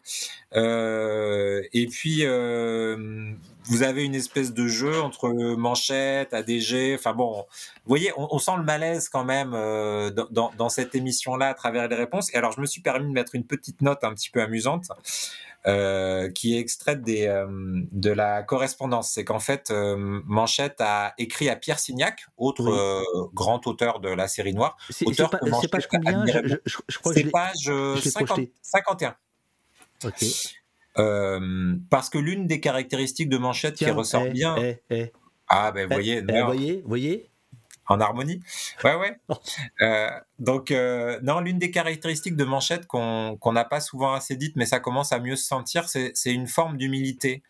[0.55, 3.32] Euh, et puis euh,
[3.66, 6.95] vous avez une espèce de jeu entre Manchette, ADG.
[6.99, 7.45] Enfin bon, vous
[7.86, 11.97] voyez, on, on sent le malaise quand même euh, dans, cette émission-là à travers les
[11.97, 12.32] réponses.
[12.35, 14.86] Et alors je me suis permis de mettre une petite note un petit peu amusante.
[15.66, 19.11] euh, qui est extraite des, euh, de la correspondance.
[19.12, 22.77] C'est qu'en fait, euh, Manchette a écrit à Pierre Signac, autre Oui.
[22.78, 26.20] euh, grand auteur de la série noire, C'est pas- que Manchette page combien?
[26.20, 26.62] Admirait je, je- beaucoup.
[26.66, 28.53] je- je crois que C'est je l'ai- page euh, je l'ai 50 projeté.
[28.61, 29.16] 51.
[30.05, 30.24] Ok.
[30.98, 34.56] Euh, parce que l'une des caractéristiques de Manchette qui ressort eh, bien.
[34.56, 35.12] eh, eh.
[35.48, 37.30] Ah, ben, vous voyez, non, voyez, voyez.
[37.88, 38.40] en harmonie.
[38.82, 39.18] Ouais, ouais.
[39.82, 40.08] Euh,
[40.38, 44.66] donc, euh, non, l'une des caractéristiques de Manchette qu'on n'a pas souvent assez dite, mais
[44.66, 47.42] ça commence à mieux se sentir, c'est une forme d'humilité.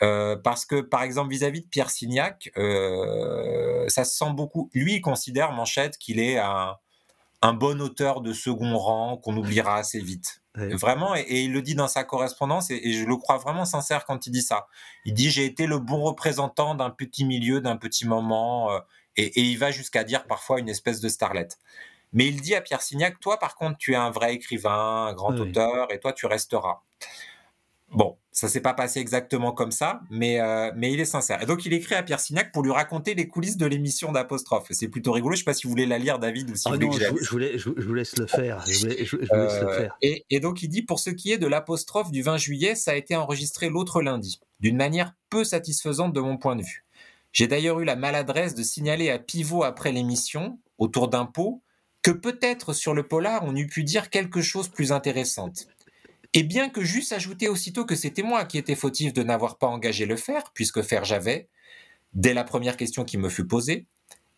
[0.00, 4.70] Euh, parce que, par exemple, vis-à-vis de Pierre Signac, ça se sent beaucoup.
[4.72, 6.76] Lui, il considère Manchette qu'il est un,
[7.42, 10.40] un bon auteur de second rang qu'on oubliera assez vite.
[10.58, 10.74] Ouais.
[10.74, 13.64] Vraiment, et, et il le dit dans sa correspondance, et, et je le crois vraiment
[13.64, 14.66] sincère quand il dit ça.
[15.04, 18.80] Il dit J'ai été le bon représentant d'un petit milieu, d'un petit moment, euh,
[19.16, 21.58] et, et il va jusqu'à dire parfois une espèce de starlette.
[22.12, 25.12] Mais il dit à Pierre Signac Toi, par contre, tu es un vrai écrivain, un
[25.12, 26.80] grand auteur, et toi, tu resteras.
[27.92, 31.42] Bon, ça s'est pas passé exactement comme ça, mais, euh, mais il est sincère.
[31.42, 34.66] Et donc, il écrit à Pierre Signac pour lui raconter les coulisses de l'émission d'apostrophe.
[34.70, 35.34] C'est plutôt rigolo.
[35.34, 37.04] Je sais pas si vous voulez la lire, David, ou si Ah vous voulez que
[37.18, 37.30] je
[37.80, 38.62] vous- laisse le faire.
[38.66, 39.96] Je- je vous laisse le Euh, faire.
[40.02, 42.90] et, et donc il dit pour ce qui est de l'apostrophe du 20 juillet, ça
[42.90, 46.84] a été enregistré l'autre lundi, d'une manière peu satisfaisante de mon point de vue.
[47.32, 51.62] J'ai d'ailleurs eu la maladresse de signaler à Pivot après l'émission, autour d'un pot,
[52.02, 55.66] que peut-être sur le polar on eût pu dire quelque chose plus intéressante.
[56.34, 59.66] Et bien que j'eusse ajouté aussitôt que c'était moi qui étais fautif de n'avoir pas
[59.66, 61.48] engagé le faire, puisque faire j'avais,
[62.12, 63.86] dès la première question qui me fut posée,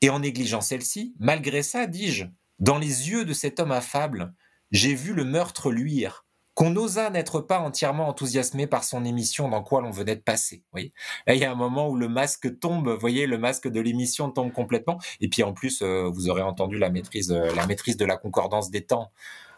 [0.01, 2.25] et en négligeant celle-ci, malgré ça, dis-je,
[2.59, 4.33] dans les yeux de cet homme affable,
[4.71, 9.63] j'ai vu le meurtre luire, qu'on n'osa n'être pas entièrement enthousiasmé par son émission dans
[9.63, 10.57] quoi l'on venait de passer.
[10.57, 10.93] vous voyez
[11.27, 14.31] Là, il y a un moment où le masque tombe, voyez, le masque de l'émission
[14.31, 14.99] tombe complètement.
[15.21, 18.17] Et puis en plus, euh, vous aurez entendu la maîtrise, euh, la maîtrise de la
[18.17, 19.11] concordance des temps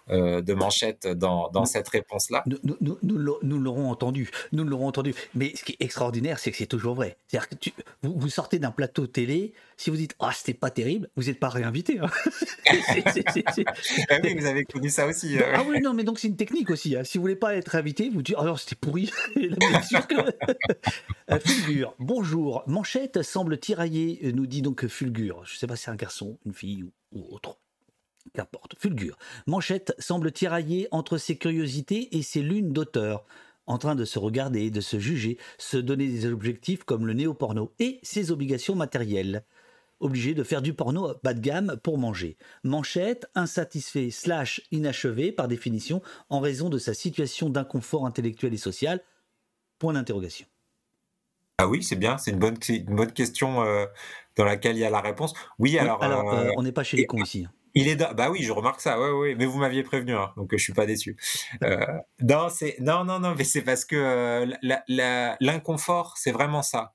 [0.09, 2.43] de Manchette dans, dans cette réponse-là.
[2.47, 5.15] Nous, nous- nous- nous l'au- nous l'aurons entendu, nous l'aurons entendu.
[5.35, 7.16] Mais ce qui est extraordinaire, c'est que c'est toujours vrai.
[7.29, 7.73] C'est-à-dire que tu-
[8.03, 11.39] vous, vous sortez d'un plateau télé, si vous dites ah c'était pas terrible, vous n'êtes
[11.41, 11.99] pas réinvité.
[12.01, 12.11] hein.
[14.11, 15.39] Ah oui, vous avez connu ça aussi.
[15.39, 15.43] euh.
[15.55, 16.97] Ah oui, non, mais donc c'est une technique aussi.
[16.97, 17.05] hein.
[17.05, 19.11] Si vous voulez pas être invité, vous dites alors c'était pourri.
[19.35, 20.15] Que-
[21.31, 22.62] Euh, Fulgure, bonjour.
[22.66, 25.43] Manchette semble tirailler, euh, nous dit donc Fulgure.
[25.45, 27.57] Je sais pas si c'est un garçon, une fille ou, ou autre.
[28.35, 28.74] Qu'importe.
[28.78, 29.19] Fulgure.
[29.47, 33.24] Manchette semble tirailler entre ses curiosités et ses lunes d'auteur,
[33.66, 37.73] en train de se regarder, de se juger, se donner des objectifs comme le néo-porno
[37.78, 39.44] et ses obligations matérielles.
[40.01, 42.36] Obligé de faire du porno bas de gamme pour manger.
[42.65, 49.01] Manchette, insatisfait slash inachevé par définition en raison de sa situation d'inconfort intellectuel et social.
[49.78, 50.47] Point d'interrogation.
[51.59, 53.86] Ah oui, c'est bien, c'est une bonne, c'est une bonne question euh,
[54.36, 55.35] dans laquelle il y a la réponse.
[55.61, 56.03] Oui, alors.
[56.03, 57.47] alors, euh, euh, on n'est pas chez les cons ici.
[57.74, 59.01] Il est dans- bah oui, je remarque ça.
[59.01, 61.16] Ouais, ouais, mais vous m'aviez prévenu, hein, donc euh, je suis pas déçu.
[61.62, 61.86] Euh,
[62.20, 64.47] non, c'est non, non, non, mais c'est parce que euh,
[65.40, 66.93] l'inconfort, c'est vraiment ça.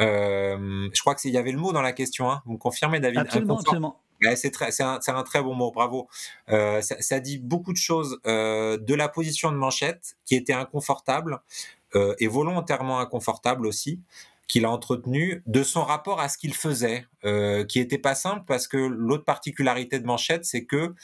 [0.00, 2.30] Euh, je crois que c'est- il y avait le mot dans la question.
[2.30, 2.42] Hein.
[2.46, 3.20] Vous me confirmez, David?
[3.20, 3.68] Absolument, Inconfort.
[3.74, 4.00] absolument.
[4.24, 6.08] Ouais, c'est très, c'est un, c'est un très bon mot, bravo.
[6.48, 10.52] Euh, ça, ça dit beaucoup de choses euh, de la position de Manchette, qui était
[10.52, 11.40] inconfortable
[11.96, 14.00] euh, et volontairement inconfortable aussi,
[14.48, 18.44] qu'il a entretenu, de son rapport à ce qu'il faisait, euh, qui était pas simple
[18.46, 20.94] parce que l'autre particularité de Manchette, c'est que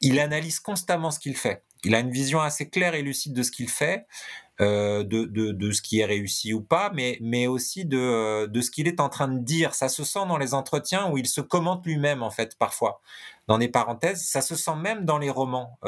[0.00, 1.62] il analyse constamment ce qu'il fait.
[1.84, 4.06] Il a une vision assez claire et lucide de ce qu'il fait,
[4.60, 8.46] euh, de, de, de ce qui est réussi ou pas, mais, mais aussi de, euh,
[8.46, 9.74] de ce qu'il est en train de dire.
[9.74, 13.00] Ça se sent dans les entretiens où il se commente lui-même, en fait, parfois.
[13.48, 15.78] Dans les parenthèses, ça se sent même dans les romans,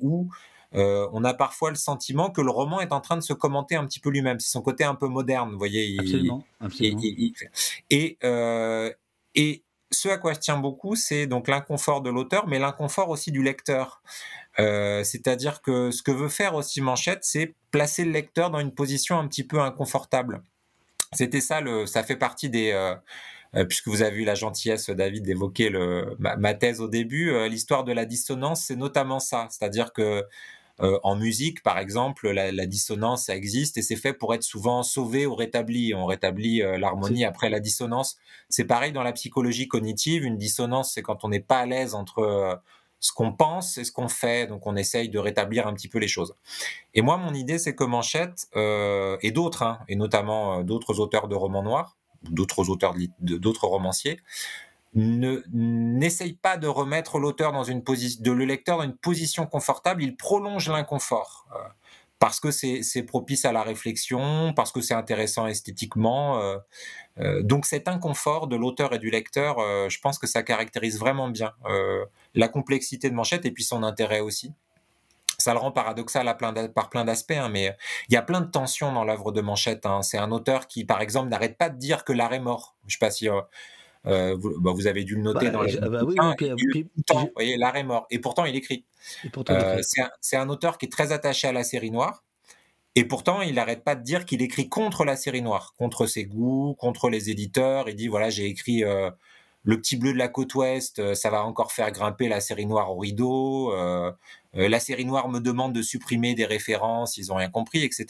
[0.00, 0.28] où
[0.74, 3.74] euh, on a parfois le sentiment que le roman est en train de se commenter
[3.76, 4.38] un petit peu lui-même.
[4.40, 5.86] C'est son côté un peu moderne, vous voyez.
[5.86, 7.00] il- Absolument, absolument.
[7.02, 7.50] il- il- il-
[7.90, 8.92] et, euh,
[9.34, 13.32] et ce à quoi je tiens beaucoup, c'est donc l'inconfort de l'auteur, mais l'inconfort aussi
[13.32, 14.02] du lecteur.
[14.58, 18.74] Euh, C'est-à-dire que ce que veut faire aussi Manchette, c'est placer le lecteur dans une
[18.74, 20.42] position un petit peu inconfortable.
[21.12, 22.72] C'était ça, le, ça fait partie des.
[22.72, 22.94] euh,
[23.64, 25.70] puisque vous avez eu la gentillesse, David, d'évoquer
[26.18, 29.46] ma, ma thèse au début, euh, l'histoire de la dissonance, c'est notamment ça.
[29.48, 30.22] C'est-à-dire que
[30.80, 34.42] euh, en musique, par exemple, la, la dissonance, ça existe et c'est fait pour être
[34.42, 35.92] souvent sauvé ou rétabli.
[35.94, 38.16] On rétablit euh, l'harmonie après la dissonance.
[38.48, 40.24] C'est pareil dans la psychologie cognitive.
[40.24, 42.54] Une dissonance, c'est quand on n'est pas à l'aise entre euh,
[43.00, 44.46] ce qu'on pense et ce qu'on fait.
[44.46, 46.34] Donc on essaye de rétablir un petit peu les choses.
[46.94, 51.36] Et moi, mon idée, c'est que Manchette et d'autres, hein, et notamment d'autres auteurs de
[51.36, 54.18] romans noirs, d'autres auteurs d'autres romanciers,
[54.94, 59.46] ne n'essaye pas de remettre l'auteur dans une position, de le lecteur dans une position
[59.46, 60.02] confortable.
[60.02, 61.58] Il prolonge l'inconfort euh,
[62.18, 66.40] parce que c'est propice à la réflexion, parce que c'est intéressant esthétiquement.
[66.40, 66.58] euh,
[67.20, 69.58] euh, donc cet inconfort de l'auteur et du lecteur,
[69.88, 71.52] je pense que ça caractérise vraiment bien
[72.34, 74.52] la complexité de Manchette et puis son intérêt aussi.
[75.38, 77.76] Ça le rend paradoxal à plein par plein d'aspects, hein, mais
[78.08, 79.86] il y a plein de tensions dans l'œuvre de Manchette.
[79.86, 80.02] hein.
[80.02, 82.74] C'est un auteur qui, par exemple, n'arrête pas de dire que l'art est mort.
[82.88, 83.28] Je sais pas si
[84.06, 86.14] euh, euh, vous, bah, vous avez dû le noter Bah, dans les je- bah oui,
[86.36, 86.86] puis- puis-
[87.26, 88.06] vous voyez, l'art est mort.
[88.10, 88.84] Et pourtant, il écrit.
[89.54, 89.80] Euh,
[90.20, 92.22] c'est un, auteur qui est très attaché à la série noire.
[92.94, 96.24] Et pourtant, il n'arrête pas de dire qu'il écrit contre la série noire, contre ses
[96.24, 97.88] goûts, contre les éditeurs.
[97.88, 99.10] Il dit voilà, j'ai écrit euh,
[99.62, 102.66] Le Petit Bleu de la Côte Ouest, euh, ça va encore faire grimper la série
[102.66, 103.72] noire au rideau.
[103.72, 104.10] euh,
[104.56, 108.06] euh, la série noire me demande de supprimer des références, ils ont rien compris, etc.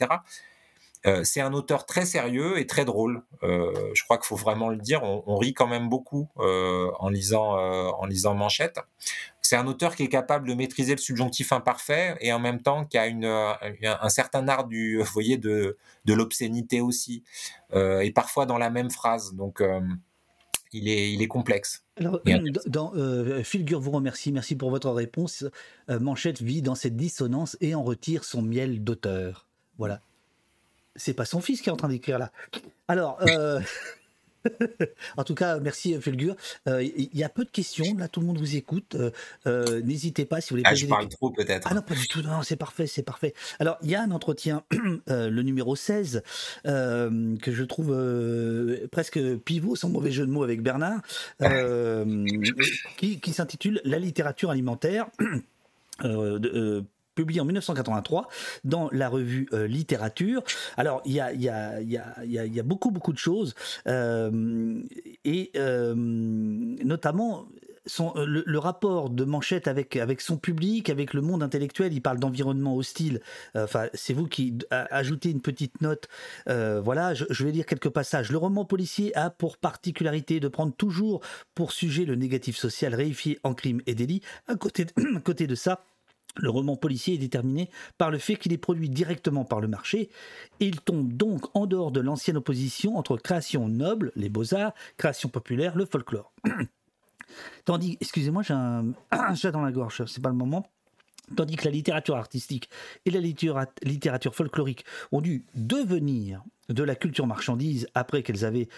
[1.06, 3.22] Euh, c'est un auteur très sérieux et très drôle.
[3.42, 5.02] Euh, je crois qu'il faut vraiment le dire.
[5.02, 8.80] On, on rit quand même beaucoup euh, en lisant en lisant Manchette.
[9.40, 12.84] C'est un auteur qui est capable de maîtriser le subjonctif imparfait et en même temps
[12.84, 17.22] qui a une, un, un certain art du, vous voyez, de, de l'obscénité aussi,
[17.74, 19.34] et parfois dans la même phrase.
[19.34, 19.62] Donc,
[20.72, 21.84] il est, il est complexe.
[21.96, 22.20] Alors,
[22.66, 25.44] dans, euh, Fulgur vous remercie, merci pour votre réponse.
[25.88, 29.48] Euh, Manchette vit dans cette dissonance et en retire son miel d'auteur.
[29.78, 30.00] Voilà.
[30.96, 32.32] C'est pas son fils qui est en train d'écrire là.
[32.88, 33.60] Alors, euh,
[35.16, 36.34] en tout cas, merci Fulgur.
[36.68, 38.94] Euh, Il y a peu de questions, là tout le monde vous écoute.
[38.94, 39.10] Euh,
[39.46, 41.68] euh, N'hésitez pas si vous voulez Ah, poser je des parle trop peut-être.
[41.70, 43.34] ah non, pas du tout, non, c'est parfait, c'est parfait.
[43.58, 44.62] Alors, il y a un entretien,
[45.10, 46.22] euh, le numéro 16,
[46.66, 51.00] euh, que je trouve euh, presque pivot, sans mauvais jeu de mots avec Bernard,
[51.42, 52.24] euh,
[52.96, 55.06] qui, qui s'intitule La littérature alimentaire.
[56.04, 56.82] euh, de- euh,
[57.18, 58.28] publié en 1983
[58.62, 60.44] dans la revue euh, Littérature.
[60.76, 63.56] Alors, il y a, beaucoup, beaucoup de choses,
[63.88, 64.80] euh,
[65.24, 67.48] et euh, notamment
[68.14, 73.20] le, rapport de Manchette avec, son public, avec le monde intellectuel, il parle d'environnement hostile.
[73.56, 76.06] Enfin, c'est vous qui ajoutez une petite note.
[76.46, 78.30] Voilà, je, vais lire quelques passages.
[78.30, 81.22] Le roman policier a pour particularité de prendre toujours
[81.54, 84.20] pour sujet le négatif social réifié en crime et délit.
[84.46, 84.52] À
[85.16, 85.82] à côté de ça,
[86.36, 90.10] Le roman policier est déterminé par le fait qu'il est produit directement par le marché
[90.60, 95.28] et il tombe donc en dehors de l'ancienne opposition entre création noble, les beaux-arts, création
[95.28, 96.32] populaire, le folklore.
[97.64, 98.92] Tandis, excusez-moi, j'ai un,
[99.52, 100.66] dans la gorge, c'est pas le moment.
[101.36, 102.70] Tandis que la littérature artistique
[103.04, 108.68] et la littéra- littérature folklorique ont dû devenir de la culture marchandise après qu'elles avaient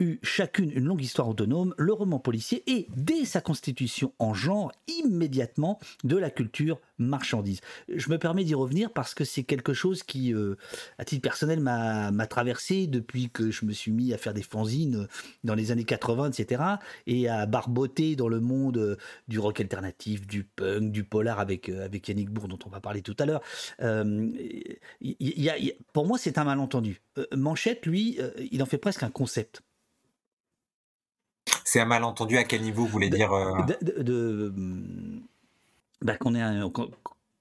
[0.00, 4.72] eu chacune une longue histoire autonome, le roman policier est, dès sa constitution en genre,
[4.88, 7.60] immédiatement de la culture marchandise.
[7.88, 10.56] Je me permets d'y revenir parce que c'est quelque chose qui, euh,
[10.98, 15.08] à titre personnel, m'a traversé depuis que je me suis mis à faire des fanzines
[15.42, 16.62] dans les années 80, etc.
[17.06, 18.96] et à barboter dans le monde euh,
[19.28, 22.80] du rock alternatif, du punk, du polar avec, euh, avec Yannick Bourg, dont on va
[22.80, 23.42] parler tout à l'heure.
[23.82, 24.30] Euh,
[25.92, 27.02] pour moi, c'est un malentendu.
[27.18, 29.62] Euh, Manchette, lui, euh, il en fait presque un concept.
[31.64, 34.54] C'est un malentendu à quel niveau vous voulez dire euh, de, de- de-
[36.02, 36.70] bah, qu'on est un-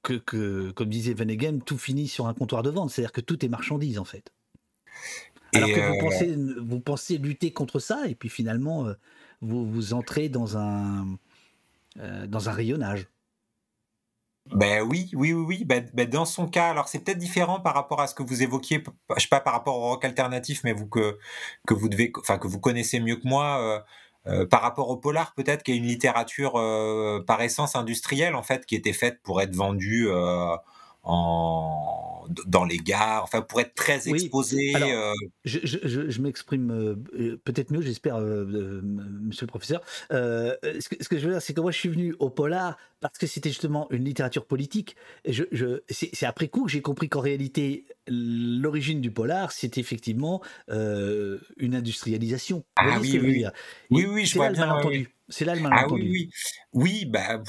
[0.02, 3.44] que, que, comme disait Venegan, tout finit sur un comptoir de vente, c'est-à-dire que tout
[3.46, 4.32] est marchandise en fait.
[5.54, 8.94] Alors Et, que vous euh, pensez, vous pensez lutter contre ça et puis finalement euh,
[9.42, 11.06] vous vous entrez dans un
[12.00, 13.08] euh, dans un rayonnage.
[14.52, 15.64] Ben oui, oui, oui, oui.
[15.66, 18.44] Ben, ben dans son cas, alors c'est peut-être différent par rapport à ce que vous
[18.44, 18.84] évoquiez,
[19.16, 21.18] je sais pas par rapport au rock alternatif, mais vous que
[21.66, 23.86] que vous devez, enfin que vous connaissez mieux que moi.
[24.26, 28.36] Euh, par rapport au polar, peut-être qu'il y a une littérature euh, par essence industrielle
[28.36, 30.56] en fait qui était faite pour être vendue euh,
[31.04, 34.30] en dans les gares, enfin pour être très Oui,
[34.74, 35.14] alors, euh,
[35.44, 39.82] Je, je- je- je m'exprime euh, euh, peut-être mieux, j'espère, euh, monsieur le professeur.
[40.10, 42.78] Ce, que, ce que je veux dire, c'est que moi, je suis venu au polar
[43.02, 44.96] parce que c'était justement une littérature politique.
[45.26, 49.78] Et je, je- c'est après coup que j'ai compris qu'en réalité, l'origine du polar, c'est
[49.78, 52.64] effectivement une industrialisation.
[52.78, 53.46] Ah oui, oui.
[53.90, 54.98] Oui, oui, je c'est vois là le bien, ouais, malentendu.
[55.00, 55.08] oui.
[55.30, 56.04] C'est là le Ah malentendu.
[56.04, 56.30] oui, oui.
[56.74, 57.42] Oui, bah,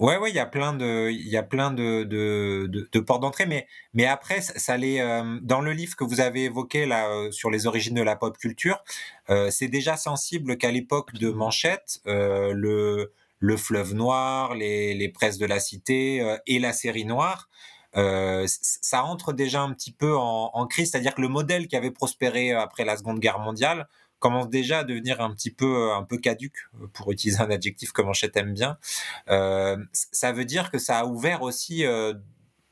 [0.00, 3.00] ouais, ouais, il y a plein de, il y a plein de, de, de, de
[3.00, 6.44] portes d'entrée, mais, mais après, ça, ça l'est, euh, dans le livre que vous avez
[6.44, 8.82] évoqué, là, euh, sur les origines de la pop culture,
[9.30, 15.38] euh, c'est déjà sensible qu'à l'époque de Manchette, le, le fleuve noir, les, les presses
[15.38, 17.48] de la cité et la série noire,
[17.96, 21.76] euh, ça entre déjà un petit peu en, en crise, c'est-à-dire que le modèle qui
[21.76, 23.88] avait prospéré après la Seconde Guerre mondiale
[24.20, 28.02] commence déjà à devenir un petit peu un peu caduque, pour utiliser un adjectif que
[28.02, 28.78] Manchette aime bien.
[29.28, 29.76] Euh,
[30.12, 32.14] ça veut dire que ça a ouvert aussi euh,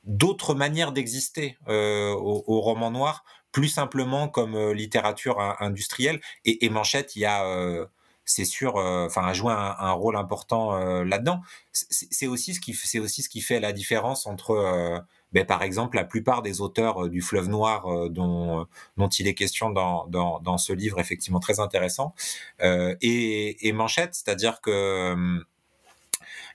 [0.05, 6.21] d'autres manières d'exister euh, au, au roman noir, plus simplement comme euh, littérature in- industrielle.
[6.45, 7.87] Et, et Manchette, il y a, euh,
[8.25, 11.41] c'est sûr, euh, enfin, a joué un, un rôle important euh, là-dedans.
[11.73, 14.99] C'est aussi ce qui, c'est aussi ce qui fait la différence entre, euh,
[15.33, 19.29] ben, par exemple, la plupart des auteurs euh, du Fleuve Noir euh, dont, dont il
[19.29, 22.15] est question dans, dans, dans ce livre, effectivement très intéressant,
[22.63, 25.45] euh, et, et Manchette, c'est-à-dire que euh,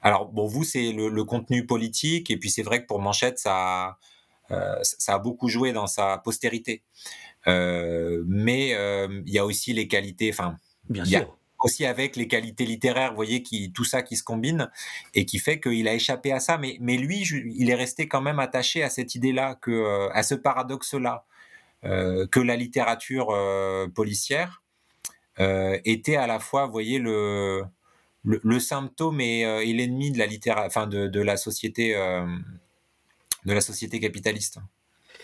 [0.01, 3.39] alors bon, vous c'est le, le contenu politique et puis c'est vrai que pour Manchette
[3.39, 3.97] ça
[4.51, 6.83] euh, ça a beaucoup joué dans sa postérité.
[7.47, 10.57] Euh, mais euh, il y a aussi les qualités, enfin
[10.89, 11.37] Bien sûr.
[11.63, 14.69] Aussi avec les qualités littéraires, vous voyez, tout ça qui se combine
[15.13, 16.57] et qui fait qu'il a échappé à ça.
[16.57, 17.21] Mais lui,
[17.55, 21.25] il est resté quand même attaché à cette idée-là, euh, à ce paradoxe-là,
[21.85, 24.61] euh, que la littérature euh, policière
[25.37, 27.65] était à la fois, vous voyez, le
[28.59, 30.19] symptôme et, l'ennemi de
[31.21, 31.37] la
[33.61, 34.59] société capitaliste.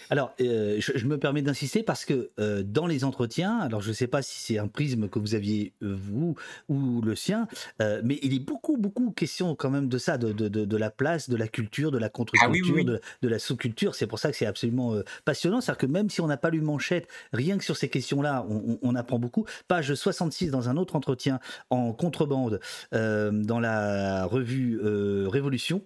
[0.10, 3.90] Alors, euh, je, je me permets d'insister parce que euh, dans les entretiens, alors je
[3.90, 6.36] ne sais pas si c'est un prisme que vous aviez euh, vous
[6.68, 7.48] ou le sien,
[7.82, 10.78] euh, mais il est beaucoup, beaucoup question quand même de ça, de, de, de, de
[10.78, 12.86] la place, de la culture, de la contre-culture, Ah oui, oui, oui.
[12.86, 13.94] de, de la sous-culture.
[13.96, 14.96] C'est pour ça que c'est absolument
[15.26, 15.62] passionnant.
[15.62, 18.56] C'est-à-dire que même si on n'a pas lu Manchette, rien que sur ces questions-là, on,
[18.74, 19.46] on- on apprend beaucoup.
[19.68, 22.60] Page 66 dans un autre entretien en contrebande
[22.92, 24.80] dans la revue
[25.28, 25.84] Révolution.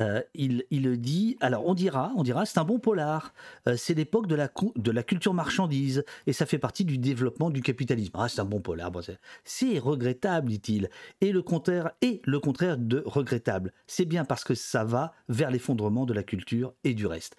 [0.00, 3.32] Euh, il, il dit, alors on dira, on dira, c'est un bon polar.
[3.68, 6.98] Euh, c'est l'époque de la, cu- de la culture marchandise et ça fait partie du
[6.98, 8.10] développement du capitalisme.
[8.14, 8.90] Ah, c'est un bon polar.
[8.90, 9.02] Bon,
[9.44, 10.90] c'est- regrettable, dit-il.
[11.20, 13.72] Et le contraire, et le contraire de regrettable.
[13.86, 17.36] C'est bien parce que ça va vers l'effondrement de la culture et du reste.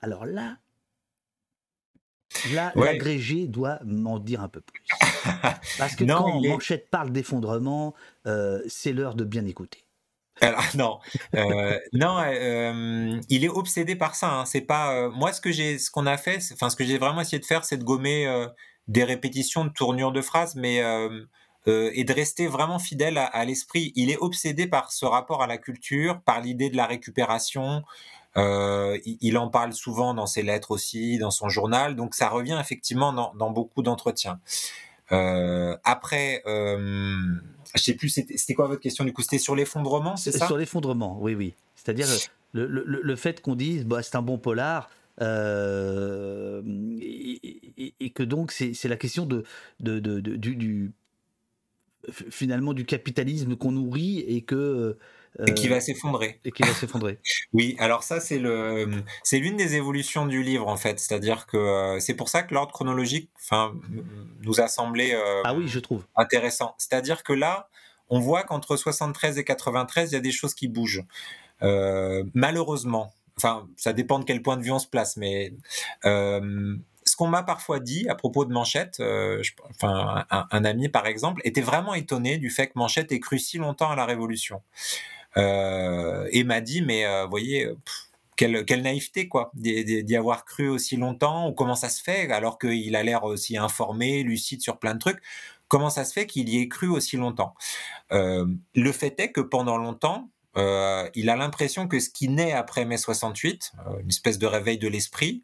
[0.00, 0.58] Alors là,
[2.52, 2.86] là, Ouais.
[2.92, 4.82] l'agrégé doit m'en dire un peu plus.
[5.78, 7.94] Parce que Non, quand est- Manchette parle d'effondrement,
[8.26, 9.85] euh, c'est l'heure de bien écouter.
[10.40, 10.98] Alors, non,
[11.34, 14.30] euh, non, euh, il est obsédé par ça.
[14.30, 14.44] Hein.
[14.44, 16.98] C'est pas euh, moi ce que j'ai, ce qu'on a fait, enfin ce que j'ai
[16.98, 18.46] vraiment essayé de faire, c'est de gommer euh,
[18.88, 21.24] des répétitions de tournures de phrases, mais euh,
[21.68, 23.92] euh, et de rester vraiment fidèle à, à l'esprit.
[23.96, 27.82] Il est obsédé par ce rapport à la culture, par l'idée de la récupération.
[28.36, 31.96] Euh, il, il en parle souvent dans ses lettres aussi, dans son journal.
[31.96, 34.38] Donc ça revient effectivement dans, dans beaucoup d'entretiens.
[35.12, 37.18] Euh, après, euh,
[37.74, 39.22] je sais plus, c'était quoi votre question du coup?
[39.22, 40.46] C'était sur l'effondrement, c'est ça?
[40.46, 41.54] Sur l'effondrement, oui, oui.
[41.74, 42.06] C'est-à-dire
[42.52, 44.90] le, le- le fait qu'on dise bah, c'est un bon polar
[45.20, 46.62] euh,
[47.00, 49.44] et, que donc c'est la question de,
[49.80, 50.92] de, de- du,
[52.30, 54.96] finalement du capitalisme qu'on nourrit et que
[55.46, 56.40] Et qui euh, va s'effondrer.
[56.44, 57.18] et qui va s'effondrer.
[57.52, 58.88] Oui, alors ça c'est le
[59.22, 62.54] c'est l'une des évolutions du livre en fait, c'est-à-dire que euh, c'est pour ça que
[62.54, 63.74] l'ordre chronologique enfin
[64.42, 66.04] nous a semblé euh, Ah oui, je trouve.
[66.16, 66.74] intéressant.
[66.78, 67.68] C'est-à-dire que là,
[68.08, 71.02] on voit qu'entre 73 et 93, il y a des choses qui bougent.
[71.62, 75.52] Euh, malheureusement, enfin, ça dépend de quel point de vue on se place, mais
[76.04, 80.64] euh, ce qu'on m'a parfois dit à propos de Manchette, euh, je- enfin, un, un
[80.64, 83.96] ami par exemple, était vraiment étonné du fait que Manchette ait cru si longtemps à
[83.96, 84.60] la Révolution.
[85.36, 88.06] Euh, et m'a dit, mais euh, voyez, pff,
[88.36, 92.94] quelle, naïveté, quoi, d'y avoir cru aussi longtemps, ou comment ça se fait, alors qu'il
[92.96, 95.22] a l'air aussi informé, lucide sur plein de trucs,
[95.68, 97.54] comment ça se fait qu'il y ait cru aussi longtemps?
[98.12, 102.52] Euh, Le fait est que pendant longtemps, euh, il a l'impression que ce qui naît
[102.52, 105.42] après mai 68, euh, une espèce de réveil de l'esprit,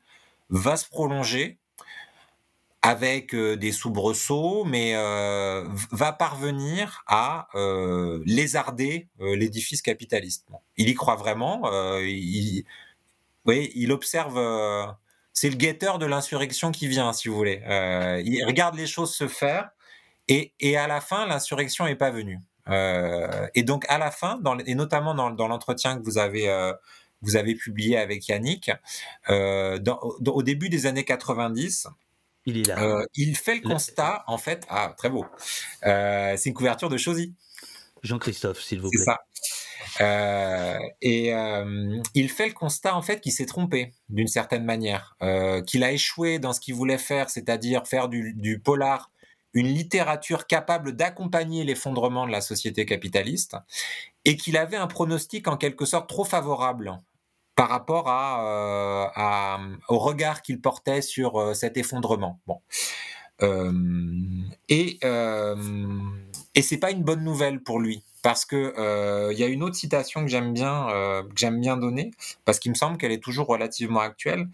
[0.51, 1.59] va se prolonger
[2.83, 10.47] avec euh, des soubresauts, mais euh, va parvenir à euh, lézarder l'édifice capitaliste.
[10.77, 11.63] Il y croit vraiment.
[12.01, 12.65] il,
[13.47, 14.39] oui, il observe.
[15.33, 17.63] c'est le guetteur de l'insurrection qui vient, si vous voulez.
[18.25, 19.71] Il regarde les choses se faire,
[20.29, 22.39] et, et à la fin, l'insurrection n'est pas venue.
[22.69, 26.49] Euh, et donc, à la fin, dans, et notamment dans, dans l'entretien que vous avez,
[26.49, 26.73] euh,
[27.21, 28.71] vous avez publié avec Yannick,
[29.31, 31.89] euh, dans- au début des années 90,
[32.47, 32.83] Il est là.
[32.83, 35.25] euh, il fait le constat, en fait, ah, très beau,
[35.87, 37.35] Euh, c'est une couverture de Chosy.
[38.03, 39.05] Jean-Christophe, s'il vous C'est plaît.
[39.05, 39.21] ça.
[40.01, 45.17] Euh, et euh, il fait le constat en fait qu'il s'est trompé d'une certaine manière,
[45.23, 49.11] euh, qu'il a échoué dans ce qu'il voulait faire, c'est-à-dire faire du, du polar
[49.55, 53.57] une littérature capable d'accompagner l'effondrement de la société capitaliste,
[54.25, 56.99] et qu'il avait un pronostic en quelque sorte trop favorable
[57.55, 62.41] par rapport à, euh, à- au regard qu'il portait sur euh, cet effondrement.
[62.47, 62.61] Bon.
[63.43, 63.73] Euh,
[64.69, 64.99] et
[66.55, 69.75] et c'est pas une bonne nouvelle pour lui parce que il y a une autre
[69.75, 72.13] citation que j'aime bien que j'aime bien donner
[72.45, 74.49] parce qu'il me semble qu'elle est toujours relativement actuelle.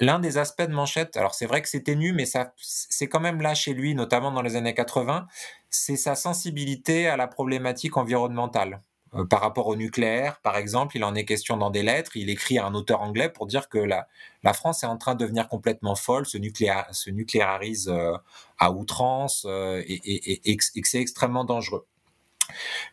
[0.00, 2.24] L'un des aspects de Manchette, alors c'est vrai que c'est ténu, mais
[2.56, 5.26] c'est quand même là chez lui, notamment dans les années 80,
[5.70, 8.80] c'est sa sensibilité à la problématique environnementale.
[9.14, 12.16] Euh, par rapport au nucléaire, par exemple, il en est question dans des lettres.
[12.16, 14.06] Il écrit à un auteur anglais pour dire que la,
[14.52, 18.16] France est en train de devenir complètement folle, se, se nucléarise euh,
[18.58, 21.86] à outrance euh, et, que- c'est extrêmement dangereux.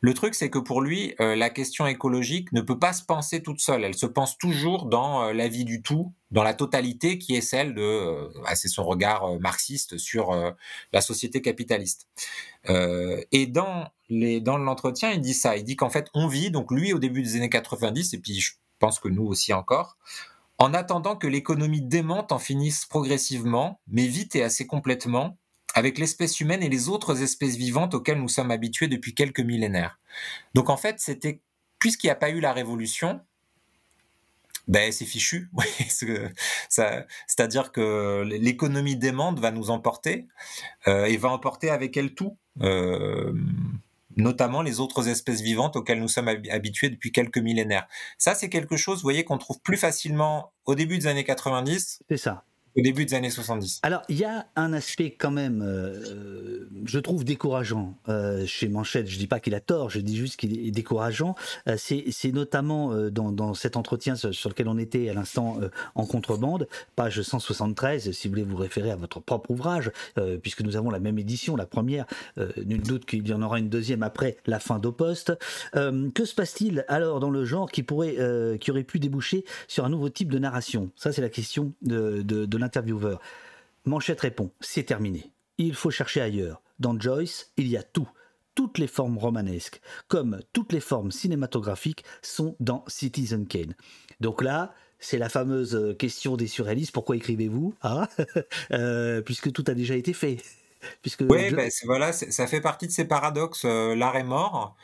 [0.02, 3.62] Le truc, c'est que pour lui, la question écologique ne peut pas se penser toute
[3.62, 3.86] seule.
[3.86, 7.74] Elle se pense toujours dans la vie du tout, dans la totalité qui est celle
[7.74, 10.36] de, euh, ah, c'est son regard marxiste sur
[10.92, 12.08] la société capitaliste.
[12.68, 15.58] Et dans dans l'entretien, il dit ça.
[15.58, 18.40] Il dit qu'en fait, on vit, donc lui au début des années 90, et puis
[18.40, 19.98] je pense que nous aussi encore,
[20.58, 25.38] en attendant que l'économie démente en finisse progressivement, mais vite et assez complètement,
[25.74, 30.00] avec l'espèce humaine et les autres espèces vivantes auxquelles nous sommes habitués depuis quelques millénaires.
[30.54, 31.42] Donc en fait, c'était
[31.80, 33.20] puisqu'il n'y a pas eu la révolution,
[34.68, 35.50] ben c'est fichu.
[36.70, 40.28] C'est-à-dire que l'économie démente va nous emporter
[40.88, 42.38] euh, et va emporter avec elle tout.
[42.62, 43.34] Euh,
[44.18, 47.88] notamment les autres espèces vivantes auxquelles nous sommes hab- habitués depuis quelques millénaires.
[48.18, 52.00] Ça, c'est quelque chose, vous voyez, qu'on trouve plus facilement au début des années 90
[52.10, 52.44] C'est ça.
[52.78, 53.80] Au début des années 70.
[53.84, 59.08] Alors, il y a un aspect quand même, euh, je trouve décourageant euh, chez Manchette.
[59.08, 61.36] Je dis pas qu'il a tort, je dis juste qu'il est décourageant.
[61.68, 65.60] Euh, c'est notamment dans, cet entretien sur, lequel on était à l'instant
[65.96, 69.92] en contrebande, page 173, si vous voulez vous référer à votre propre ouvrage,
[70.42, 72.06] puisque nous avons la même édition, la première,
[72.66, 75.34] nul doute qu'il y en aura une deuxième après la fin d'Oposte.
[75.76, 78.18] Euh, que se passe-t-il alors dans le genre qui, pourrait,
[78.60, 80.92] qui aurait pu déboucher sur un nouveau type de narration?
[80.96, 83.22] Ça, c'est la question de, de, de l'intervieweur.
[83.86, 85.32] Manchette répond C'est terminé.
[85.58, 86.62] Il faut chercher ailleurs.
[86.80, 88.10] Dans Joyce, il y a tout.
[88.56, 93.76] Toutes les formes romanesques, comme toutes les formes cinématographiques, sont dans Citizen Kane.
[94.22, 97.76] Donc là, c'est la fameuse question des surréalistes pourquoi écrivez-vous?
[97.84, 98.08] Hein
[98.72, 100.38] Euh, Puisque tout a déjà été fait.
[101.02, 103.64] Puisque Oui, Jo- ben, voilà, ça fait partie de ces paradoxes.
[103.66, 104.76] euh, L'art est mort.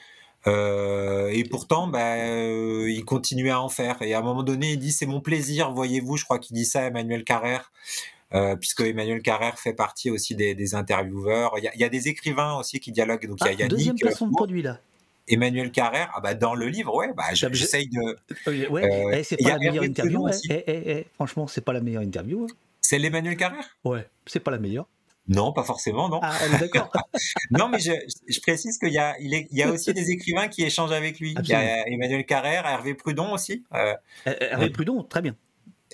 [0.47, 4.01] Euh, et pourtant, ben, euh, il continuait à en faire.
[4.01, 6.17] Et à un moment donné, il dit c'est mon plaisir, voyez-vous.
[6.17, 7.71] Je crois qu'il dit ça à Emmanuel Carrère,
[8.33, 11.53] euh, puisque Emmanuel Carrère fait partie aussi des, des intervieweurs.
[11.57, 13.27] Il y, a, il y a des écrivains aussi qui dialoguent.
[13.27, 14.79] Donc il y a Ah, Yannick, deuxième placement de produit là.
[15.27, 16.11] Emmanuel Carrère.
[16.15, 18.67] Ah bah dans le livre, ouais, bah, Ah, j'essaye de.
[18.69, 20.27] Ouais, eh, c'est pas a la meilleure interview.
[20.49, 22.45] Eh, eh, eh, franchement, c'est pas la meilleure interview.
[22.49, 22.53] hein.
[22.81, 23.77] C'est l'Emmanuel Carrère?
[23.85, 24.87] Ouais, c'est pas la meilleure.
[25.27, 26.19] Non, pas forcément, non.
[26.23, 26.91] Ah, d'accord.
[27.51, 27.91] non, mais je,
[28.27, 30.91] je précise qu'il y a, il, est, il y a aussi des écrivains qui échangent
[30.91, 31.35] avec lui.
[31.41, 33.63] Il y a Emmanuel Carrère, Hervé Prudon aussi.
[33.73, 33.93] Euh,
[34.25, 35.35] Hervé Prudon, très bien.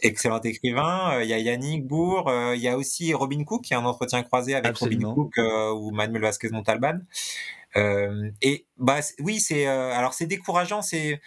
[0.02, 1.16] Excellent écrivain.
[1.18, 2.30] Euh, Il y a Yannick Bourg.
[2.30, 5.10] euh, Il y a aussi Robin Cook, qui a un entretien croisé avec Absolument.
[5.10, 7.00] Robin Cook euh, ou Manuel Vasquez Montalban.
[7.76, 10.82] Euh, et bah oui, c'est euh, alors c'est décourageant.
[10.82, 11.20] C'est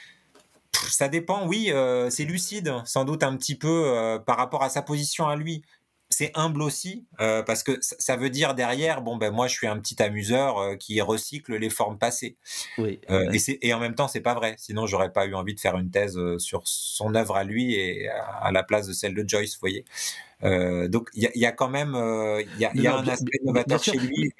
[0.73, 1.47] ça dépend.
[1.47, 5.29] Oui, euh, c'est lucide, sans doute un petit peu euh, par rapport à sa position
[5.29, 5.63] à lui.
[6.12, 9.69] C'est humble aussi euh, parce que ça, veut dire derrière, bon ben moi je suis
[9.69, 12.37] un petit amuseur euh, qui recycle les formes passées.
[12.78, 13.01] Oui.
[13.11, 13.31] Euh,
[13.62, 14.55] et, en même temps, c'est pas vrai.
[14.59, 18.09] Sinon, j'aurais pas eu envie de faire une thèse sur son œuvre à lui et
[18.09, 19.85] à, à la place de celle de Joyce, vous voyez.
[20.89, 22.93] Donc, il y, a- il y a quand même, il y a, il y a
[22.93, 24.32] Non, un aspect novateur chez lui.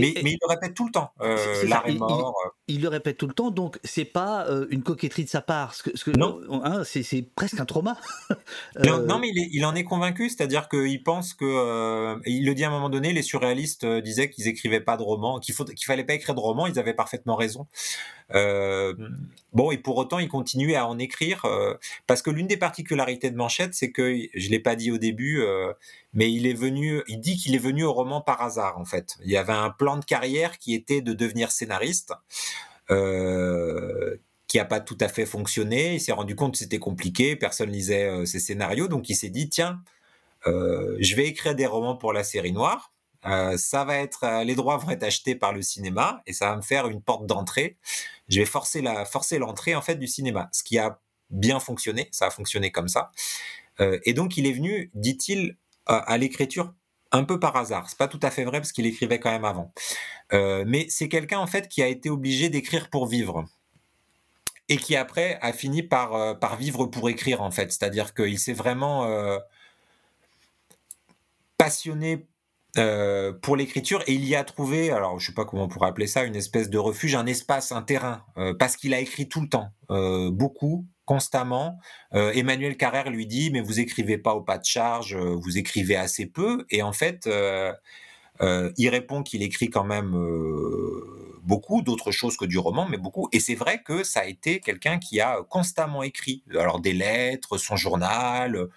[0.00, 1.10] Mais- il le répète tout le temps.
[1.20, 2.30] Euh, il- il- euh,
[2.68, 5.74] Il le répète tout le temps, donc c'est pas euh, une coquetterie de sa part.
[5.74, 6.38] Ce que, ce que, Non.
[6.64, 7.96] hein, c'est presque un trauma.
[8.84, 12.44] Non, Euh, non, mais il, est- il en est convaincu, c'est-à-dire qu'il pense que, il
[12.46, 15.54] le dit à un moment donné, les surréalistes disaient qu'ils écrivaient pas de romans, qu'il
[15.54, 17.66] qu'il fallait pas écrire de romans, ils avaient parfaitement raison.
[18.34, 18.94] Euh,
[19.52, 21.74] bon, et pour autant, il continuait à en écrire, euh,
[22.06, 25.40] parce que l'une des particularités de Manchette, c'est que, je l'ai pas dit au début,
[25.40, 25.72] euh,
[26.12, 29.16] mais il est venu, il dit qu'il est venu au roman par hasard, en fait.
[29.24, 32.12] Il y avait un plan de carrière qui était de devenir scénariste.
[32.90, 34.16] Euh,
[34.54, 35.94] qui a pas tout à fait fonctionné.
[35.94, 39.28] Il s'est rendu compte que c'était compliqué, personne lisait euh, ses scénarios, donc il s'est
[39.28, 39.82] dit tiens,
[40.46, 42.92] euh, je vais écrire des romans pour la série noire.
[43.26, 46.50] Euh, ça va être, euh, les droits vont être achetés par le cinéma et ça
[46.50, 47.78] va me faire une porte d'entrée.
[48.28, 50.98] Je vais forcer la, forcer l'entrée en fait du cinéma, ce qui a
[51.30, 52.08] bien fonctionné.
[52.12, 53.12] Ça a fonctionné comme ça.
[53.80, 55.56] Euh, et donc il est venu, dit-il,
[55.86, 56.72] à, l'écriture
[57.12, 57.88] un peu par hasard.
[57.90, 59.72] C'est pas tout à fait vrai parce qu'il écrivait quand même avant.
[60.32, 63.44] Mais c'est quelqu'un en fait qui a été obligé d'écrire pour vivre
[64.70, 67.70] et qui après a fini par, par vivre pour écrire en fait.
[67.70, 69.06] C'est-à-dire qu'il s'est vraiment
[71.58, 72.26] passionné
[72.76, 75.88] euh, pour l'écriture et il y a trouvé, alors je sais pas comment on pourrait
[75.88, 79.28] appeler ça, une espèce de refuge, un espace, un terrain, euh, parce qu'il a écrit
[79.28, 81.78] tout le temps, euh, beaucoup, constamment.
[82.12, 86.24] Emmanuel Carrère lui dit, mais vous écrivez pas au pas de charge, vous écrivez assez
[86.24, 87.28] peu, et en fait,
[88.40, 90.16] il répond qu'il écrit quand même
[91.42, 93.28] beaucoup, d'autres choses que du roman, mais beaucoup.
[93.32, 97.58] Et c'est vrai que ça a été quelqu'un qui a constamment écrit, alors des lettres,
[97.58, 98.68] son journal,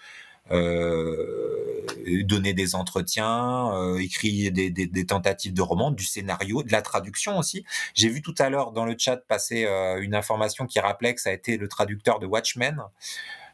[0.52, 1.86] euh,
[2.24, 6.82] donné des entretiens, euh, écrit des, des- des tentatives de romans, du scénario, de la
[6.82, 7.65] traduction aussi.
[7.94, 11.22] J'ai vu tout à l'heure dans le chat passer euh, une information qui rappelait que
[11.22, 12.82] ça a été le traducteur de Watchmen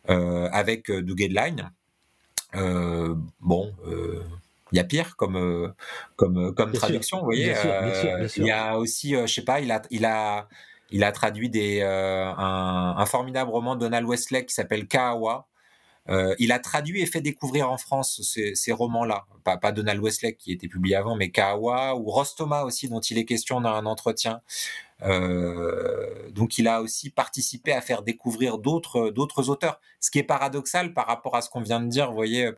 [0.08, 1.72] avec Doug Headline.
[2.54, 3.74] Bon,
[4.72, 5.74] il y a pire comme
[6.16, 7.46] comme comme Bien sûr, traduction, vous voyez.
[7.46, 8.44] bien sûr, bien sûr, bien sûr.
[8.46, 10.48] Il y a aussi, je sais pas, il a il a
[10.92, 15.48] il a traduit des euh, un, un formidable roman de Donald Westlake qui s'appelle Kawa.
[16.10, 19.26] Euh, il a traduit et fait découvrir en France ces, ces romans-là.
[19.44, 23.18] Pas, pas Donald Westlake qui était publié avant, mais Kawa ou Rostoma aussi, dont il
[23.18, 24.42] est question dans un entretien.
[25.04, 29.80] Euh, donc il a aussi participé à faire découvrir d'autres d'autres auteurs.
[30.00, 32.52] Ce qui est paradoxal par rapport à ce qu'on vient de dire, vous voyez,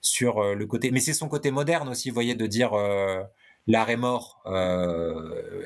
[0.00, 0.90] sur euh, le côté.
[0.90, 3.22] Mais c'est son côté moderne aussi, vous voyez, de dire euh,
[3.68, 4.42] l'art est mort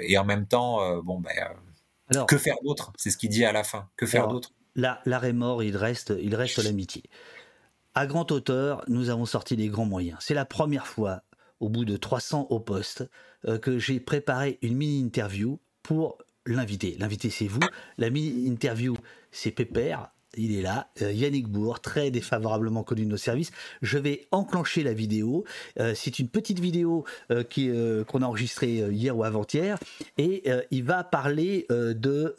[0.01, 1.33] et en même temps, bon ben.
[2.09, 2.93] Alors- que faire d'autre?
[2.97, 3.89] C'est ce qu'il dit à la fin.
[3.97, 4.53] Que faire d'autre?
[4.77, 7.03] Là, mort, il reste, il reste l'amitié.
[7.95, 10.19] À grand auteur, nous avons sorti les grands moyens.
[10.21, 11.23] C'est la première fois,
[11.61, 13.09] au bout de 300 au poste,
[13.63, 16.97] que j'ai préparé une mini-interview pour l'invité.
[16.99, 17.61] L'invité, c'est vous.
[17.99, 18.97] La mini-interview,
[19.31, 20.11] c'est Pépère.
[20.37, 23.51] Il est là, Euh, Yannick Bourg, très défavorablement connu de nos services.
[23.83, 25.45] Je vais enclencher la vidéo.
[25.81, 29.79] Euh, c'est une petite vidéo euh, qu'on a enregistrée hier ou avant-hier.
[30.19, 32.35] Et il va parler de,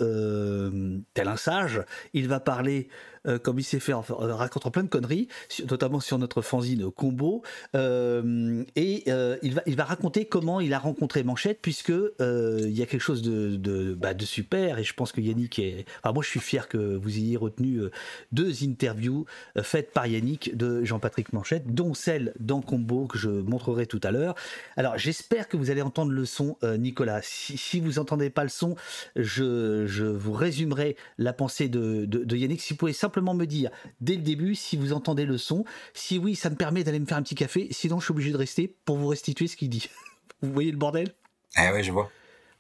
[1.14, 1.82] tel un sage,
[2.14, 2.90] il va parler,
[3.28, 5.28] euh, comme il s'est fait en en racontant plein de conneries,
[5.70, 7.44] notamment sur notre fanzine Combo.
[7.76, 12.60] Euh, et euh, il, va, il va raconter comment il a rencontré Manchette, puisque euh,
[12.62, 14.80] il y a quelque chose de, de, bah, de super.
[14.80, 15.86] Et je pense que Yannick est.
[16.04, 17.92] Enfin, moi, je suis fier que vous ayez retenu euh,
[18.32, 19.26] deux interviews
[19.58, 24.02] euh, faites par Yannick de Jean-Patrick Manchette, dont celle dans Combo que je montrerai tout
[24.04, 24.36] à l'heure.
[24.78, 27.22] Alors, j'espère que vous allez entendre le son, euh, Nicolas.
[27.24, 28.76] Si, si vous entendez pas le son,
[29.16, 32.62] je, je vous résumerai la pensée de, de, de Yannick.
[32.62, 33.70] Si vous pouvez simplement me dire
[34.02, 35.66] dès le début si vous entendez le son.
[35.94, 37.68] Si oui, ça me permet d'aller me faire un petit café.
[37.72, 39.90] Sinon, je suis obligé de rester pour vous restituer ce qu'il dit.
[40.42, 41.16] Vous voyez le bordel?
[41.56, 42.12] Ah ouais, je vois.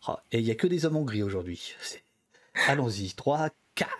[0.07, 1.75] Ah, Et il n'y a que des hommes en gris aujourd'hui.
[2.67, 3.13] Allons-y.
[3.13, 3.91] 3, 4.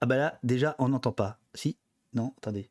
[0.00, 1.38] Ah bah là, déjà, on n'entend pas.
[1.54, 1.76] Si?
[2.14, 2.70] Non Attendez.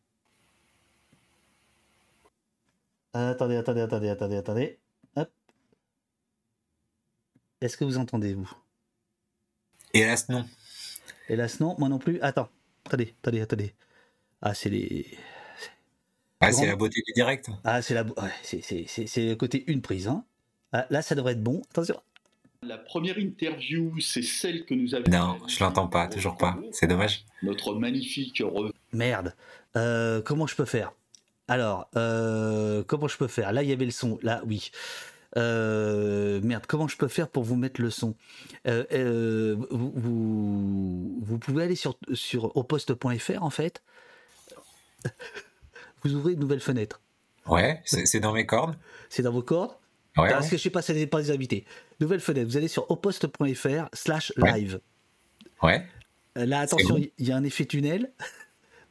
[3.13, 4.79] Attendez, attendez, attendez, attendez, attendez.
[5.15, 5.29] Hop.
[7.61, 8.51] Est-ce que vous entendez, vous?
[9.93, 10.45] Hélas, non.
[11.29, 11.75] Hélas, non.
[11.79, 12.19] Moi non plus.
[12.21, 12.49] Attends.
[12.85, 13.73] Attendez, attendez, attendez.
[14.41, 15.05] Ah, c'est les...
[16.41, 17.49] Ah, c'est la beauté du direct.
[17.63, 18.11] Ah, c'est la, ouais,
[18.43, 20.09] c'est- c'est c'est- c'est le côté une prise.
[20.09, 20.25] Hein.
[20.73, 21.61] Ah, là, ça devrait être bon.
[21.71, 21.97] Attention.
[22.61, 25.11] La première interview, c'est celle que nous avions.
[25.11, 26.57] Non, je l'entends pas, toujours pas.
[26.71, 27.25] C'est dommage.
[27.41, 28.43] Notre magnifique.
[28.91, 29.35] Merde.
[29.77, 30.91] Euh, comment je peux faire?
[31.47, 33.51] Alors, euh, comment je peux faire?
[33.53, 34.19] Là, il y avait le son.
[34.21, 34.71] Là, oui.
[35.37, 38.15] Euh, merde, comment je peux faire pour vous mettre le son
[38.67, 43.81] Euh, euh, vous, vous, vous pouvez aller sur, sur oposte.fr en fait.
[46.03, 46.99] Vous ouvrez une nouvelle fenêtre.
[47.47, 48.75] Ouais, c'est dans mes cordes.
[49.09, 49.71] C'est dans vos cordes
[50.17, 50.51] Ouais, Parce ouais.
[50.51, 51.65] que je sais pas, ça n'est pas des invités.
[51.99, 54.79] Nouvelle fenêtre, vous allez sur oposte.fr slash live.
[55.63, 55.87] Ouais.
[56.35, 58.11] Là, attention, il y a un effet tunnel.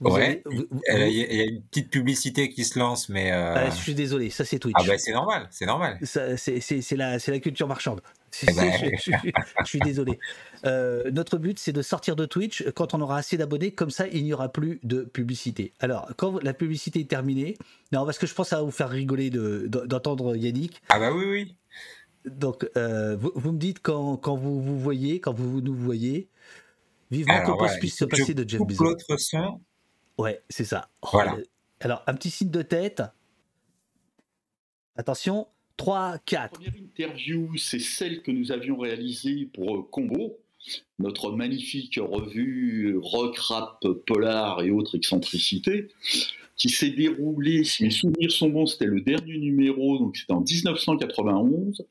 [0.04, 0.24] Vous Ouais.
[0.24, 3.30] allez- vous- vous- Il y, a- une petite publicité qui se lance, mais.
[3.30, 4.74] euh, Ah, je suis désolé, ça c'est Twitch.
[4.78, 5.98] Ah bah c'est normal, c'est normal.
[6.02, 8.00] C'est, la, la culture marchande.
[8.48, 8.72] Eh ben.
[8.80, 9.30] je, je-
[9.60, 10.18] je suis désolé.
[10.64, 13.72] Euh, notre but, c'est de sortir de Twitch quand on aura assez d'abonnés.
[13.72, 15.72] Comme ça, il n'y aura plus de publicité.
[15.80, 17.56] Alors, quand la publicité est terminée,
[17.92, 20.80] non, parce que je pense que ça va vous faire rigoler de, de- d'entendre Yannick.
[20.88, 21.54] Ah bah oui, oui.
[22.24, 26.28] Donc, euh, vous, vous me dites quand, quand vous vous voyez, quand vous nous voyez.
[27.10, 28.82] Vivement Pause voilà, puisse se passer de Jeff Bezos.
[28.84, 29.60] l'autre son.
[30.18, 30.88] Ouais, c'est ça.
[31.02, 31.36] Oh, Voilà.
[31.80, 33.02] Alors, un petit signe de tête.
[34.96, 36.52] Attention, 3, 4.
[36.52, 40.38] première interview, c'est celle que nous avions réalisée pour euh, Combo,
[40.98, 45.88] notre magnifique revue rock, rap, polar et autres excentricités,
[46.56, 50.42] qui s'est déroulée, si mes souvenirs sont bons, c'était le dernier numéro, donc c'était en
[50.42, 51.84] 1991.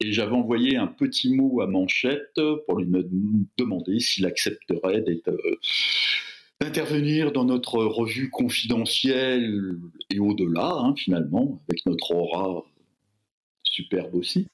[0.00, 2.86] Et j'avais envoyé un petit mot à Manchette pour lui
[3.56, 5.58] demander s'il accepterait d'être, euh,
[6.60, 9.76] d'intervenir dans notre revue confidentielle
[10.10, 12.64] et au-delà, hein, finalement, avec notre aura
[13.62, 14.48] superbe aussi.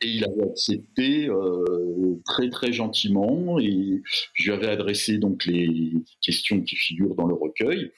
[0.00, 4.02] Et il avait accepté euh, très très gentiment et
[4.34, 7.92] je lui avais adressé donc les questions qui figurent dans le recueil,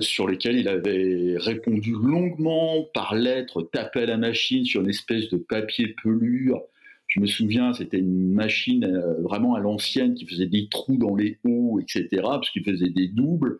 [0.00, 5.28] sur lesquelles il avait répondu longuement par lettre, tapé à la machine sur une espèce
[5.28, 6.62] de papier pelure.
[7.12, 11.14] Je me souviens, c'était une machine euh, vraiment à l'ancienne qui faisait des trous dans
[11.14, 13.58] les hauts, etc., parce qu'il faisait des doubles.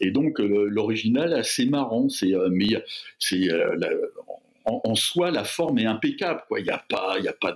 [0.00, 2.68] Et donc euh, l'original assez marrant, c'est euh, mais
[3.18, 3.50] c'est
[4.64, 6.58] en, soi la forme est impeccable, quoi.
[6.58, 7.54] Il y a pas, il y a pas,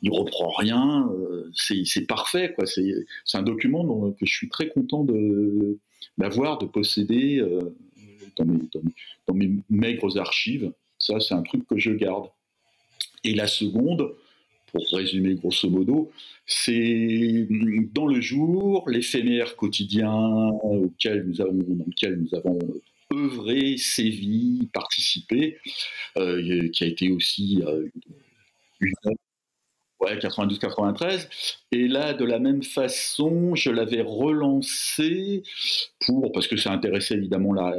[0.00, 1.08] il reprend rien,
[1.54, 2.64] c'est parfait, quoi.
[2.66, 3.04] C'est
[3.34, 5.06] un document dont, que je suis très content
[6.16, 7.44] d'avoir, de posséder
[8.38, 10.72] dans mes maigres archives.
[10.98, 12.28] Ça, c'est un truc que je garde.
[13.22, 14.14] Et la seconde,
[14.72, 16.10] pour résumer grosso modo,
[16.46, 17.46] c'est
[17.92, 20.12] dans le jour, l'éphémère quotidien
[20.62, 22.58] auquel nous avons, dans lequel nous avons
[23.12, 25.58] œuvré, sévi, participé,
[26.16, 27.88] euh, qui a été aussi euh,
[28.80, 28.92] une
[30.00, 31.28] Ouais, 92-93.
[31.72, 35.42] Et là, de la même façon, je l'avais relancé
[36.06, 37.72] pour, parce que ça intéressait évidemment la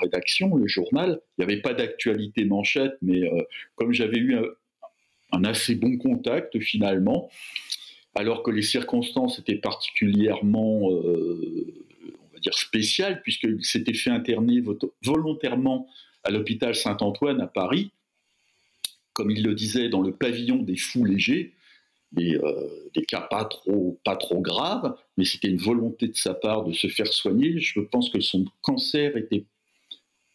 [0.00, 1.20] rédaction, le journal.
[1.36, 3.42] Il n'y avait pas d'actualité manchette, mais euh,
[3.74, 4.34] comme j'avais eu
[5.32, 7.30] un, assez bon contact finalement,
[8.14, 11.74] alors que les circonstances étaient particulièrement, euh,
[12.20, 15.88] on va dire, spéciales, puisqu'il s'était fait interner vo- volontairement
[16.24, 17.92] à l'hôpital Saint-Antoine à Paris
[19.12, 21.52] comme il le disait, dans le pavillon des fous légers,
[22.12, 26.34] des, euh, des cas pas trop, pas trop graves, mais c'était une volonté de sa
[26.34, 27.58] part de se faire soigner.
[27.58, 29.44] Je pense que son cancer était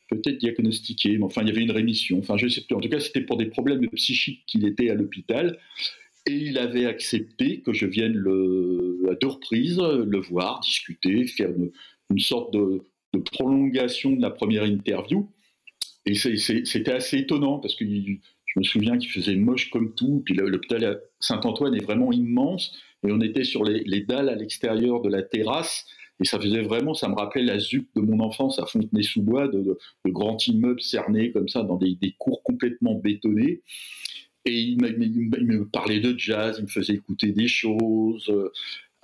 [0.10, 2.20] peut-être diagnostiqué, mais enfin il y avait une rémission.
[2.20, 2.76] Enfin je sais plus.
[2.76, 5.58] En tout cas c'était pour des problèmes psychiques qu'il était à l'hôpital.
[6.26, 11.50] Et il avait accepté que je vienne le, à deux reprises le voir, discuter, faire
[12.10, 12.82] une, sorte de,
[13.32, 15.30] prolongation de la première interview.
[16.06, 20.22] Et c'était assez étonnant parce que je me souviens qu'il faisait moche comme tout.
[20.26, 22.78] Puis l'hôpital Saint-Antoine est vraiment immense.
[23.08, 25.86] Et on était sur les dalles à l'extérieur de la terrasse.
[26.22, 29.78] Et ça faisait vraiment, ça me rappelait la ZUP de mon enfance à Fontenay-sous-Bois, de,
[30.08, 33.62] grands immeubles cernés comme ça, dans des, cours complètement bétonnés.
[34.46, 38.32] Et il, me- parlait de jazz, il me faisait écouter des choses.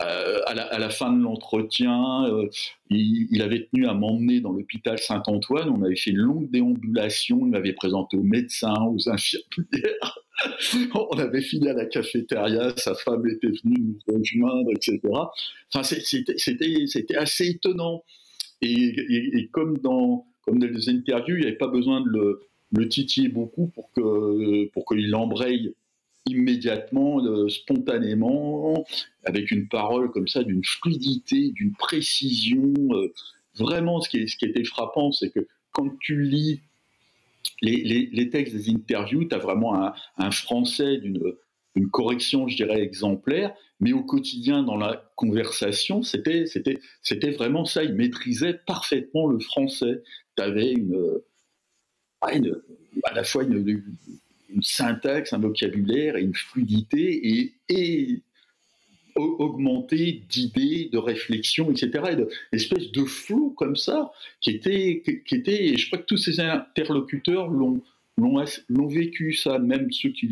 [0.02, 2.50] Euh, à, la, à la fin de l'entretien, euh,
[2.90, 5.70] il, il avait tenu à m'emmener dans l'hôpital Saint-Antoine.
[5.70, 7.40] On avait fait une longue déambulation.
[7.42, 10.23] Il m'avait présenté aux médecins, aux infirmières.
[10.96, 12.74] On avait fini à la cafétéria.
[12.78, 15.00] Sa femme était venue nous rejoindre, etc.
[15.74, 18.04] Enfin, c'était assez étonnant.
[18.62, 22.42] Et, comme dans comme dans les interviews, il n'y avait pas besoin de le,
[22.72, 25.74] le titiller beaucoup pour qu'il embraye
[26.26, 28.86] immédiatement, euh, spontanément,
[29.26, 32.74] avec une parole comme ça, d'une fluidité, d'une précision.
[32.92, 33.14] euh,
[33.58, 36.62] vraiment, ce qui était frappant, c'est que quand tu lis
[37.62, 41.20] les, textes des interviews, tu as vraiment un, français d'une
[41.76, 46.46] une correction, je dirais, exemplaire, mais au quotidien, dans la conversation, c'était
[47.32, 47.84] vraiment ça.
[47.84, 50.04] Il maîtrisait parfaitement le français.
[50.38, 50.76] tu avais
[52.22, 53.84] à la fois une,
[54.62, 58.24] syntaxe, un vocabulaire et une fluidité et
[59.16, 61.92] augmenté d'idées, de réflexions, etc.
[62.12, 64.12] Et de, espèce de flou comme ça
[64.42, 69.92] qui était, qui était, et je crois que tous ces interlocuteurs l'ont vécu ça, même
[69.92, 70.30] ceux qui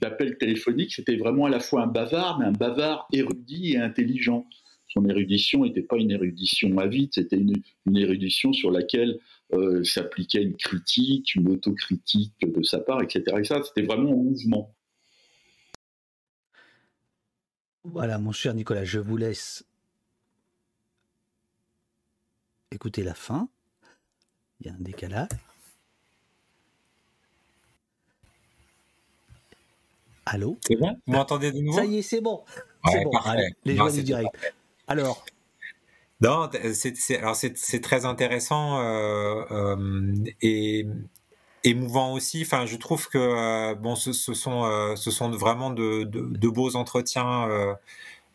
[0.00, 4.46] d'appel téléphonique, c'était vraiment à la fois un bavard, mais un bavard érudit et intelligent.
[4.88, 7.54] Son érudition n'était pas une érudition avide, c'était une,
[7.86, 9.18] une, érudition sur laquelle
[9.54, 13.22] euh, s'appliquait une critique, une autocritique de sa part, etc.
[13.40, 14.74] Et ça, c'était vraiment en mouvement.
[17.84, 19.64] Voilà, mon cher Nicolas, je vous laisse
[22.70, 23.48] écouter la fin.
[24.60, 25.28] Il y a un décalage.
[30.24, 30.56] Allô?
[30.66, 30.96] C'est bon?
[31.06, 31.78] Vous m'entendez de nouveau?
[31.78, 32.44] Ça y est, c'est bon.
[32.84, 33.10] Ouais, c'est bon.
[33.10, 33.30] parfait.
[33.30, 34.32] Allez, les c'est du direct.
[34.32, 34.52] parfait.
[34.86, 35.24] Alors,
[36.20, 40.86] Non, c'est, c'est- alors c'est, c'est très intéressant euh, euh, et
[41.64, 42.42] émouvant aussi.
[42.42, 46.20] Enfin, je trouve que euh, bon, ce, ce sont, euh, ce sont vraiment de, de,
[46.22, 47.74] de beaux entretiens euh,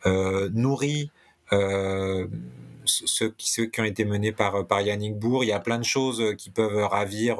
[0.05, 1.11] euh, nourris.
[1.53, 2.27] euh,
[2.85, 5.77] ceux qui, ceux qui ont été menés par, par Yannick Bourg, il y a plein
[5.79, 7.37] de choses qui peuvent ravir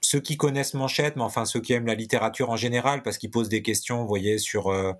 [0.00, 3.30] ceux qui connaissent Manchette, mais enfin ceux qui aiment la littérature en général, parce qu'ils
[3.30, 4.92] posent des questions, vous voyez, sur euh,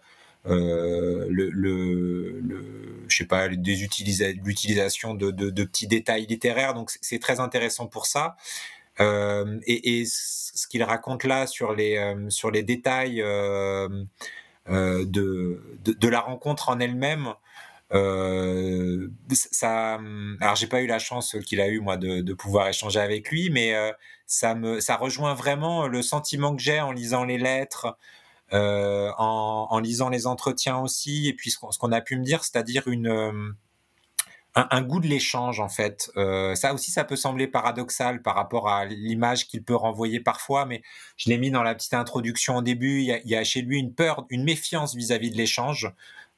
[0.46, 6.74] le, le, le- je sais pas, l'utilisation de, de, de petits détails littéraires.
[6.74, 8.36] Donc c'est très intéressant pour ça.
[8.98, 13.22] Et, ce qu'il raconte là sur les sur les détails
[14.68, 14.74] de,
[15.86, 17.34] de la rencontre en elle-même.
[17.90, 19.98] Ça,
[20.40, 23.30] alors j'ai pas eu la chance qu'il a eu moi de, de pouvoir échanger avec
[23.30, 23.74] lui, mais
[24.26, 27.96] ça me, ça rejoint vraiment le sentiment que j'ai en lisant les lettres,
[28.52, 32.44] en, en lisant les entretiens aussi, et puis ce qu'on qu'on a pu me dire,
[32.44, 33.54] c'est-à-dire une
[34.54, 36.10] un, un goût de l'échange en fait.
[36.16, 40.66] Euh, ça aussi, ça peut sembler paradoxal par rapport à l'image qu'il peut renvoyer parfois,
[40.66, 40.82] mais
[41.16, 43.00] je l'ai mis dans la petite introduction au début.
[43.00, 45.90] Il y a, il y a chez lui une peur, une méfiance vis-à-vis de l'échange,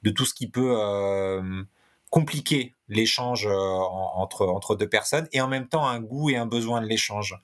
[0.03, 1.63] de tout ce qui peut euh,
[2.11, 6.37] compliquer l'échange euh, en- entre entre deux personnes, et en même temps un goût et
[6.37, 7.37] un besoin de l'échange.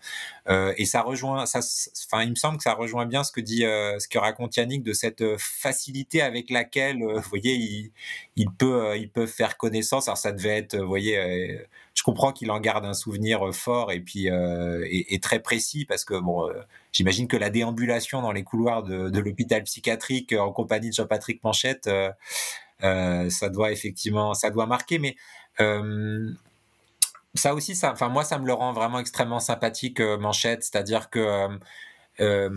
[0.48, 1.60] Euh, et ça rejoint, ça,
[2.06, 4.56] enfin, il me semble que ça rejoint bien ce que dit, euh, ce que raconte
[4.56, 7.92] Yannick de cette facilité avec laquelle, vous voyez, il,
[8.36, 10.08] il peut, il peut faire connaissance.
[10.08, 11.60] Alors ça devait être, vous voyez,
[11.94, 16.18] je comprends qu'il en garde un souvenir fort et puis et, très précis parce que
[16.18, 16.48] bon,
[16.92, 21.42] j'imagine que la déambulation dans les couloirs de, de l'hôpital psychiatrique en compagnie de Jean-Patrick
[21.44, 21.90] Manchette,
[22.80, 25.16] ça doit effectivement, ça doit marquer, mais
[27.34, 31.10] ça aussi, ça, enfin moi, ça me le rend vraiment extrêmement sympathique, euh, Manchette, c'est-à-dire
[31.10, 31.48] que euh,
[32.20, 32.50] euh,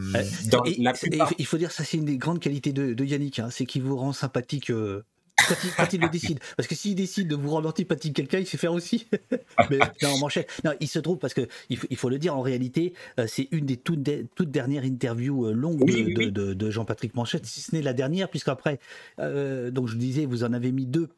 [0.49, 2.93] dans et- la et- plupart, il faut dire ça, c'est une des grandes qualités de,
[2.93, 5.03] de Yannick, hein, c'est qu'il vous rend sympathique euh,
[5.47, 6.39] quand, il, quand il le décide.
[6.57, 9.07] Parce que s'il décide de vous rendre antipathique quelqu'un, il sait faire aussi.
[9.69, 12.35] Mais non, Manchette, non, il se trouve parce que il faut, il faut le dire
[12.35, 16.03] en réalité, euh, c'est une des toutes, de- toutes dernières interviews euh, longues Oui, de,
[16.07, 16.31] oui, de- oui.
[16.31, 18.80] de- de Jean-Patrick Manchette, si ce n'est la dernière, puisqu'après,
[19.19, 21.09] euh, donc je disais, vous en avez mis deux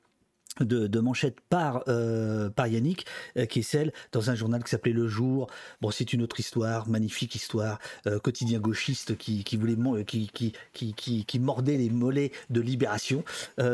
[0.60, 3.06] de, de manchette par, euh, par Yannick,
[3.38, 5.48] euh, qui est celle dans un journal qui s'appelait Le Jour.
[5.82, 9.76] Bon, c'est une autre histoire, magnifique histoire, euh, quotidien gauchiste qui, qui voulait
[10.06, 13.23] qui, qui, qui, qui, qui mordait les mollets de Libération,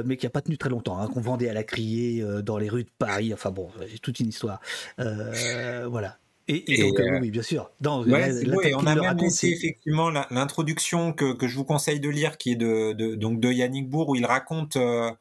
[0.05, 2.69] mais qui n'a pas tenu très longtemps, hein, qu'on vendait à la criée dans les
[2.69, 3.33] rues de Paris.
[3.33, 4.59] Enfin bon, c'est toute une histoire.
[4.97, 6.17] Voilà.
[6.47, 7.69] Et, et Et, donc, euh, oui, bien sûr.
[7.79, 11.99] Dans, Ouais, la- la on a même c'est- effectivement l'introduction que, que je vous conseille
[11.99, 15.11] de lire, qui est de, de- donc de Yannick Bourg, où il raconte, euh,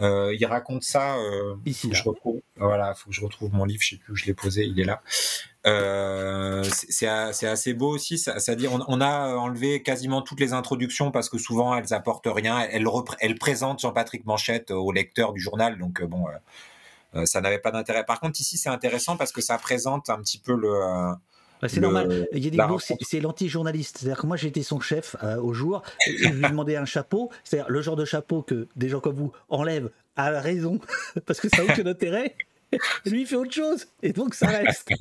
[0.00, 1.16] euh, il raconte ça.
[1.16, 4.12] Euh, faut que je retrouve, voilà, faut que je retrouve mon livre, je sais plus
[4.12, 5.00] où je l'ai posé, il est là.
[5.66, 11.28] Euh, c'est assez beau aussi, c'est-à-dire on, on a enlevé quasiment toutes les introductions parce
[11.28, 12.60] que souvent elles apportent rien.
[12.70, 12.86] Elles,
[13.20, 16.26] elles présentent Jean-Patrick Manchette au lecteur du journal, donc euh, bon,
[17.24, 18.04] ça n'avait pas d'intérêt.
[18.04, 21.14] Par contre, ici c'est intéressant parce que ça présente un petit peu le.
[21.62, 22.26] Bah, c'est le- normal.
[22.32, 23.98] Yannick la Bourg, c'est l'anti-journaliste.
[23.98, 25.82] C'est-à-dire que moi, j'étais son chef euh, au jour.
[26.06, 27.30] Et je lui demandais un chapeau.
[27.44, 30.80] C'est-à-dire le genre de chapeau que des gens comme vous enlèvent à la raison,
[31.26, 32.34] parce que ça n'a aucun intérêt.
[33.04, 33.86] Et lui, il fait autre chose.
[34.02, 34.88] Et donc, ça reste.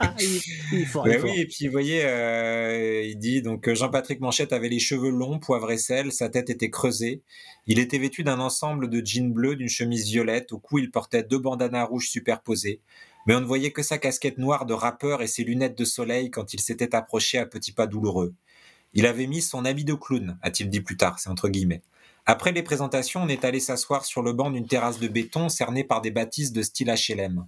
[0.00, 0.40] Ah, il,
[0.72, 1.28] il est fort, il est fort.
[1.28, 5.10] oui, et puis vous voyez, euh, il dit donc euh, Jean-Patrick Manchette avait les cheveux
[5.10, 7.20] longs, poivre et sel, sa tête était creusée.
[7.66, 10.52] Il était vêtu d'un ensemble de jeans bleus, d'une chemise violette.
[10.52, 12.80] Au cou, il portait deux bandanas rouges superposées.
[13.28, 16.30] Mais on ne voyait que sa casquette noire de rappeur et ses lunettes de soleil
[16.30, 18.32] quand il s'était approché à petits pas douloureux.
[18.94, 21.18] Il avait mis son habit de clown, a-t-il dit plus tard.
[22.24, 25.84] Après les présentations, on est allé s'asseoir sur le banc d'une terrasse de béton cernée
[25.84, 27.46] par des bâtisses de style HLM.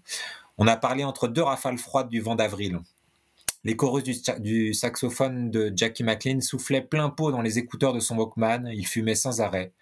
[0.58, 2.80] On a parlé entre deux rafales froides du vent d'avril.
[3.64, 8.18] Les chorus du saxophone de Jackie McLean soufflaient plein pot dans les écouteurs de son
[8.18, 9.72] Walkman, il fumait sans arrêt.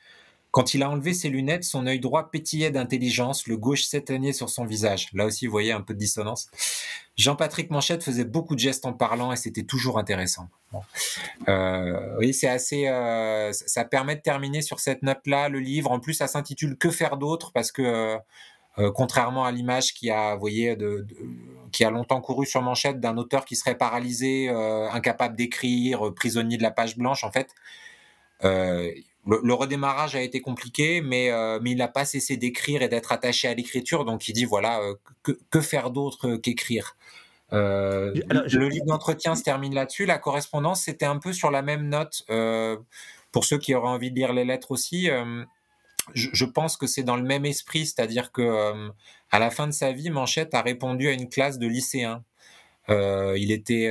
[0.59, 4.51] Quand il a enlevé ses lunettes, son œil droit pétillait d'intelligence, le gauche s'éteignait sur
[4.51, 5.09] son visage.
[5.13, 6.49] Là aussi, vous voyez un peu de dissonance.
[7.17, 10.49] Jean-Patrick Manchette faisait beaucoup de gestes en parlant et c'était toujours intéressant.
[10.73, 10.81] Bon.
[11.47, 12.89] Euh, oui, c'est assez.
[12.89, 15.93] Euh, ça permet de terminer sur cette note-là le livre.
[15.93, 17.53] En plus, ça s'intitule Que faire d'autre?
[17.53, 18.19] Parce que
[18.79, 20.77] euh, contrairement à l'image qui a, vous voyez,
[21.71, 26.57] qui a longtemps couru sur Manchette d'un auteur qui serait paralysé, euh, incapable d'écrire, prisonnier
[26.57, 27.55] de la page blanche, en fait.
[29.29, 31.31] Le, le, redémarrage a été compliqué, mais,
[31.63, 34.05] mais il n'a pas cessé d'écrire et d'être attaché à l'écriture.
[34.05, 34.81] Donc il dit voilà,
[35.23, 36.97] que, que faire d'autre qu'écrire?
[37.53, 38.59] Euh, Alors, je...
[38.59, 40.07] Le livre d'entretien se termine là-dessus.
[40.07, 42.23] La correspondance, c'était un peu sur la même note.
[42.31, 42.77] Euh,
[43.33, 45.45] pour ceux qui auraient envie de lire les lettres aussi, euh,
[46.15, 48.91] je, je, pense que c'est dans le même esprit, c'est-à-dire que
[49.31, 52.25] à la fin de sa vie, Manchette a répondu à une classe de lycéens.
[52.89, 53.91] il était,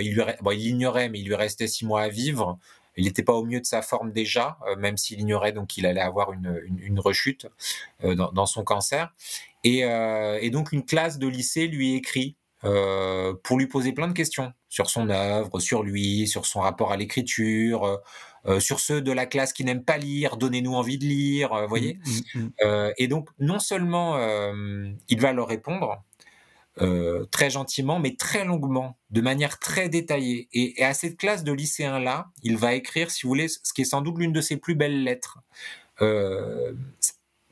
[0.00, 2.58] il lui, bon, il l'ignorait, mais il lui restait six mois à vivre.
[2.96, 6.00] Il n'était pas au mieux de sa forme déjà, même s'il ignorait donc qu'il allait
[6.00, 7.46] avoir une, une, une rechute
[8.02, 9.12] dans, dans, son cancer.
[9.64, 14.12] Et, et donc une classe de lycée lui écrit euh, pour lui poser plein de
[14.12, 17.96] questions sur son œuvre, sur lui, sur son rapport à l'écriture, euh,
[18.46, 21.68] euh sur ceux de la classe qui n'aiment pas lire, donnez-nous envie de lire, vous
[21.68, 21.98] voyez.
[22.34, 22.92] Mmh, mmh, mmh.
[22.96, 24.18] et donc, non seulement
[25.08, 26.02] il va leur répondre
[27.30, 30.48] très gentiment, mais très longuement, de manière très détaillée.
[30.52, 33.82] Et, et à cette classe de lycéens-là, il va écrire, si vous voulez, ce qui
[33.82, 35.38] est sans doute l'une de ses plus belles lettres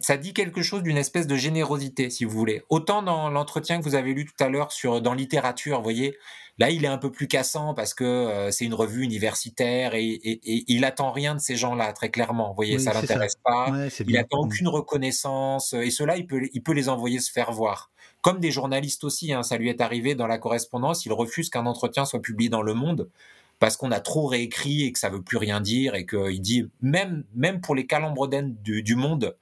[0.04, 2.62] ça dit quelque chose d'une espèce de générosité, si vous voulez.
[2.68, 6.16] Autant dans l'entretien que vous avez lu tout à l'heure sur dans littérature, vous voyez,
[6.58, 10.04] là il est un peu plus cassant parce que euh, c'est une revue universitaire et,
[10.04, 12.48] et, et, il attend rien de ces gens-là très clairement.
[12.48, 13.70] Vous voyez, oui, ça l'intéresse pas.
[13.70, 14.20] Ouais, il bien.
[14.20, 17.90] attend aucune reconnaissance et cela il peut il peut les envoyer se faire voir.
[18.24, 21.66] Comme des journalistes aussi, hein, ça lui est arrivé dans la correspondance, il refuse qu'un
[21.66, 23.10] entretien soit publié dans Le Monde
[23.58, 26.70] parce qu'on a trop réécrit et que ça veut plus rien dire et qu'il dit
[26.80, 29.36] même même pour les calembredaines du, du monde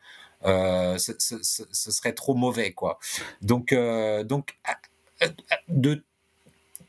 [0.45, 1.13] euh, ce,
[1.71, 2.99] serait trop mauvais, quoi.
[3.41, 4.57] Donc, euh, donc
[5.69, 6.03] de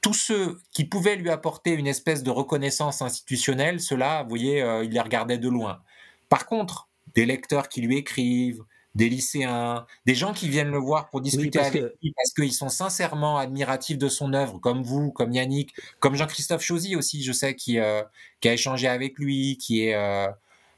[0.02, 4.84] tous ceux qui pouvaient lui apporter une espèce de reconnaissance institutionnelle, ceux-là, vous voyez, euh,
[4.84, 5.82] il les regardait de loin.
[6.30, 8.64] Par contre, des lecteurs qui lui écrivent,
[8.96, 11.94] des lycéens, des gens qui viennent le voir pour discuter oui, avec que...
[12.02, 16.62] lui parce qu'ils sont sincèrement admiratifs de son œuvre, comme vous, comme Yannick, comme Jean-Christophe
[16.62, 18.04] Chauzy aussi, je sais, qui, euh,
[18.40, 20.28] qui a échangé avec lui, qui est, euh,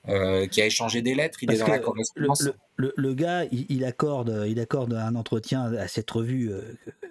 [0.08, 2.42] euh, qui a échangé des lettres, il Parce est dans la correspondance.
[2.42, 6.52] Le, le, le, gars, il, il, accorde, il accorde un entretien à cette revue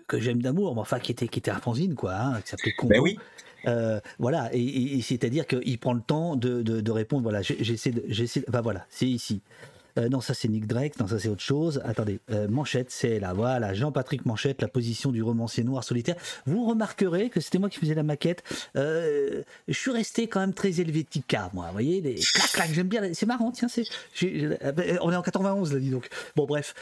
[0.07, 2.75] que j'aime d'amour, mais enfin qui était, qui était un fanzine, quoi, hein, qui s'appelait.
[2.85, 3.19] Ben oui.
[3.67, 7.23] Euh, voilà, et, et, et c'est-à-dire qu'il prend le temps de, de, de répondre.
[7.23, 8.45] Voilà, j'essaie j'essaie.
[8.63, 9.41] Voilà, c'est ici.
[9.99, 11.81] Euh, non, ça c'est Nick Drake, non, ça c'est autre chose.
[11.85, 16.17] Attendez, euh, Manchette, c'est là, voilà, Jean-Patrick Manchette, la position du romancier noir solitaire.
[16.47, 18.43] Vous remarquerez que c'était moi qui faisais la maquette.
[18.77, 22.89] Euh, je suis resté quand même très helvética, moi, vous voyez, les clac, clac, j'aime
[22.89, 23.69] bien, c'est marrant, tiens,
[24.23, 26.09] on est en 91 là, dis donc.
[26.37, 26.75] Bon, bref.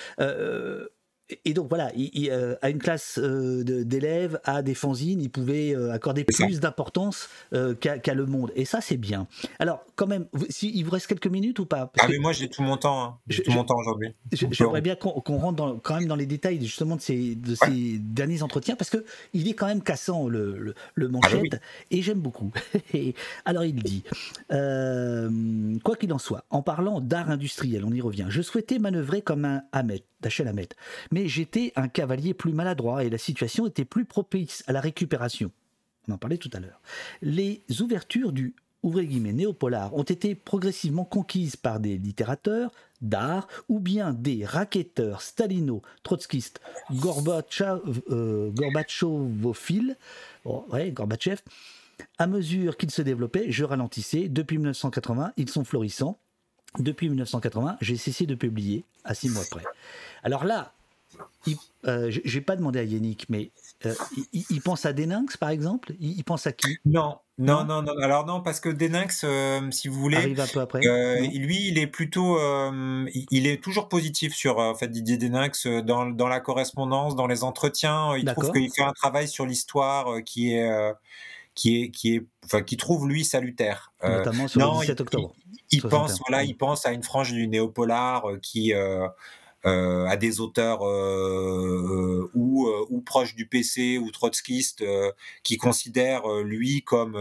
[1.45, 5.31] Et donc voilà, il, il, euh, à une classe euh, d'élèves, à des fanzines, il
[5.31, 7.29] pouvait euh, accorder plus d'importance
[7.81, 8.53] qu'à qu Le Monde.
[8.57, 9.27] Et ça, c'est bien.
[9.59, 11.87] Alors, quand même, si, il vous reste quelques minutes ou pas?
[11.87, 13.03] Parce Ah, mais moi, j'ai tout mon temps.
[13.03, 13.19] Hein.
[13.27, 14.15] J'ai tout mon temps aujourd'hui.
[14.33, 17.55] J'aimerais bien qu'on qu rentre dans, quand même dans les détails justement de ces, de
[17.55, 17.99] ces ouais.
[17.99, 21.59] derniers entretiens, parce que il est quand même cassant, le, le, le manchette, ah,
[21.91, 21.99] oui.
[21.99, 22.51] et j'aime beaucoup.
[23.45, 24.03] Alors, il dit
[25.83, 29.45] Quoi qu'il en soit, en parlant d'art industriel, on y revient, je souhaitais manœuvrer comme
[29.45, 30.05] un Hamet,
[30.47, 30.69] Hamet.
[31.11, 35.51] Mais j'étais un cavalier plus maladroit et la situation était plus propice à la récupération.
[36.09, 36.81] On en parlait tout à l'heure.
[37.21, 43.81] Les ouvertures du ouvrez guillemets, néopolar ont été progressivement conquises par des littérateurs d'art ou
[43.81, 46.61] bien des raquetteurs stalino, trotskistes,
[48.11, 48.51] euh,
[50.45, 51.41] oh, ouais, Gorbatchev.
[52.19, 54.29] À mesure qu'ils se développaient, je ralentissais.
[54.29, 56.19] Depuis 1980, ils sont florissants.
[56.79, 59.65] Depuis 1980, j'ai cessé de publier à six mois près.
[60.23, 60.73] Alors là,
[61.87, 63.51] euh, je n'ai pas demandé à Yannick, mais
[63.87, 63.95] euh,
[64.33, 65.93] il, il, pense à Deninx, par exemple?
[66.01, 66.79] Il, il, pense à qui?
[66.85, 70.47] Non, non, non, non, Alors non, parce que Deninx, euh, si vous voulez, arrive un
[70.47, 70.87] peu après?
[70.87, 72.39] Euh, lui, il est plutôt,
[73.05, 77.43] il est toujours positif sur en fait Didier Deninx dans, dans la correspondance, dans les
[77.43, 78.17] entretiens.
[78.17, 80.95] Il trouve qu'il fait un travail sur l'histoire qui est
[81.55, 83.93] qui est qui est enfin qui trouve lui salutaire.
[84.03, 85.35] Notamment sur non, le 17 octobre
[85.73, 89.09] il, pense voilà il pense à une frange du néopolar qui euh,
[89.65, 95.13] euh, à des auteurs euh, ou, euh, ou proches du PC ou trotskistes euh,
[95.45, 97.17] qui considèrent euh, lui comme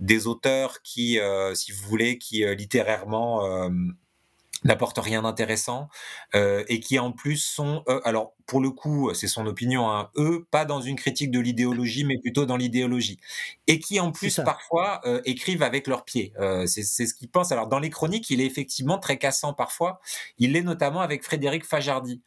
[0.00, 1.20] des auteurs qui,
[1.54, 3.68] si vous voulez, qui littérairement
[4.66, 5.88] n'apportent rien d'intéressant
[6.34, 10.10] euh, et qui en plus sont, euh, alors pour le coup, c'est son opinion, hein,
[10.16, 13.18] eux, pas dans une critique de l'idéologie, mais plutôt dans l'idéologie,
[13.66, 16.32] et qui en plus parfois euh, écrivent avec leurs pieds.
[16.38, 17.50] Euh, c'est ce qu'ils pensent.
[17.50, 20.00] Alors dans les chroniques, il est effectivement très cassant parfois.
[20.38, 22.22] Il l'est notamment avec Frédéric Fajardi,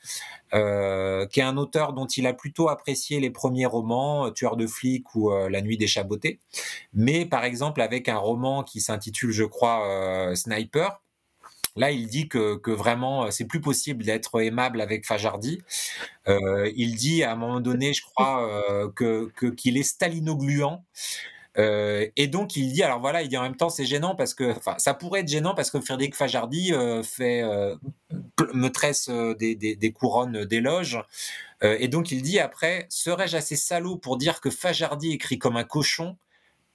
[0.54, 4.68] euh, qui est un auteur dont il a plutôt apprécié les premiers romans, Tueur de
[4.68, 6.40] flics ou La nuit des chabotés,
[6.94, 11.02] mais par exemple avec un roman qui s'intitule, je crois, Sniper
[11.80, 15.62] Là, il dit que, vraiment, euh, c'est plus possible d'être aimable avec Fajardi.
[16.28, 20.84] Euh, il dit à un moment donné, je crois, euh, que qu'il est stalino-gluant.
[21.56, 24.52] Et donc il dit, alors voilà, il dit en même temps c'est gênant parce que,
[24.52, 26.72] enfin, ça pourrait être gênant parce que Frédéric Fajardi
[27.04, 27.44] fait
[28.54, 31.00] me tresse des, des, des, couronnes d'éloges.
[31.62, 35.66] et donc il dit après, serais-je assez salaud pour dire que Fajardi écrit comme un
[35.66, 36.18] cochon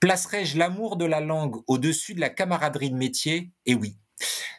[0.00, 3.50] Placerais-je l'amour de la langue au-dessus de la camaraderie de métier?
[3.64, 3.96] Et oui.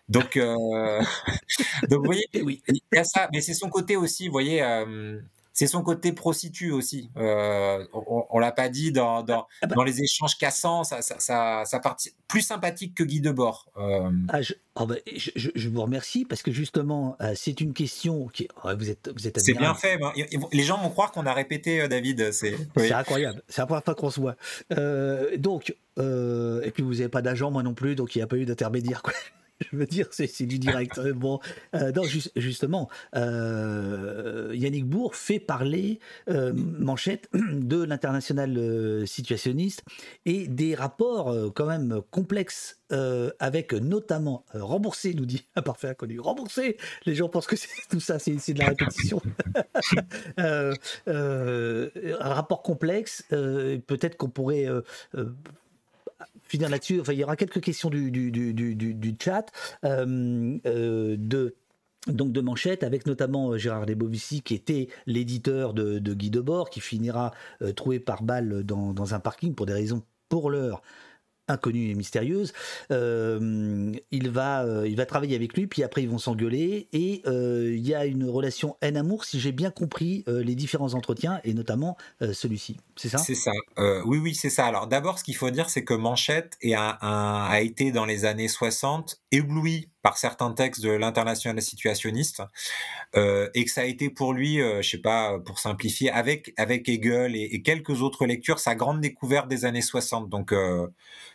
[0.09, 0.55] Donc, euh,
[1.89, 2.61] donc vous voyez, oui.
[2.67, 5.19] il y a ça, mais c'est son côté aussi, vous voyez, euh,
[5.55, 7.09] c'est son côté prostitue aussi.
[7.15, 9.75] Euh, on, on l'a pas dit dans, dans, ah bah.
[9.75, 13.65] dans, les échanges cassants, ça, ça, ça, ça partie plus sympathique que Guy Debord.
[14.27, 17.73] Ah, je, oh bah, je, je, je, vous remercie parce que justement, euh, c'est une
[17.73, 19.39] question qui vous êtes, vous êtes.
[19.39, 19.97] C'est bien fait.
[19.97, 20.11] Ben,
[20.51, 22.33] les gens vont croire qu'on a répété, euh, David.
[22.33, 22.91] C'est oui.
[22.91, 23.41] incroyable.
[23.47, 24.35] C'est la première fois qu'on se voit.
[24.77, 28.27] Euh, donc, et puis vous n'avez pas d'agent, moi non plus, donc il n'y a
[28.27, 29.01] pas eu d'intermédiaire.
[29.71, 30.99] Je veux dire, c'est du direct.
[31.13, 31.39] bon,
[31.75, 31.91] euh,
[32.35, 35.99] justement, euh, Yannick Bourg fait parler
[36.29, 39.83] euh, Manchette de l'international situationniste
[40.25, 42.79] et des rapports quand même complexes
[43.39, 46.77] avec notamment remboursé, nous dit un parfait inconnu, remboursé.
[47.05, 47.55] Les gens pensent que
[47.89, 49.21] tout ça, c'est de la répétition.
[50.37, 50.73] un
[52.19, 53.23] rapport complexe.
[53.29, 54.67] Peut-être qu'on pourrait
[56.45, 57.01] finir là-dessus.
[57.07, 59.45] Il y aura quelques questions du, chat.
[59.83, 61.55] Euh, euh, de
[62.07, 66.69] donc de manchette, avec notamment euh, Gérard Desbovici, qui était l'éditeur de, de, Guy Debord,
[66.69, 67.31] qui finira
[67.75, 70.83] trouvé par balle dans, un parking pour des raisons pour l'heure
[71.47, 72.53] inconnue et mystérieuse.
[72.91, 77.21] Euh, il, va, euh, il va travailler avec lui, puis après ils vont s'engueuler, et
[77.27, 81.53] euh, il y a une relation haine-amour, si j'ai bien compris les différents entretiens, et
[81.53, 82.77] notamment celui-ci.
[82.95, 83.17] C'est ça?
[83.17, 83.51] C'est ça.
[84.05, 84.65] Oui, oui, c'est ça.
[84.65, 89.19] Alors d'abord, ce qu'il faut dire, c'est que Manchette a été dans les années 60
[89.35, 92.43] ébloui par certains textes de l'international situationniste,
[93.15, 96.53] euh, et que ça a été pour lui, euh, je sais pas, pour simplifier, avec
[96.57, 100.29] avec Hegel et, quelques autres lectures, sa grande découverte des années 60.
[100.29, 100.87] Donc euh,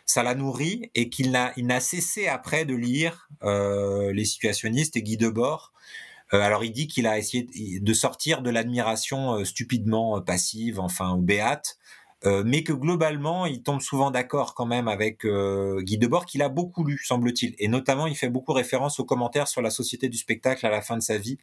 [0.05, 5.03] ça l'a nourri et qu'il n'a n'a cessé après de lire euh, les situationnistes et
[5.03, 5.73] Guy Debord.
[6.31, 7.45] Alors il dit qu'il a essayé
[7.81, 11.77] de sortir de l'admiration stupidement passive, enfin ou béate,
[12.25, 16.43] euh, mais que globalement, il tombe souvent d'accord quand même avec euh, Guy Debord, qu'il
[16.43, 17.55] a beaucoup lu, semble-t-il.
[17.57, 20.81] Et notamment, il fait beaucoup référence aux commentaires sur la société du spectacle à la
[20.81, 21.39] fin de sa vie,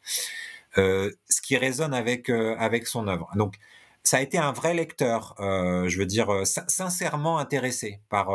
[0.76, 3.28] euh, ce qui résonne avec, avec son œuvre.
[3.34, 3.56] Donc,
[4.04, 8.30] ça a été un vrai lecteur, je veux dire, sincèrement intéressé par,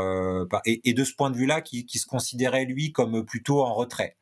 [0.65, 4.15] et, de ce point de vue-là, qui, se considérait lui comme plutôt en retrait.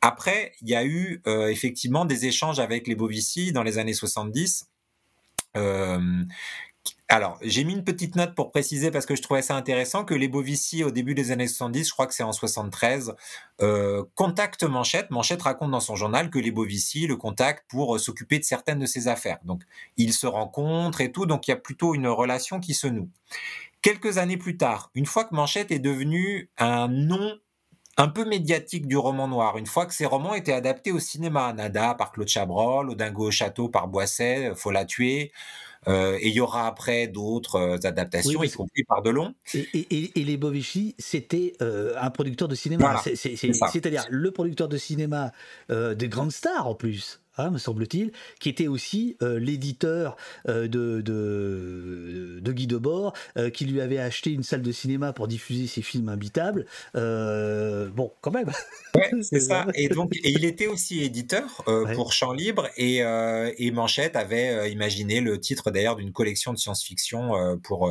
[0.00, 4.70] Après, il y a eu effectivement des échanges avec les Bovici dans les années 70.
[5.56, 6.24] Euh,
[7.12, 10.14] alors, j'ai mis une petite note pour préciser parce que je trouvais ça intéressant que
[10.14, 13.16] les Bovici, au début des années 70, je crois que c'est en 73,
[13.62, 15.10] euh, contactent Manchette.
[15.10, 18.78] Manchette raconte dans son journal que les Bovici le contactent pour euh, s'occuper de certaines
[18.78, 19.38] de ses affaires.
[19.44, 19.64] Donc,
[19.96, 23.08] ils se rencontrent et tout, donc il y a plutôt une relation qui se noue.
[23.82, 27.40] Quelques années plus tard, une fois que Manchette est devenu un nom
[27.96, 31.52] un peu médiatique du roman noir, une fois que ces romans étaient adaptés au cinéma,
[31.54, 35.32] Nada par Claude Chabrol, Au Dingo au château par Boisset, Faut la tuer,
[35.88, 39.34] euh, et il y aura après d'autres euh, adaptations, oui, y compris par Delon.
[39.54, 42.84] Et, et, et les Bovici, c'était euh, un producteur de cinéma.
[42.84, 45.32] Voilà, C'est-à-dire le producteur de cinéma
[45.68, 47.19] des grandes stars en plus.
[47.36, 50.16] Hein, me semble-t-il, qui était aussi euh, l'éditeur
[50.48, 55.12] euh, de, de, de, Guy Debord, euh, qui lui avait acheté une salle de cinéma
[55.12, 56.66] pour diffuser ses films imbitables.
[56.94, 58.50] bon, quand même.
[58.94, 59.66] Ouais, c'est ça.
[59.74, 61.94] Et donc, et il était aussi éditeur ouais.
[61.94, 67.58] pour Champ Libre, et, et Manchette avait imaginé le titre d'ailleurs d'une collection de science-fiction
[67.62, 67.88] pour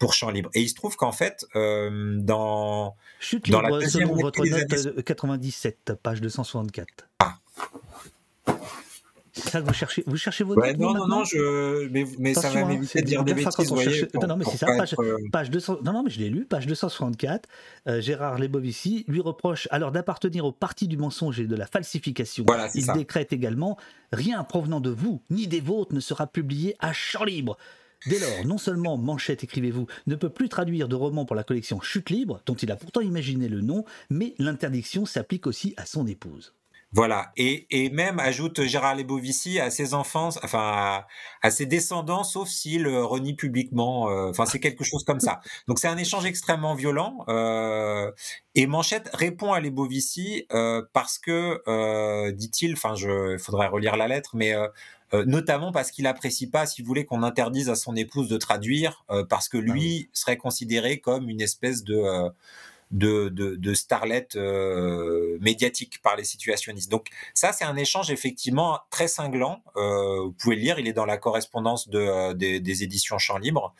[0.00, 0.50] pour Champ Libre.
[0.54, 4.44] Et il se trouve qu'en fait, euh, dans, Chute dans libre, la deuxième selon votre
[4.44, 5.02] note années...
[5.04, 6.88] 97, page 264.
[7.20, 7.36] Ah.
[9.32, 11.88] C'est ça que vous cherchez Vous cherchez vos ouais, Non, non, non, je...
[11.88, 13.68] mais, mais ça va m'éviter de dire des bêtises.
[13.70, 15.30] Voyez, pour, non, non, mais c'est ça, page, être...
[15.32, 15.78] page 200...
[15.84, 17.48] Non, non, mais je l'ai lu, page 264.
[17.86, 22.44] Euh, Gérard Lebovici lui reproche alors d'appartenir au parti du mensonge et de la falsification.
[22.46, 22.92] Voilà, Il ça.
[22.92, 23.76] décrète également
[24.12, 27.56] rien provenant de vous ni des vôtres ne sera publié à champ libre.
[28.06, 31.80] Dès lors, non seulement Manchette, écrivez-vous, ne peut plus traduire de romans pour la collection
[31.82, 36.06] Chute libre, dont il a pourtant imaginé le nom, mais l'interdiction s'applique aussi à son
[36.06, 36.54] épouse.
[36.92, 41.06] Voilà, et, et même ajoute Gérard Lebovici à ses enfants, enfin à,
[41.40, 44.10] à ses descendants, sauf s'il euh, renie publiquement.
[44.10, 45.40] euh, Enfin, c'est quelque chose comme ça.
[45.68, 47.24] Donc c'est un échange extrêmement violent.
[47.28, 48.10] euh,
[48.56, 53.96] et Manchette répond à Lebovici euh, parce que, euh, dit-il, enfin, je, il faudrait relire
[53.96, 54.52] la lettre, mais
[55.26, 59.04] notamment parce qu'il apprécie pas, si vous voulez, qu'on interdise à son épouse de traduire,
[59.10, 62.30] euh, parce que lui serait considéré comme une espèce de euh,
[62.90, 66.90] de, de, de starlet euh, médiatique par les situationnistes.
[66.90, 69.62] Donc ça, c'est un échange effectivement très cinglant.
[69.76, 73.18] Euh, vous pouvez le lire, il est dans la correspondance de, euh, des, des éditions
[73.18, 73.74] Champ Libre.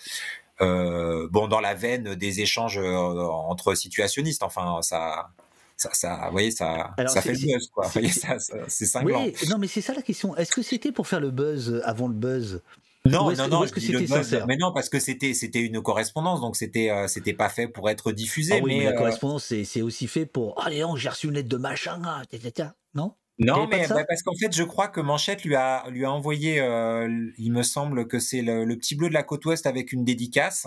[0.61, 4.43] Euh, bon, dans la veine des échanges euh, entre situationnistes.
[4.43, 5.31] Enfin, ça,
[5.77, 7.87] ça, ça, vous voyez, ça, Alors, ça fait le buzz, quoi.
[7.87, 9.25] Vous voyez, ça, ça- c'est cinglant.
[9.25, 10.37] Oui, non, mais c'est ça la question.
[10.37, 12.61] Est-ce que c'était pour faire le buzz avant le buzz?
[13.07, 16.57] Non, non, non, que c'était sincère mais non, parce que c'était, c'était une correspondance, donc
[16.57, 19.55] c'était, euh, c'était pas fait pour être diffusé, Ah oui, mais, mais, la euh, correspondance,
[19.65, 20.63] c'est aussi fait pour.
[20.63, 22.01] Allez, j'ai reçu une lettre de machin,
[22.31, 22.75] tata.
[22.95, 23.15] non?
[23.41, 26.61] Non, mais bah, parce qu'en fait, je crois que Manchette lui a lui a envoyé,
[26.61, 27.09] euh,
[27.39, 30.05] il me semble que c'est le, le petit bleu de la côte ouest avec une
[30.05, 30.67] dédicace,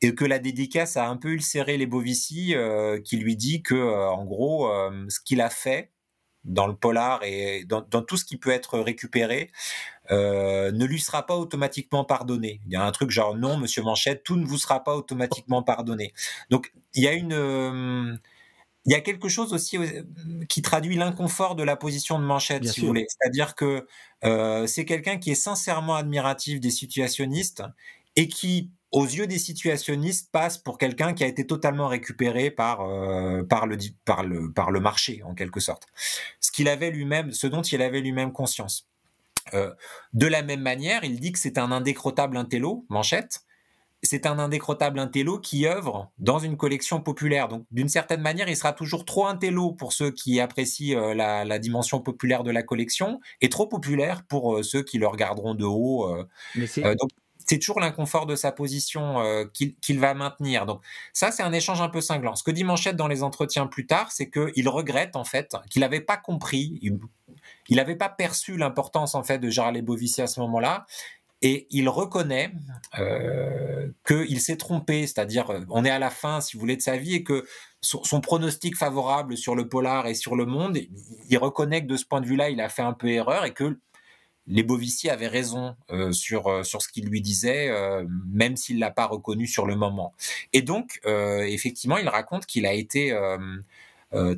[0.00, 3.74] et que la dédicace a un peu ulcéré les Bovici, euh, qui lui dit que,
[3.74, 4.70] euh, en gros,
[5.10, 5.92] ce qu'il a fait
[6.44, 9.50] dans le polar et dans, dans tout ce qui peut être récupéré
[10.10, 12.60] euh, ne lui sera pas automatiquement pardonné.
[12.66, 15.62] Il y a un truc genre non, Monsieur Manchette, tout ne vous sera pas automatiquement
[15.62, 16.12] pardonné.
[16.50, 18.14] Donc il y a une euh,
[18.88, 20.02] il y a quelque chose aussi euh,
[20.48, 22.84] qui traduit l'inconfort de la position de Manchette, Bien si sûr.
[22.84, 23.06] vous voulez.
[23.08, 23.86] C'est-à-dire que
[24.24, 27.62] euh, c'est quelqu'un qui est sincèrement admiratif des situationnistes
[28.16, 32.80] et qui, aux yeux des situationnistes, passe pour quelqu'un qui a été totalement récupéré par
[32.80, 33.76] euh, par le
[34.06, 35.86] par le par le marché en quelque sorte.
[36.40, 38.88] Ce qu'il avait lui-même, ce dont il avait lui-même conscience.
[39.54, 39.74] Euh,
[40.12, 43.40] de la même manière, il dit que c'est un indécrottable intello, Manchette.
[44.04, 47.48] C'est un indécrottable intello qui œuvre dans une collection populaire.
[47.48, 51.44] Donc, d'une certaine manière, il sera toujours trop intello pour ceux qui apprécient euh, la,
[51.44, 55.54] la dimension populaire de la collection et trop populaire pour euh, ceux qui le regarderont
[55.54, 56.08] de haut.
[56.54, 57.10] Mais c'est- donc,
[57.46, 60.66] c'est toujours l'inconfort de sa position euh, qu'il qu'il va maintenir.
[60.66, 60.80] Donc,
[61.12, 62.36] ça, c'est un échange un peu cinglant.
[62.36, 65.80] Ce que dit Manchette dans les entretiens plus tard, c'est qu'il regrette, en fait, qu'il
[65.80, 66.78] n'avait pas compris,
[67.68, 70.86] il- n'avait pas perçu l'importance, en fait, de Gérard Lebovici à ce moment-là.
[71.40, 72.52] Et il reconnaît
[72.98, 76.82] euh, qu'il s'est trompé, c'est-à-dire euh, on est à la fin, si vous voulez, de
[76.82, 77.46] sa vie et que
[77.80, 80.78] son, pronostic favorable sur le polar et sur le monde,
[81.28, 83.52] il, reconnaît que de ce point de vue-là, il a fait un peu erreur et
[83.52, 83.78] que
[84.48, 87.70] les Bovici avaient raison euh, sur, euh, sur ce qu'il lui disait,
[88.26, 90.14] même s'il l'a pas reconnu sur le moment.
[90.52, 93.16] Et donc, effectivement, il raconte qu'il a été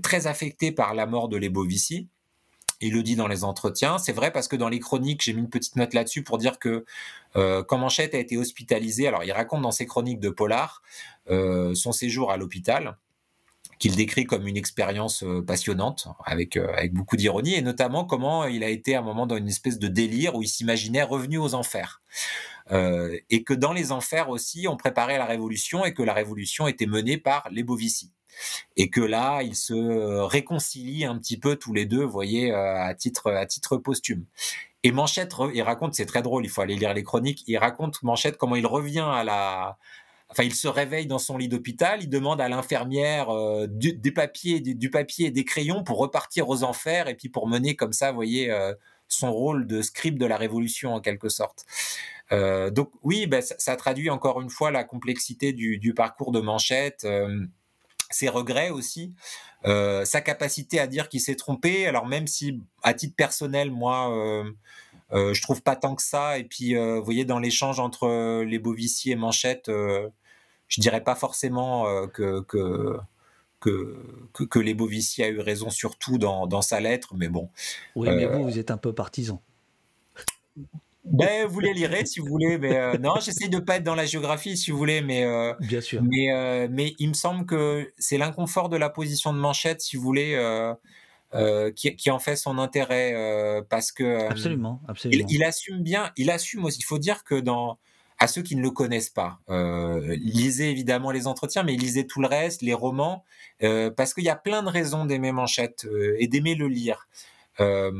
[0.02, 2.08] très affecté par la mort de les Bovici.
[2.80, 3.98] Il le dit dans les entretiens.
[3.98, 6.58] C'est vrai parce que dans les chroniques, j'ai mis une petite note là-dessus pour dire
[6.58, 6.84] que
[7.36, 10.82] euh, quand Manchette a été hospitalisé, alors il raconte dans ses chroniques de Polar
[11.30, 12.96] euh, son séjour à l'hôpital
[13.78, 16.58] qu'il décrit comme une expérience euh, passionnante, avec,
[16.92, 19.88] beaucoup d'ironie, et notamment comment il a été à un moment dans une espèce de
[19.88, 22.02] délire où il s'imaginait revenu aux enfers.
[22.72, 26.86] Et que dans les enfers aussi, on préparait la révolution et que la révolution était
[26.86, 28.12] menée par les Bovici.
[28.76, 32.82] Et que là, ils se réconcilient un petit peu tous les deux, vous voyez, euh,
[32.82, 34.24] à titre, à titre posthume.
[34.82, 38.02] Et Manchette, il raconte, c'est très drôle, il faut aller lire les chroniques, il raconte
[38.02, 39.78] Manchette comment il revient à la,
[40.30, 44.12] Enfin, il se réveille dans son lit d'hôpital, il demande à l'infirmière euh, du, des
[44.12, 47.92] papiers, du, papier et des crayons pour repartir aux enfers et puis pour mener comme
[47.92, 48.72] ça, vous voyez, euh,
[49.08, 51.66] son rôle de scribe de la révolution en quelque sorte.
[52.30, 57.04] Donc oui, ben, ça, traduit encore une fois la complexité du, parcours de Manchette,
[58.10, 59.14] ses regrets aussi,
[59.64, 61.86] euh, sa capacité à dire qu'il s'est trompé.
[61.86, 64.50] Alors même si, à titre personnel, moi, euh,
[65.12, 66.38] euh, je trouve pas tant que ça.
[66.38, 71.02] Et puis, euh, vous voyez, dans l'échange entre euh, les Bovici et Manchette, je dirais
[71.02, 72.98] pas forcément que, que,
[73.58, 73.96] que,
[74.32, 77.48] que, que les Bovici a eu raison sur tout dans, dans sa lettre, mais bon.
[77.96, 79.42] Oui, mais vous, vous êtes un peu partisan.
[81.04, 83.94] Ben, vous les lirez si vous voulez, mais euh, non, j'essaie de pas être dans
[83.94, 86.02] la géographie si vous voulez, mais euh, Bien sûr.
[86.02, 89.96] mais euh, mais il me semble que c'est l'inconfort de la position de Manchette, si
[89.96, 90.38] vous voulez,
[91.74, 95.26] qui, qui en fait son intérêt, parce que Absolument, il, absolument.
[95.30, 96.78] il assume bien, il assume aussi.
[96.80, 97.78] Il faut dire que dans
[98.22, 102.28] à ceux qui ne le connaissent pas, lisez évidemment les entretiens, mais lisez tout le
[102.28, 103.24] reste, les romans,
[103.96, 107.08] parce qu'il y a plein de raisons d'aimer Manchette et d'aimer le lire.
[107.60, 107.90] Euh,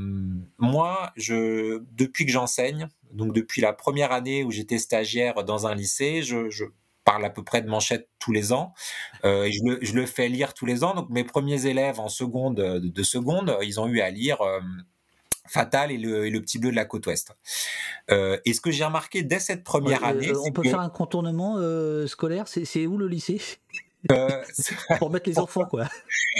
[0.59, 5.74] moi, je, depuis que j'enseigne, donc depuis la première année où j'étais stagiaire dans un
[5.74, 6.65] lycée, je, je
[7.05, 8.73] parle à peu près de Manchette tous les ans
[9.24, 10.95] euh, et je le, je le fais lire tous les ans.
[10.95, 14.61] Donc mes premiers élèves en seconde de, de seconde, ils ont eu à lire euh,
[15.49, 17.35] Fatal et le, et le, petit bleu de la côte ouest.
[18.11, 20.69] Euh, et ce que j'ai remarqué dès cette première année, on peut que...
[20.69, 22.47] faire un contournement euh, scolaire?
[22.47, 23.41] C'est où le lycée?
[23.41, 23.90] euh,
[24.99, 25.87] pour mettre les enfants quoi.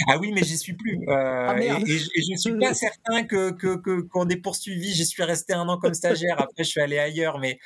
[0.09, 0.99] Ah oui, mais j'y suis plus.
[1.09, 4.93] Euh, ah, et, et, je, et, je suis pas certain que que qu'on ait poursuivi.
[4.93, 6.41] J'y suis resté un an comme stagiaire.
[6.41, 7.39] Après, je suis allé ailleurs.
[7.39, 7.59] Mais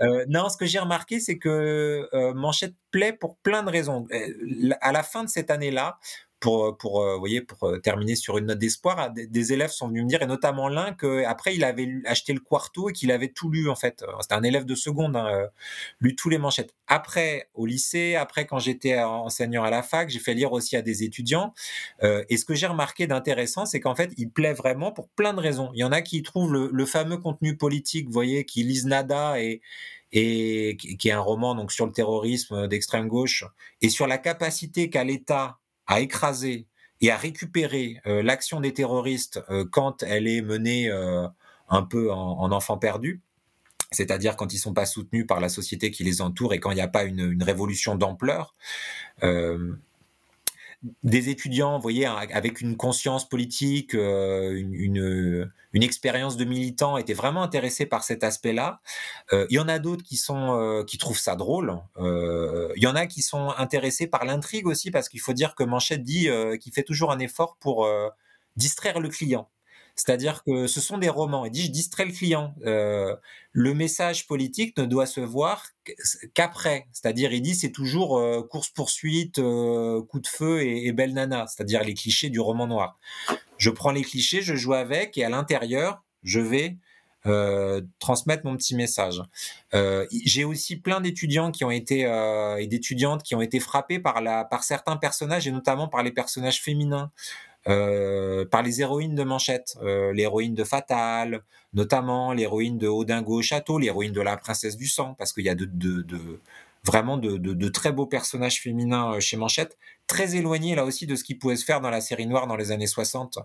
[0.00, 4.06] euh, non, ce que j'ai remarqué, c'est que Manchette plaît pour plein de raisons.
[4.80, 5.98] À la fin de cette année-là,
[6.44, 10.04] pour, pour, vous voyez, pour terminer sur une note d'espoir, des, des, élèves sont venus
[10.04, 13.48] me dire, et notamment l'un, qu'après, il avait acheté le quarto et qu'il avait tout
[13.48, 14.04] lu, en fait.
[14.20, 15.48] C'était un élève de seconde, hein,
[16.00, 16.74] lu tous les manchettes.
[16.86, 20.82] Après, au lycée, après, quand j'étais enseignant à la fac, j'ai fait lire aussi à
[20.82, 21.54] des étudiants.
[22.02, 25.32] Euh, et ce que j'ai remarqué d'intéressant, c'est qu'en fait, il plaît vraiment pour plein
[25.32, 25.70] de raisons.
[25.74, 28.84] Il y en a qui trouvent le, le fameux contenu politique, vous voyez, qui lisent
[28.84, 29.62] Nada et,
[30.12, 33.44] et qui est un roman donc sur le terrorisme d'extrême gauche
[33.80, 36.66] et sur la capacité qu'a l'État à écraser
[37.00, 41.26] et à récupérer euh, l'action des terroristes euh, quand elle est menée euh,
[41.68, 43.20] un peu en, en enfant perdu,
[43.90, 46.76] c'est-à-dire quand ils sont pas soutenus par la société qui les entoure et quand il
[46.76, 48.54] n'y a pas une révolution d'ampleur.
[51.02, 57.42] Des étudiants, vous voyez, avec une conscience politique, une, une, expérience de militant, étaient vraiment
[57.42, 58.80] intéressés par cet aspect-là.
[59.32, 61.78] Euh, il y en a d'autres qui sont euh, qui trouvent ça drôle.
[61.98, 65.54] Euh, il y en a qui sont intéressés par l'intrigue aussi, parce qu'il faut dire
[65.54, 66.28] que Manchette dit
[66.60, 67.88] qu'il fait toujours un effort pour
[68.56, 69.48] distraire le client.
[69.96, 71.44] C'est-à-dire que ce sont des romans.
[71.44, 72.54] Il dit, je distrais le client.
[72.66, 73.14] Euh,
[73.52, 75.68] le message politique ne doit se voir
[76.34, 76.88] qu'après.
[76.92, 81.46] C'est-à-dire, il dit, c'est toujours euh, course-poursuite, euh, coup de feu et, belle nana.
[81.46, 82.98] C'est-à-dire les clichés du roman noir.
[83.56, 86.76] Je prends les clichés, je joue avec et à l'intérieur, je vais
[88.00, 89.22] transmettre mon petit message.
[90.26, 92.00] J'ai aussi plein d'étudiants qui ont été
[92.58, 96.12] et d'étudiantes qui ont été frappés par la par certains personnages et notamment par les
[96.12, 97.10] personnages féminins.
[97.68, 101.42] Euh, par les héroïnes de Manchette, euh, l'héroïne de Fatal,
[101.72, 105.48] notamment l'héroïne de Odingo au château, l'héroïne de la princesse du sang, parce qu'il y
[105.48, 106.40] a de, de, de
[106.84, 111.24] vraiment de, de, très beaux personnages féminins chez Manchette, très éloignés là aussi de ce
[111.24, 113.38] qui pouvait se faire dans la série noire dans les années 60.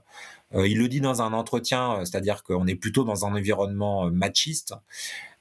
[0.54, 4.74] Euh, il le dit dans un entretien, c'est-à-dire qu'on est plutôt dans un environnement machiste.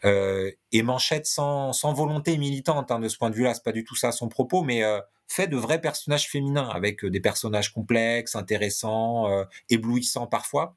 [0.04, 3.72] Euh, et Manchette sans, sans volonté militante hein, de ce point de vue-là, c'est pas
[3.72, 7.20] du tout ça son propos, mais euh, fait de vrais personnages féminins, avec euh, des
[7.20, 10.74] personnages complexes, intéressants, euh, éblouissants parfois.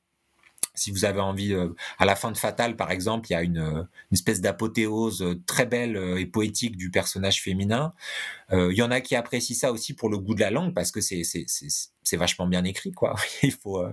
[0.73, 1.69] Si vous avez envie, euh,
[1.99, 5.65] à la fin de Fatal, par exemple, il y a une, une espèce d'apothéose très
[5.65, 7.93] belle et poétique du personnage féminin.
[8.51, 10.91] il y en a qui apprécient ça aussi pour le goût de la langue, parce
[10.91, 13.15] que c'est c'est vachement bien écrit, quoi.
[13.43, 13.83] il faut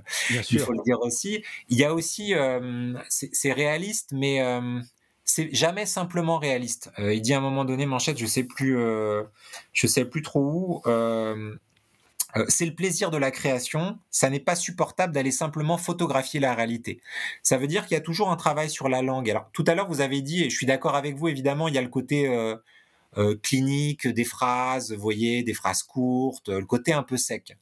[0.51, 1.43] il faut le dire aussi.
[1.69, 2.33] Il y a aussi,
[3.09, 4.41] c'est réaliste, mais
[5.29, 6.91] c'est jamais simplement réaliste.
[6.99, 9.25] Euh, il dit à un moment donné, Manchette, je sais plus, euh,
[9.75, 10.83] je sais plus trop où.
[10.87, 11.55] Euh,
[12.49, 13.99] c'est le plaisir de la création.
[14.11, 17.03] Ça n'est pas supportable d'aller simplement photographier la réalité.
[17.43, 19.29] Ça veut dire qu'il y a toujours un travail sur la langue.
[19.31, 21.75] Alors tout à l'heure, vous avez dit, et je suis d'accord avec vous, évidemment, il
[21.75, 22.31] y a le côté
[23.43, 27.57] clinique des phrases, vous voyez, des phrases courtes, le côté un peu sec.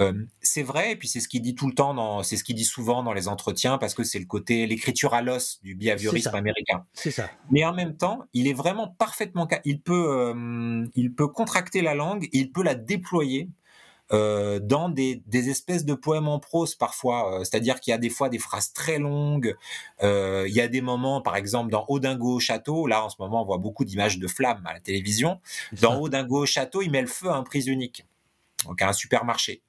[0.00, 2.44] Euh, c'est vrai, et puis c'est ce qu'il dit tout le temps, dans, c'est ce
[2.44, 5.74] qu'il dit souvent dans les entretiens, parce que c'est le côté, l'écriture à l'os du
[5.74, 6.84] behaviorisme américain.
[6.94, 7.28] C'est ça.
[7.50, 11.94] Mais en même temps, il est vraiment parfaitement, il peut, euh, il peut contracter la
[11.94, 13.48] langue, il peut la déployer.
[14.12, 17.98] Euh, dans des, des, espèces de poèmes en prose parfois, euh, c'est-à-dire qu'il y a
[17.98, 19.54] des fois des phrases très longues,
[20.02, 23.14] euh, il y a des moments, par exemple dans Odingo au château, là en ce
[23.20, 25.40] moment on voit beaucoup d'images de flammes à la télévision,
[25.80, 27.92] dans Odingo au château il met le feu à un prisonnier
[28.64, 29.62] donc un supermarché.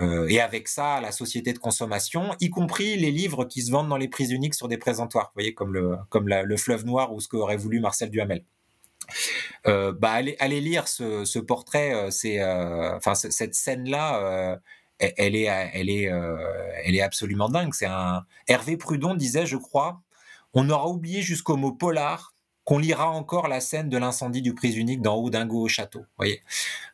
[0.00, 3.88] Euh, et avec ça, la société de consommation, y compris les livres qui se vendent
[3.88, 7.20] dans les prises uniques sur des présentoirs, voyez, comme le, comme le fleuve noir ou
[7.20, 8.44] ce qu'aurait voulu Marcel Duhamel.
[9.66, 12.40] Euh, bah, allez, allez lire ce, portrait, euh, c'est,
[13.14, 14.58] cette scène-là,
[14.98, 17.74] elle est, elle est, elle est absolument dingue.
[17.74, 20.00] C'est un Hervé Prudon disait, je crois,
[20.54, 22.33] on aura oublié jusqu'au mot polar
[22.64, 26.04] qu'on lira encore la scène de l'incendie du prise unique dans Oudingo au château.
[26.16, 26.42] Voyez.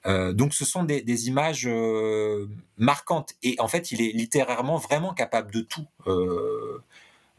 [0.07, 4.79] Euh, donc ce sont des, des images euh, marquantes et en fait il est littérairement
[4.79, 5.87] vraiment capable de tout.
[6.07, 6.83] Euh,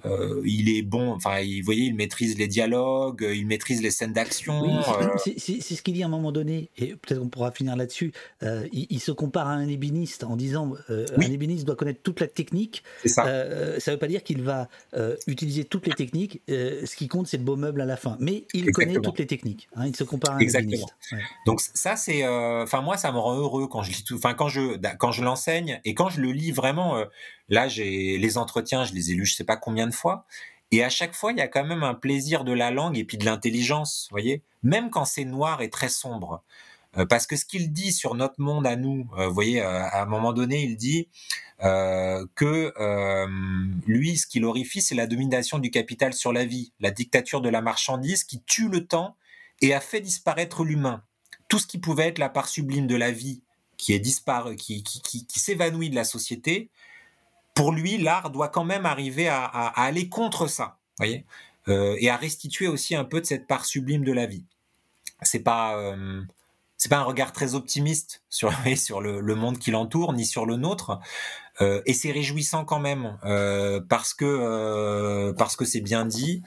[0.05, 4.13] euh, il est bon, enfin, vous voyez, il maîtrise les dialogues, il maîtrise les scènes
[4.13, 4.61] d'action.
[4.63, 5.61] Oui, c'est euh...
[5.61, 8.11] ce qu'il dit à un moment donné, et peut-être qu'on pourra finir là-dessus.
[8.43, 11.25] Euh, il, il, se compare à un ébéniste en disant euh, oui.
[11.25, 12.83] un ébéniste doit connaître toute la technique.
[13.05, 14.69] Ça ne veut pas dire qu'il va
[15.27, 16.41] utiliser toutes les techniques.
[16.47, 18.17] ce qui compte, c'est le beau meuble à la fin.
[18.19, 18.93] Mais il Exactement.
[18.93, 19.69] connaît toutes les techniques.
[19.75, 20.71] Hein, il se compare à un Exactement.
[20.71, 20.95] ébéniste.
[21.11, 21.19] Ouais.
[21.45, 24.47] Donc ça, c'est, enfin moi, ça me rend heureux quand je lis tout, enfin quand
[24.47, 27.03] je quand je l'enseigne et quand je le lis vraiment
[27.51, 30.25] Là, j'ai les entretiens, je les ai lus je sais pas combien de fois.
[30.71, 33.03] Et à chaque fois, il y a quand même un plaisir de la langue et
[33.03, 34.41] puis de l'intelligence, voyez.
[34.63, 36.43] Même quand c'est noir et très sombre.
[36.97, 39.83] Euh, parce que ce qu'il dit sur notre monde à nous, euh, vous voyez, euh,
[39.83, 41.07] à un moment donné, il dit
[42.35, 42.73] que
[43.85, 47.49] lui, ce qu'il horrifie, c'est la domination du capital sur la vie, la dictature de
[47.49, 49.15] la marchandise qui tue le temps
[49.61, 51.03] et a fait disparaître l'humain.
[51.49, 53.43] Tout ce qui pouvait être la part sublime de la vie,
[53.77, 56.71] qui est disparu, qui, qui, qui, qui s'évanouit de la société,
[57.53, 61.25] pour lui, l'art doit quand même arriver à, aller contre ça, voyez,
[61.67, 64.45] euh, et à restituer aussi un peu de cette part sublime de la vie.
[65.21, 66.23] C'est pas euh,
[66.77, 70.55] c'est pas un regard très optimiste sur sur le, monde qui l'entoure ni sur le
[70.55, 70.99] nôtre,
[71.59, 73.17] euh, et c'est réjouissant quand même
[73.89, 76.41] parce que parce que c'est bien dit,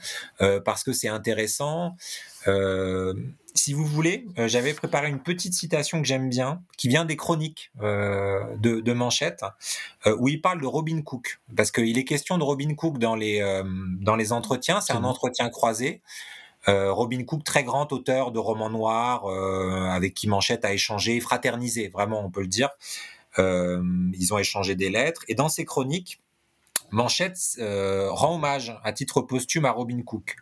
[0.65, 1.95] parce que c'est intéressant.
[3.55, 7.15] Si vous voulez, euh, j'avais préparé une petite citation que j'aime bien, qui vient des
[7.15, 9.43] chroniques euh, de, de Manchette,
[10.05, 13.15] euh, où il parle de Robin Cook, parce qu'il est question de Robin Cook dans
[13.15, 13.63] les euh,
[13.99, 14.81] dans les entretiens.
[14.81, 16.01] C'est un entretien croisé.
[16.67, 21.89] Robin Cook, très grand auteur de romans noirs, euh, avec qui Manchette a échangé, fraternisé,
[21.89, 22.69] vraiment, on peut le dire.
[23.37, 23.83] Euh,
[24.13, 25.23] ils ont échangé des lettres.
[25.27, 26.21] Et dans ces chroniques,
[26.89, 30.37] Manchette euh, rend hommage à titre posthume à Robin Cook.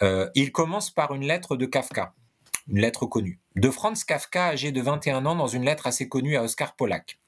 [0.00, 2.14] Euh, il commence par une lettre de Kafka,
[2.68, 6.36] une lettre connue, de Franz Kafka, âgé de 21 ans, dans une lettre assez connue
[6.36, 7.18] à Oscar Polak.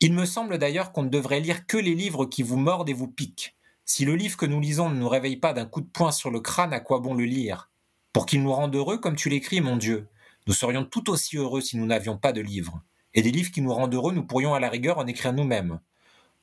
[0.00, 2.94] Il me semble d'ailleurs qu'on ne devrait lire que les livres qui vous mordent et
[2.94, 3.54] vous piquent.
[3.84, 6.30] Si le livre que nous lisons ne nous réveille pas d'un coup de poing sur
[6.30, 7.70] le crâne, à quoi bon le lire?
[8.12, 10.08] Pour qu'il nous rende heureux comme tu l'écris, mon Dieu.
[10.46, 12.82] Nous serions tout aussi heureux si nous n'avions pas de livres.
[13.14, 15.80] Et des livres qui nous rendent heureux, nous pourrions à la rigueur en écrire nous-mêmes.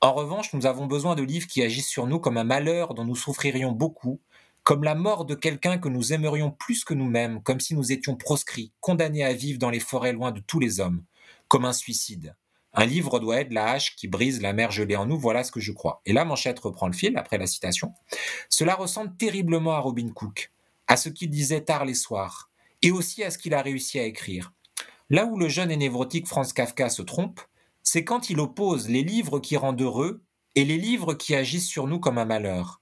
[0.01, 3.05] En revanche, nous avons besoin de livres qui agissent sur nous comme un malheur dont
[3.05, 4.21] nous souffririons beaucoup,
[4.67, 8.17] comme la mort de quelqu'un que nous aimerions plus que nous-mêmes, comme si nous étions
[8.17, 11.05] proscrits, condamnés à vivre dans les forêts loin de tous les hommes,
[11.47, 12.35] comme un suicide.
[12.73, 15.53] Un livre doit être la hache qui brise la mer gelée en nous, voilà ce
[15.53, 16.01] que je crois.
[16.05, 17.93] Et là, Manchette reprend le fil après la citation.
[18.49, 20.51] Cela ressemble terriblement à Robin Cook,
[20.87, 24.03] à ce qu'il disait tard les soirs, et aussi à ce qu'il a réussi à
[24.03, 24.51] écrire.
[25.09, 27.39] Là où le jeune et névrotique Franz Kafka se trompe,
[27.83, 30.25] c'est quand il oppose les livres qui rendent heureux
[30.55, 32.81] et les livres qui agissent sur nous comme un malheur.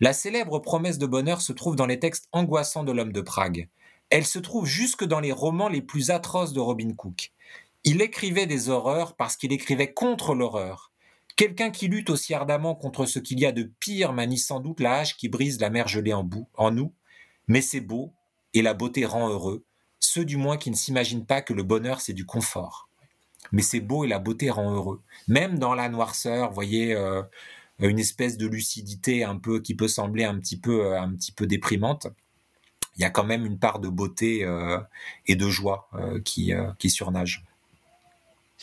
[0.00, 3.68] La célèbre promesse de bonheur se trouve dans les textes angoissants de l'homme de Prague.
[4.10, 7.32] Elle se trouve jusque dans les romans les plus atroces de Robin Cook.
[7.84, 10.90] Il écrivait des horreurs parce qu'il écrivait contre l'horreur.
[11.36, 14.80] Quelqu'un qui lutte aussi ardemment contre ce qu'il y a de pire manie sans doute
[14.80, 16.92] la hache qui brise la mer gelée en, nous.
[17.48, 18.12] Mais c'est beau,
[18.52, 19.64] et la beauté rend heureux,
[20.00, 22.88] ceux du moins qui ne s'imaginent pas que le bonheur c'est du confort.
[23.52, 25.02] Mais c'est beau et la beauté rend heureux.
[25.28, 27.22] Même dans la noirceur, voyez, euh,
[27.80, 31.32] une espèce de lucidité un peu qui peut sembler un petit peu, euh, un petit
[31.32, 32.06] peu déprimante.
[32.96, 34.78] Il y a quand même une part de beauté euh,
[35.26, 37.44] et de joie euh, qui, euh, qui surnage.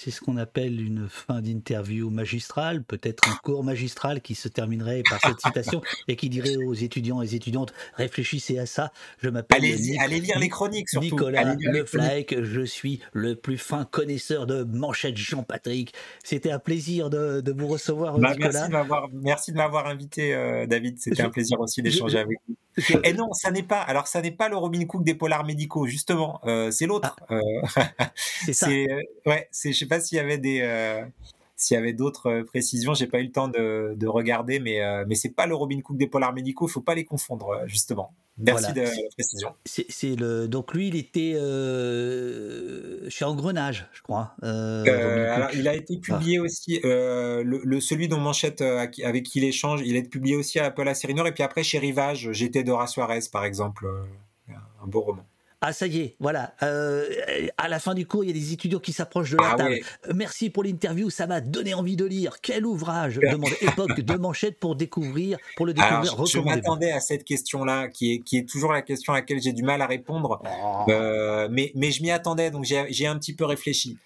[0.04, 5.04] C'est ce qu'on appelle une fin d'interview magistrale, peut-être un cours magistral qui se terminerait
[5.08, 8.92] par cette citation et qui dirait aux étudiants et étudiantes réfléchissez à ça.
[9.22, 11.06] Je m'appelle Allez, Nic- allez lire les chroniques surtout.
[11.06, 15.94] Nicolas Allez lire les Le Flack, je suis le plus fin connaisseur de manchettes Jean-Patrick.
[16.24, 18.68] C'était un plaisir de, de vous recevoir, Bah, Nicolas.
[19.14, 20.98] merci de m'avoir, invité, euh, David.
[21.00, 22.56] C'était un plaisir aussi d'échanger je- avec vous.
[23.04, 23.82] Et non, ça n'est pas.
[23.82, 26.40] Alors, ça n'est pas le Robin Cook des polars médicaux, justement.
[26.46, 27.16] Euh, c'est l'autre.
[27.32, 27.42] Euh,
[28.16, 28.70] c'est ça.
[28.70, 29.74] euh, ouais, c'est.
[29.74, 31.04] Je sais pas s'il y avait des, euh,
[31.62, 32.94] s'il y avait d'autres euh, précisions.
[32.94, 35.80] J'ai pas eu le temps de, de regarder, mais euh, mais c'est pas le Robin
[35.82, 36.68] Cook des polars médicaux.
[36.68, 38.14] Il faut pas les confondre, euh, justement.
[38.38, 38.90] Merci Voilà.
[38.90, 39.50] de la précision.
[39.66, 44.36] C'est c'est le donc lui il était euh, chez Engrenage, je crois.
[44.44, 49.44] euh, alors, il a été publié aussi, le, le- celui dont Manchette, avec qui il
[49.44, 52.64] échange, il a été publié aussi à Paul Nord et puis après chez Rivage, J'étais
[52.64, 53.86] Dora Suarez, par exemple,
[54.50, 55.26] un beau roman.
[55.64, 56.56] Ah ça y est, voilà.
[56.64, 57.06] Euh,
[57.58, 59.56] à la fin du cours, il y a des étudiants qui s'approchent de la Ah
[59.56, 59.70] table.
[59.70, 59.84] ouais.
[60.08, 62.38] Euh, Merci pour l'interview, ça m'a donné envie de lire.
[62.42, 66.14] Quel ouvrage demande Époque de Manchette pour découvrir, pour le découvrir.
[66.14, 69.40] Alors, je, m'attendais à cette question-là, qui est, qui est toujours la question à laquelle
[69.40, 70.42] j'ai du mal à répondre,
[70.90, 73.98] Euh, mais, mais je m'y attendais, donc j'ai j'ai un petit peu réfléchi.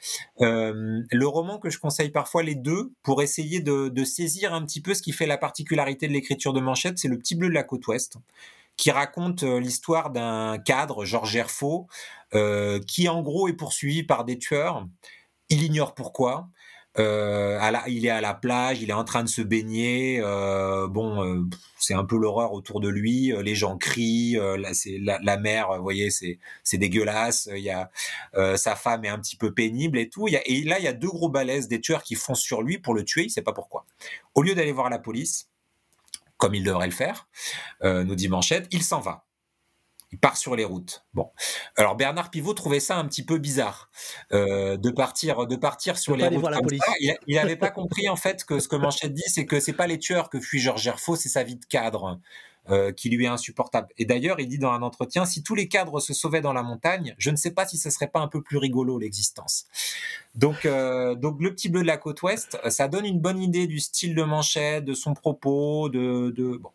[0.41, 4.65] Euh, le roman que je conseille parfois, les deux, pour essayer de, de saisir un
[4.65, 7.47] petit peu ce qui fait la particularité de l'écriture de Manchette, c'est Le Petit Bleu
[7.47, 8.17] de la côte ouest,
[8.77, 11.87] qui raconte l'histoire d'un cadre, Georges Gerfaux,
[12.33, 14.85] euh, qui en gros est poursuivi par des tueurs.
[15.49, 16.49] Il ignore pourquoi.
[16.97, 20.21] Il est à la plage, il est en train de se baigner.
[20.89, 21.45] bon,
[21.77, 23.33] c'est un peu l'horreur autour de lui.
[23.43, 24.37] les gens crient.
[24.37, 24.71] là,
[25.01, 25.73] la, la mer.
[25.75, 27.49] Vous voyez, c'est dégueulasse.
[27.53, 27.89] Il y a
[28.55, 30.27] sa femme est un petit peu pénible et tout.
[30.29, 32.93] Et là, il y a deux gros balaises des tueurs qui foncent sur lui pour
[32.93, 33.23] le tuer.
[33.23, 33.85] Il sait pas pourquoi.
[34.33, 35.49] Au lieu d'aller voir la police,
[36.37, 37.27] comme il devrait le faire,
[37.83, 39.25] euh, nous dit Manchette, il s'en va.
[40.11, 41.03] Il part sur les routes.
[41.13, 41.31] Bon,
[41.75, 43.89] alors Bernard Pivot trouvait ça un petit peu bizarre
[44.31, 46.93] euh, de partir, de partir sur les routes comme ça.
[46.99, 49.59] Il, a- il avait pas compris en fait que ce que Manchette dit, c'est que
[49.59, 52.19] c'est pas les tueurs que fuit Georges Gerfaux, c'est sa vie de cadre.
[52.69, 53.87] Euh, qui lui est insupportable.
[53.97, 56.63] Et d'ailleurs, il dit dans un entretien, si tous les cadres se sauvaient dans la
[56.63, 59.65] montagne, je ne sais pas si ce serait pas un peu plus rigolo l'existence.
[60.33, 63.67] Donc, euh, donc le petit bleu de la côte ouest, ça donne une bonne idée
[63.67, 66.71] du style de Manchette, de son propos, de, de bon.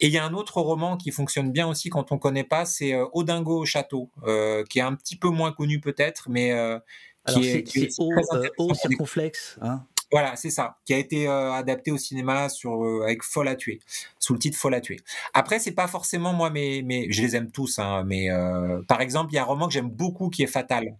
[0.00, 2.64] Et il y a un autre roman qui fonctionne bien aussi quand on connaît pas,
[2.64, 6.52] c'est euh, Odingo au château, euh, qui est un petit peu moins connu peut-être, mais
[6.52, 6.78] euh,
[7.26, 9.58] qui Alors, est, c'est haut, euh, circonflexe.
[9.60, 9.84] Hein?
[10.10, 13.54] Voilà, c'est ça, qui a été euh, adapté au cinéma sur euh, avec Folle à
[13.54, 13.80] tuer,
[14.22, 15.00] sous le titre Folle à tuer.
[15.34, 19.00] Après, c'est pas forcément moi, mais mais je les aime tous, hein, mais euh, par
[19.00, 20.96] exemple, il y a un roman que j'aime beaucoup qui est Fatal.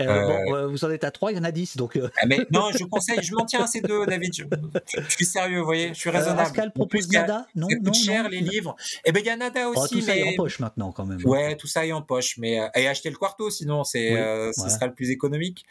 [0.00, 1.76] Euh, Euh, Bon, vous en êtes à 3, il y en a 10.
[1.78, 4.32] Donc, ah, mais non, je conseille, je m'en tiens à ces deux, David.
[4.34, 4.44] Je,
[5.00, 6.42] je suis sérieux, vous voyez, je suis raisonnable.
[6.42, 7.46] Pascal propose Nada?
[7.54, 8.28] Non, non, cher non.
[8.28, 8.76] les livres.
[9.04, 10.92] Eh ben il y a Nada Oh, aussi, tout ça est mais en poche maintenant
[10.92, 11.20] quand même.
[11.24, 14.12] Ouais, tout ça est en poche, mais et acheter le quarto, sinon c'est
[14.46, 15.64] Oui, ce sera le plus économique.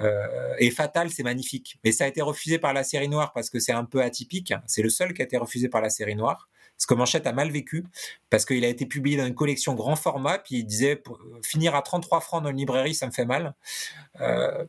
[0.00, 3.50] Euh, et Fatal, c'est magnifique, mais ça a été refusé par la série noire parce
[3.50, 4.54] que c'est un peu atypique.
[4.66, 6.37] C'est le seul qui a été refusé par la série noire.
[6.78, 7.84] Parce que Manchette a mal vécu,
[8.30, 11.74] parce qu'il a été publié dans une collection grand format, puis il disait pour- finir
[11.74, 13.54] à 33 francs dans une librairie, ça me fait mal.
[14.20, 14.64] Euh,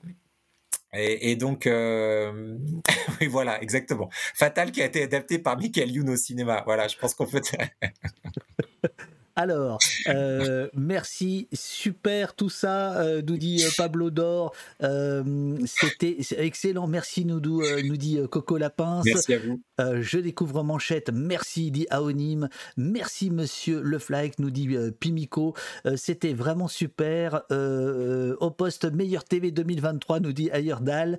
[0.91, 2.57] et, donc, euh,
[3.29, 4.09] voilà, exactement.
[4.33, 6.63] Fatal qui a été adapté par Michael Youn au cinéma.
[6.65, 7.41] Voilà, je pense qu'on peut.
[9.39, 9.79] Alors,
[10.09, 14.53] euh, merci, super tout ça, euh, nous dit euh, Pablo Dor.
[14.83, 19.01] Euh, C'était excellent, merci, nous, nous dit Coco Lapin.
[19.05, 19.61] Merci à vous.
[20.01, 22.49] Je découvre Manchette, merci, dit Aonim.
[22.75, 25.55] Merci, monsieur Le Flyke, nous dit Pimico.
[25.95, 27.43] C'était vraiment super.
[27.49, 31.17] Au poste meilleur TV 2023, nous dit Ayerdal.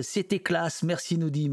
[0.00, 1.48] C'était classe, merci, nous dit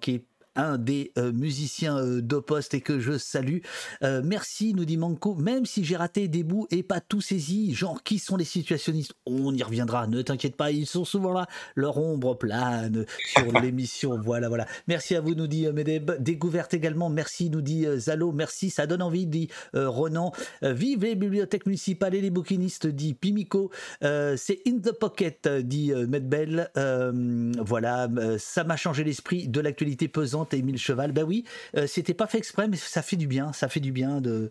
[0.00, 0.24] qui est
[0.56, 3.58] un des euh, musiciens euh, d'Opost et que je salue.
[4.02, 7.74] Euh, merci, nous dit Manco, même si j'ai raté des bouts et pas tout saisi,
[7.74, 9.14] genre qui sont les situationnistes?
[9.26, 14.18] On y reviendra, ne t'inquiète pas, ils sont souvent là, leur ombre plane sur l'émission,
[14.18, 14.66] voilà, voilà.
[14.88, 16.12] Merci à vous, nous dit euh, Medeb.
[16.20, 20.32] Découverte également, merci, nous dit Zalo, merci, ça donne envie, dit Ronan.
[20.62, 23.70] Vive les bibliothèques municipales et les bouquinistes, dit Pimico.
[24.00, 26.70] C'est In the Pocket, dit Medbel.
[26.74, 28.08] Voilà,
[28.38, 31.12] ça m'a changé l'esprit de l'actualité pesante, Émile Cheval.
[31.12, 31.44] Ben oui,
[31.76, 34.50] euh, c'était pas fait exprès, mais ça fait du bien, ça fait du bien de.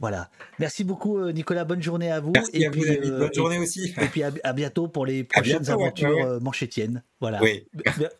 [0.00, 0.30] Voilà.
[0.60, 1.64] Merci beaucoup, euh, Nicolas.
[1.64, 2.30] Bonne journée à vous.
[2.32, 3.10] Merci à vous, David.
[3.18, 3.92] Bonne et- journée aussi.
[4.00, 6.28] Et puis à, à bientôt pour les prochaines bientôt, aventures ouais, ouais.
[6.28, 7.02] euh, manchetiennes.
[7.20, 7.42] Voilà.
[7.42, 7.66] Oui.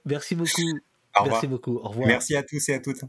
[0.05, 0.51] Merci beaucoup.
[1.17, 1.35] Au revoir.
[1.37, 1.77] Merci beaucoup.
[1.77, 2.09] Au revoir.
[2.09, 3.01] Merci à tous et à toutes.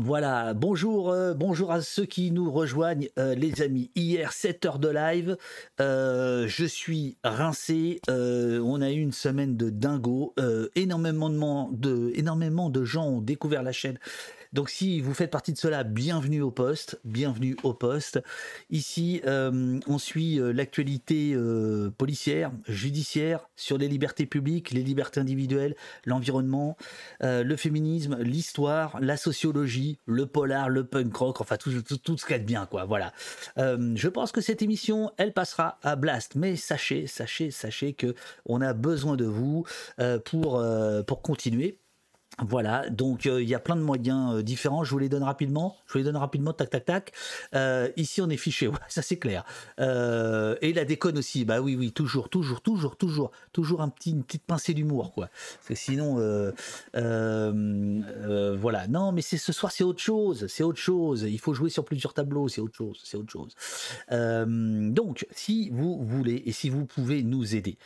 [0.00, 3.90] Voilà, bonjour, euh, bonjour à ceux qui nous rejoignent, euh, les amis.
[3.94, 5.36] Hier, 7 heures de live,
[5.82, 8.00] euh, je suis rincé.
[8.08, 10.34] on a eu une semaine de dingo.
[10.74, 13.98] énormément de gens ont découvert la chaîne.
[14.52, 17.00] Donc, si vous faites partie de cela, bienvenue au poste.
[17.04, 18.22] Bienvenue au poste.
[18.68, 25.20] Ici, euh, on suit euh, l'actualité euh, policière, judiciaire, sur les libertés publiques, les libertés
[25.20, 25.74] individuelles,
[26.04, 26.76] l'environnement,
[27.20, 32.34] le féminisme, l'histoire, la sociologie, le polar, le punk rock, enfin tout, ce qu'il y
[32.34, 32.84] a de bien, quoi.
[32.84, 33.12] Voilà.
[33.56, 38.14] Je pense que cette émission, elle passera à Blast, mais sachez, sachez, sachez que
[38.46, 39.64] on a besoin de vous
[40.24, 40.64] pour,
[41.06, 41.81] pour continuer.
[42.48, 44.82] Voilà, donc euh, il y a plein de moyens euh, différents.
[44.84, 45.76] Je vous les donne rapidement.
[45.86, 47.12] Je vous les donne rapidement, tac, tac, tac.
[47.54, 49.44] Euh, ici, on est fiché, ça c'est clair.
[49.78, 54.24] Et la déconne aussi, bah oui, oui, toujours, toujours, toujours, toujours, toujours un petit, une
[54.24, 55.28] petite pincée d'humour, quoi.
[55.28, 56.14] Parce que sinon,
[56.94, 58.88] voilà.
[58.88, 61.22] Non, mais c'est ce soir, c'est autre chose, c'est autre chose.
[61.22, 63.54] Il faut jouer sur plusieurs tableaux, c'est autre chose, c'est autre chose.
[64.10, 67.76] Donc, si vous voulez et si vous pouvez nous aider,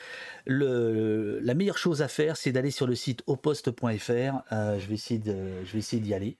[0.46, 4.45] la meilleure chose à faire, c'est d'aller sur le site oposte.fr.
[4.52, 6.36] Euh, je vais essayer de, je vais essayer d'y aller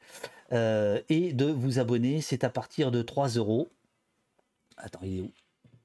[0.53, 2.21] Euh, et de vous abonner.
[2.21, 3.69] C'est à partir de 3 euros.
[4.79, 5.33] Attends, il est où?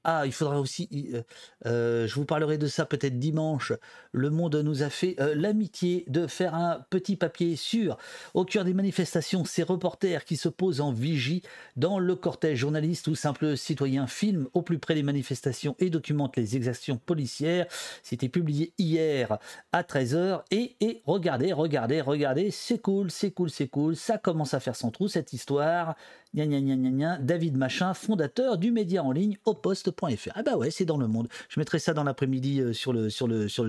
[0.04, 0.88] Ah, il faudra aussi.
[1.14, 1.22] euh,
[1.66, 3.72] euh, je vous parlerai de ça peut-être dimanche.
[4.12, 7.96] Le Monde nous a fait euh, l'amitié de faire un petit papier sur,
[8.34, 11.42] au cœur des manifestations, ces reporters qui se posent en vigie
[11.76, 16.36] dans le cortège journaliste ou simple citoyen filment au plus près des manifestations et documentent
[16.36, 17.66] les exactions policières.
[18.02, 19.38] C'était publié hier
[19.72, 20.42] à 13h.
[20.50, 23.96] Et, et regardez, regardez, regardez, c'est cool, c'est cool, c'est cool.
[23.96, 25.94] Ça commence à faire son trou cette histoire.
[26.34, 30.30] David Machin, fondateur du média en ligne au poste.fr.
[30.34, 31.28] Ah bah ouais, c'est dans le monde.
[31.50, 33.10] Je mettrai ça dans l'après-midi euh, sur, le,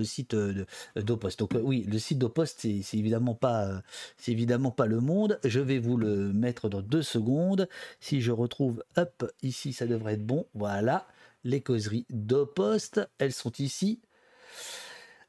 [0.04, 0.64] site euh,
[0.96, 1.38] d'Opost.
[1.38, 3.82] Donc euh, oui, le site d'Opost, c'est évidemment, pas,
[4.26, 5.38] évidemment pas le monde.
[5.44, 7.68] Je vais vous le mettre dans deux secondes.
[8.00, 10.46] Si je retrouve, hop, ici, ça devrait être bon.
[10.54, 11.06] Voilà,
[11.44, 14.00] les causeries d'Opost, elles sont ici.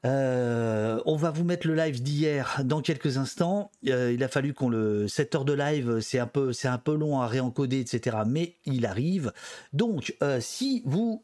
[0.06, 3.72] Euh, on va vous mettre le live d'hier dans quelques instants.
[3.88, 6.78] Euh, il a fallu qu'on le 7 heures de live, c'est un peu c'est un
[6.78, 8.18] peu long à réencoder, etc.
[8.28, 9.34] Mais il arrive.
[9.74, 11.24] Donc, euh, si vous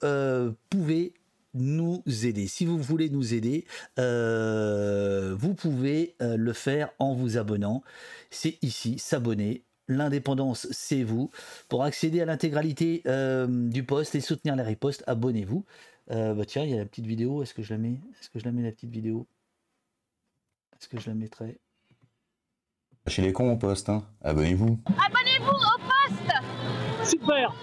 [0.69, 1.13] pouvez
[1.53, 3.65] nous aider, si vous voulez nous aider,
[3.97, 7.83] vous pouvez le faire en vous abonnant.
[8.29, 9.63] C'est ici, s'abonner.
[9.87, 11.29] l'indépendance, c'est vous.
[11.67, 13.03] Pour accéder à l'intégralité
[13.47, 15.65] du poste et soutenir la riposte, abonnez-vous.
[16.09, 17.43] Euh, bah tiens, il y a la petite vidéo.
[17.43, 17.99] Est-ce que je la mets?
[18.19, 19.27] Est-ce que je la mets la petite vidéo?
[20.73, 21.59] Est-ce que je la mettrai
[23.07, 24.03] Chez les cons au poste, hein.
[24.21, 24.79] Abonnez-vous.
[24.87, 26.31] Abonnez-vous au poste!
[27.03, 27.53] Super!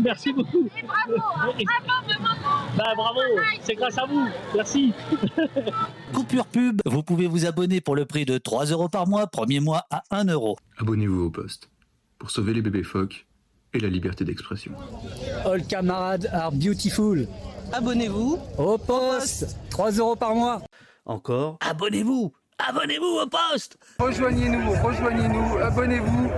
[0.00, 0.68] Merci beaucoup.
[0.76, 1.52] Et bravo hein.
[1.64, 3.20] Bravo, bravo Bah bravo.
[3.62, 4.28] C'est grâce à vous.
[4.54, 4.92] Merci.
[6.12, 9.60] Coupure pub, vous pouvez vous abonner pour le prix de 3 euros par mois, premier
[9.60, 10.56] mois à 1 euro.
[10.78, 11.68] Abonnez-vous au poste
[12.18, 13.26] pour sauver les bébés phoques
[13.74, 14.72] et la liberté d'expression.
[15.44, 17.26] All camarades are beautiful
[17.72, 20.62] Abonnez-vous Au poste 3 euros par mois
[21.04, 22.32] Encore Abonnez-vous
[22.66, 26.28] Abonnez-vous au poste Rejoignez-nous, rejoignez-nous, abonnez-vous,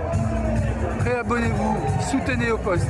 [0.99, 1.77] réabonnez-vous,
[2.11, 2.85] soutenez au poste.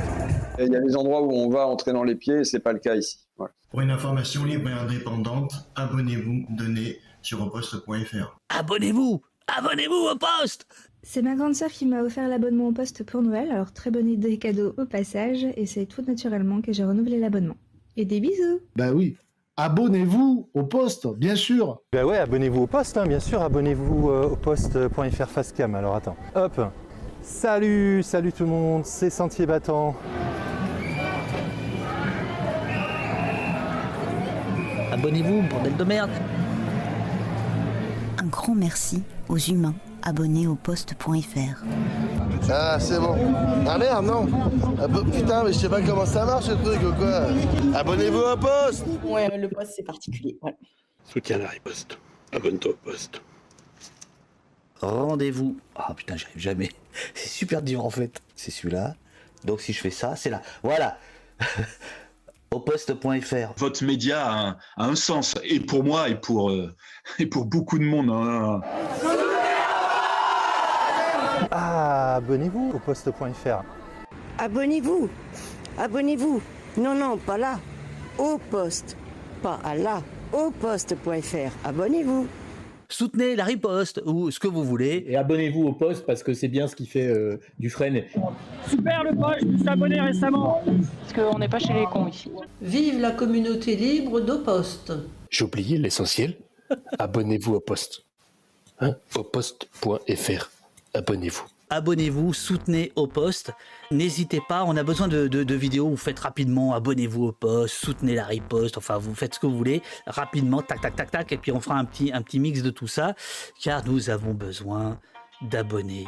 [0.58, 2.72] Il y a des endroits où on va entrer dans les pieds et c'est pas
[2.74, 3.20] le cas ici.
[3.38, 3.54] Voilà.
[3.70, 8.38] Pour une information libre et indépendante, abonnez-vous, donnez sur oposte.fr.
[8.50, 9.22] Abonnez-vous
[9.56, 10.66] Abonnez-vous au poste
[11.02, 14.08] C'est ma grande sœur qui m'a offert l'abonnement au poste pour Noël, alors très bonne
[14.08, 17.56] idée cadeau au passage, et c'est tout naturellement que j'ai renouvelé l'abonnement.
[17.96, 19.16] Et des bisous Bah oui,
[19.56, 21.82] abonnez-vous au poste, bien sûr.
[21.92, 25.74] Bah ouais, abonnez-vous au poste, hein, bien sûr, abonnez-vous euh, au poste.fr facecam.
[25.74, 26.60] Alors attends, hop.
[27.22, 29.94] Salut, salut tout le monde, c'est Sentier Battant.
[34.90, 36.10] Abonnez-vous, bordel de merde
[38.18, 41.64] Un grand merci aux humains abonnés au poste.fr.
[42.50, 43.16] Ah, c'est bon.
[43.68, 44.26] Ah merde, non.
[44.80, 47.26] Ah, bah, putain, mais je sais pas comment ça marche ce truc ou quoi.
[47.78, 48.84] Abonnez-vous au poste.
[49.04, 50.36] Ouais, le poste c'est particulier.
[50.42, 50.56] Ouais.
[51.04, 51.98] Soutiens la riposte.
[52.32, 53.20] Abonne-toi au poste.
[54.80, 55.56] Rendez-vous.
[55.76, 56.70] Ah putain, j'y arrive jamais.
[57.14, 58.20] C'est super dur en fait.
[58.34, 58.96] C'est celui-là.
[59.44, 60.42] Donc si je fais ça, c'est là.
[60.62, 60.98] Voilà.
[62.52, 63.52] au poste.fr.
[63.56, 66.74] Votre média a un, a un sens, et pour moi, et pour, euh,
[67.18, 68.10] et pour beaucoup de monde.
[68.10, 68.60] hein.
[71.50, 73.62] Ah, abonnez-vous au poste.fr.
[74.38, 75.08] Abonnez-vous
[75.78, 76.42] Abonnez-vous
[76.78, 77.58] Non, non, pas là.
[78.18, 78.96] Au poste.
[79.42, 80.02] Pas à là.
[80.32, 81.52] Au poste.fr.
[81.64, 82.26] Abonnez-vous.
[82.88, 85.04] Soutenez la riposte ou ce que vous voulez.
[85.08, 88.02] Et abonnez-vous au poste parce que c'est bien ce qui fait euh, du frein.
[88.68, 90.62] Super le poste, je me suis abonné récemment
[91.00, 92.30] Parce qu'on n'est pas chez les cons ici.
[92.60, 94.92] Vive la communauté libre d'au poste.
[95.30, 96.36] J'ai oublié l'essentiel.
[96.98, 98.04] Abonnez-vous au poste.
[98.80, 100.50] Hein au poste.fr.
[100.94, 101.44] Abonnez-vous.
[101.70, 103.50] Abonnez-vous, soutenez au poste.
[103.90, 105.88] N'hésitez pas, on a besoin de, vidéos.
[105.88, 108.76] Vous faites rapidement, abonnez-vous au poste, soutenez la riposte.
[108.76, 111.32] Enfin, vous faites ce que vous voulez rapidement, tac, tac, tac, tac.
[111.32, 113.14] Et puis on fera un petit, mix de tout ça,
[113.58, 114.98] car nous avons besoin
[115.40, 116.06] d'abonnés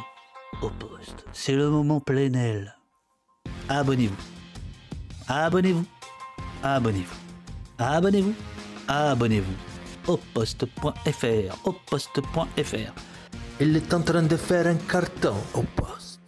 [0.61, 1.25] au poste.
[1.33, 2.77] C'est le moment plénel.
[3.67, 4.15] Abonnez-vous.
[5.27, 5.85] Abonnez-vous.
[6.61, 7.15] Abonnez-vous.
[7.79, 8.35] Abonnez-vous.
[8.87, 9.55] Abonnez-vous.
[10.07, 11.67] Au poste.fr.
[11.67, 13.14] Au poste.fr.
[13.59, 16.19] Il est en train de faire un carton au poste.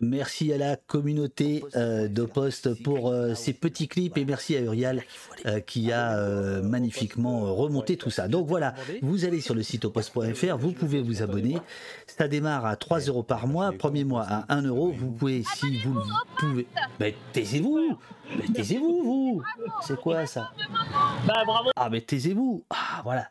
[0.00, 4.60] Merci à la communauté euh, de Poste pour euh, ces petits clips et merci à
[4.60, 5.02] Uriel
[5.46, 8.28] euh, qui a euh, magnifiquement remonté tout ça.
[8.28, 11.58] Donc voilà, vous allez sur le site oposte.fr, vous pouvez vous abonner.
[12.06, 14.92] Ça démarre à 3 euros par mois, premier mois à 1 euro.
[14.92, 16.02] Vous pouvez, si vous le
[16.38, 16.66] pouvez.
[17.00, 17.98] Mais taisez-vous
[18.36, 19.42] Mais taisez-vous, vous
[19.82, 20.52] C'est quoi ça?
[21.26, 23.28] Bah bravo Ah, mais taisez-vous Ah, voilà.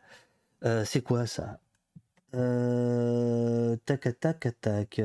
[0.66, 1.58] Euh, C'est quoi ça?
[2.34, 5.00] Euh, Tac, tac, tac.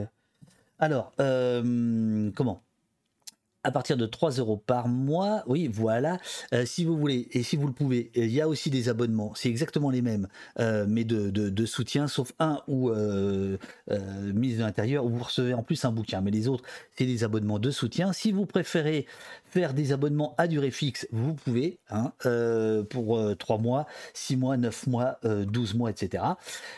[0.79, 2.62] Alors, euh, comment?
[3.63, 6.19] À partir de 3 euros par mois, oui, voilà.
[6.53, 9.33] Euh, si vous voulez, et si vous le pouvez, il y a aussi des abonnements.
[9.35, 10.27] C'est exactement les mêmes,
[10.59, 13.57] euh, mais de, soutien, sauf un où euh,
[13.91, 16.21] euh, mise de l'intérieur, où vous recevez en plus un bouquin.
[16.21, 16.63] Mais les autres,
[16.97, 18.11] c'est des abonnements de soutien.
[18.11, 19.05] Si vous préférez
[19.45, 22.11] faire des abonnements à durée fixe, vous pouvez, hein,
[22.89, 26.23] pour 3 mois, 6 mois, 9 mois, euh, 12 mois, etc.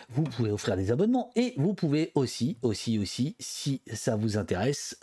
[0.09, 4.97] Vous pouvez offrir des abonnements et vous pouvez aussi, aussi, aussi, si ça vous intéresse,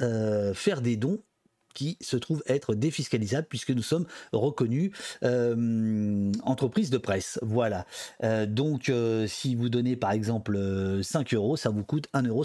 [0.55, 1.19] faire des dons
[1.73, 4.91] qui se trouvent être défiscalisables puisque nous sommes reconnus
[5.25, 7.39] euh, entreprise de presse.
[7.43, 7.87] Voilà.
[8.23, 12.29] Euh, donc, euh, si vous donnez par exemple euh, 5 euros, ça vous coûte 1,70
[12.29, 12.43] euros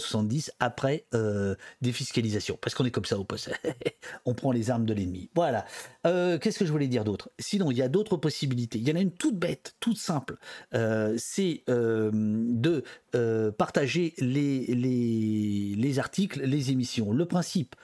[0.60, 2.58] après euh, défiscalisation.
[2.62, 3.52] Parce qu'on est comme ça au poste.
[4.26, 5.30] On prend les armes de l'ennemi.
[5.36, 5.66] Voilà.
[6.06, 7.30] Euh, Qu'est-ce que je voulais dire d'autre?
[7.40, 8.80] Sinon, il y a d'autres possibilités.
[8.80, 10.38] Il y en a une toute bête, toute simple.
[10.74, 12.84] Euh, C'est euh, de
[13.16, 17.12] euh, partager les, les, les articles, les émissions.
[17.12, 17.76] Le principe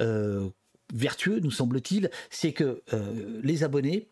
[0.00, 0.48] euh,
[0.92, 4.08] vertueux, nous semble-t-il, c'est que euh, les abonnés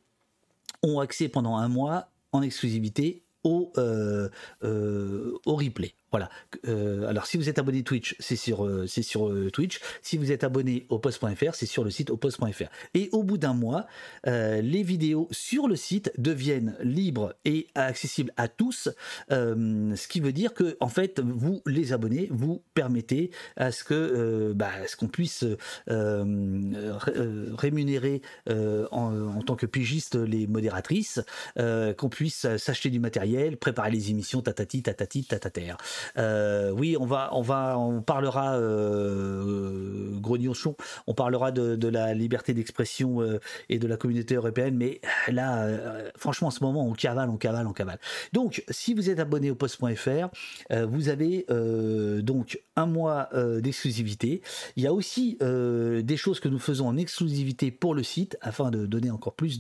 [0.83, 4.29] ont accès pendant un mois en exclusivité au, euh,
[4.63, 5.95] euh, au replay.
[6.11, 6.31] Voilà.
[6.67, 9.79] Euh, alors, si vous êtes abonné Twitch, c'est sur, euh, sur euh, Twitch.
[10.03, 12.69] Si vous êtes abonné au post.fr, c'est sur le site post.fr.
[12.95, 13.87] Et au bout d'un mois,
[14.25, 18.89] les vidéos sur le site deviennent libres et accessibles à tous.
[19.31, 24.53] Ce qui veut dire que, en fait, vous, les abonnés, vous permettez à ce que,
[24.55, 25.45] bah, qu'on puisse
[25.87, 27.13] ré-
[27.57, 31.21] rémunérer en, tant que pigiste les modératrices,
[31.57, 35.75] qu'on puisse s'acheter du matériel, préparer les émissions, tatati, tatati, tatater.
[36.17, 42.53] Euh, oui, on va, on va, on parlera euh, grognochon, on parlera de, la liberté
[42.53, 46.93] d'expression euh, et de la communauté européenne, mais là, euh, franchement, en ce moment, on
[46.93, 47.99] cavale, on cavale, on cavale.
[48.33, 50.29] Donc, si vous êtes abonné au post.fr,
[50.71, 54.43] euh, vous avez euh, donc un mois euh, d'exclusivité.
[54.77, 58.37] Il y a aussi euh, des choses que nous faisons en exclusivité pour le site
[58.41, 59.59] afin de donner encore plus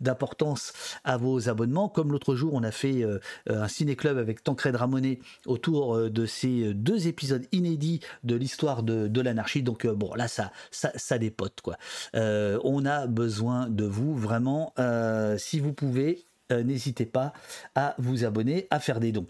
[0.00, 0.72] d'importance
[1.04, 1.88] à vos abonnements.
[1.88, 6.26] Comme l'autre jour, on a fait euh, un ciné-club avec Tancred Ramonet autour euh, de
[6.26, 9.62] ces deux épisodes inédits de l'histoire de, de l'anarchie.
[9.62, 11.76] Donc euh, bon, là, ça, ça, ça dépote quoi.
[12.14, 14.72] Euh, on a besoin de vous vraiment.
[14.78, 17.32] Euh, si vous pouvez, euh, n'hésitez pas
[17.74, 19.26] à vous abonner, à faire des dons.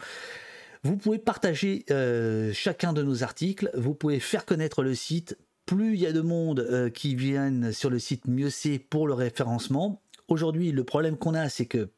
[0.83, 5.36] Vous pouvez partager euh, chacun de nos articles, vous pouvez faire connaître le site.
[5.65, 9.08] Plus il y a de monde euh, qui viennent sur le site, mieux c'est pour
[9.08, 10.00] le référencement.
[10.28, 11.89] Aujourd'hui, le problème qu'on a, c'est que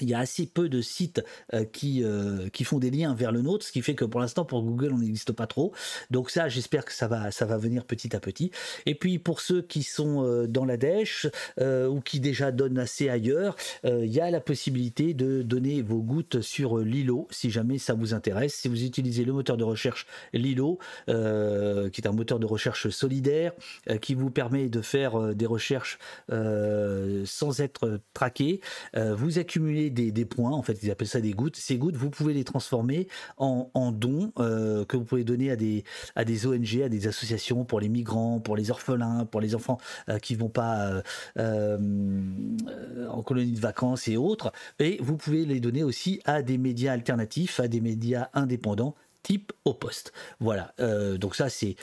[0.00, 1.22] il y a assez peu de sites
[1.54, 4.20] euh, qui, euh, qui font des liens vers le nôtre, ce qui fait que pour
[4.20, 5.72] l'instant pour Google on n'existe pas trop.
[6.10, 8.50] Donc ça j'espère que ça va, ça va venir petit à petit.
[8.86, 11.26] Et puis pour ceux qui sont euh, dans la dèche
[11.58, 16.40] ou qui déjà donnent assez ailleurs, il y a la possibilité de donner vos gouttes
[16.40, 18.54] sur Lilo si jamais ça vous intéresse.
[18.54, 23.52] Si vous utilisez le moteur de recherche Lilo, qui est un moteur de recherche solidaire,
[24.00, 28.60] qui vous permet de faire des recherches sans être traqué,
[28.94, 31.56] vous accumulez des, points, en fait ils appellent ça des gouttes.
[31.56, 35.56] Ces gouttes, vous pouvez les transformer en, en dons euh, que vous pouvez donner à
[35.56, 35.84] des,
[36.16, 39.78] à des ONG, à des associations pour les migrants, pour les orphelins, pour les enfants
[40.08, 41.02] euh, qui vont pas euh,
[41.38, 44.52] euh, en colonie de vacances et autres.
[44.78, 49.52] Et vous pouvez les donner aussi à des médias alternatifs, à des médias indépendants type
[49.64, 50.12] au poste.
[50.40, 51.76] Voilà, Euh, donc ça c'est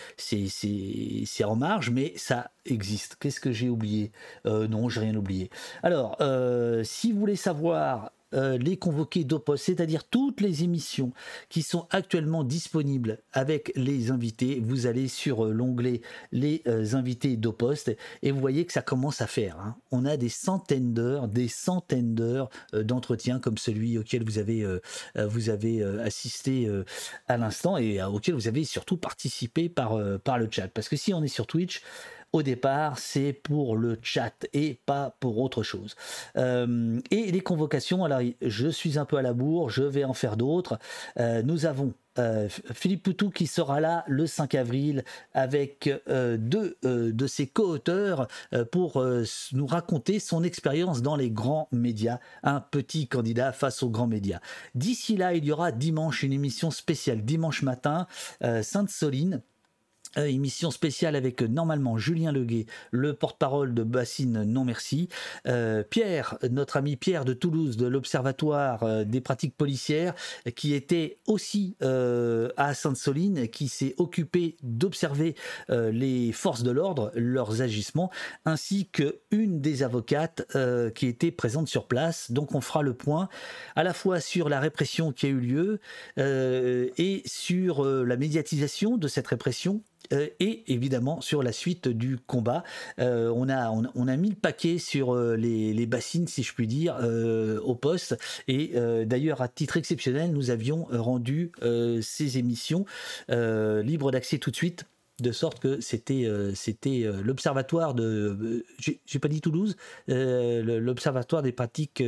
[1.43, 3.17] en marge, mais ça existe.
[3.19, 4.11] Qu'est-ce que j'ai oublié?
[4.45, 5.49] Euh, Non, j'ai rien oublié.
[5.83, 11.11] Alors, euh, si vous voulez savoir euh, les convoqués d'Opos, c'est-à-dire toutes les émissions
[11.49, 17.37] qui sont actuellement disponibles avec les invités, vous allez sur euh, l'onglet les euh, invités
[17.37, 19.59] d'Opost et vous voyez que ça commence à faire.
[19.59, 19.75] hein.
[19.91, 24.65] On a des centaines d'heures, des centaines d'heures euh, d'entretien comme celui auquel vous avez,
[26.03, 26.69] assisté
[27.27, 30.67] à l'instant et auquel vous avez surtout participé par, par le chat.
[30.67, 31.81] Parce que si on est sur Twitch,
[32.35, 35.95] au départ, c'est pour le chat et pas pour autre chose.
[36.35, 40.13] Euh, et les convocations, alors je suis un peu à la bourre, je vais en
[40.13, 40.77] faire d'autres.
[41.17, 47.27] Euh, nous avons euh, Philippe Poutou qui sera là le 5 avril avec deux de
[47.27, 48.27] ses co-auteurs
[48.71, 49.05] pour
[49.53, 54.39] nous raconter son expérience dans les grands médias, un petit candidat face aux grands médias.
[54.75, 58.07] D'ici là, il y aura dimanche une émission spéciale, dimanche matin,
[58.41, 59.41] Sainte-Soline.
[60.17, 65.09] Euh, émission spéciale avec euh, normalement Julien Leguet, le porte-parole de Bassine Non Merci,
[65.47, 70.13] Euh, Pierre, notre ami Pierre de Toulouse de l'Observatoire des pratiques policières,
[70.55, 75.35] qui était aussi à Sainte-Soline, qui s'est occupé d'observer
[75.69, 78.11] les forces de l'ordre, leurs agissements,
[78.45, 80.45] ainsi que une des avocates
[80.95, 82.31] qui était présente sur place.
[82.31, 83.29] Donc on fera le point
[83.75, 85.79] à la fois sur la répression qui a eu lieu
[86.17, 92.63] et sur la médiatisation de cette répression et évidemment sur la suite du combat.
[92.99, 97.59] Euh, on, a, mis le paquet sur euh, les, bassines, si je puis dire, euh,
[97.61, 98.17] au poste.
[98.47, 102.85] Et euh, d'ailleurs, à titre exceptionnel, nous avions euh, rendu euh, ces émissions
[103.29, 104.85] euh, libres d'accès tout de suite.
[105.21, 106.51] De sorte que c'était euh,
[106.87, 109.77] euh, l'observatoire de euh, Toulouse
[110.07, 112.03] l'observatoire des pratiques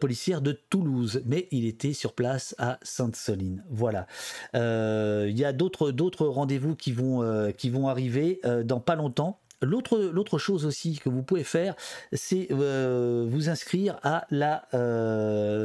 [0.00, 1.20] policières de Toulouse.
[1.26, 3.64] Mais il était sur place à Sainte-Soline.
[3.70, 4.06] Voilà.
[4.54, 9.40] Il y a d'autres rendez-vous qui vont arriver dans pas longtemps.
[9.60, 11.74] L'autre, l'autre chose aussi que vous pouvez faire,
[12.12, 14.68] c'est vous inscrire à la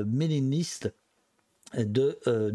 [0.06, 0.92] mailing list
[1.78, 2.52] de euh.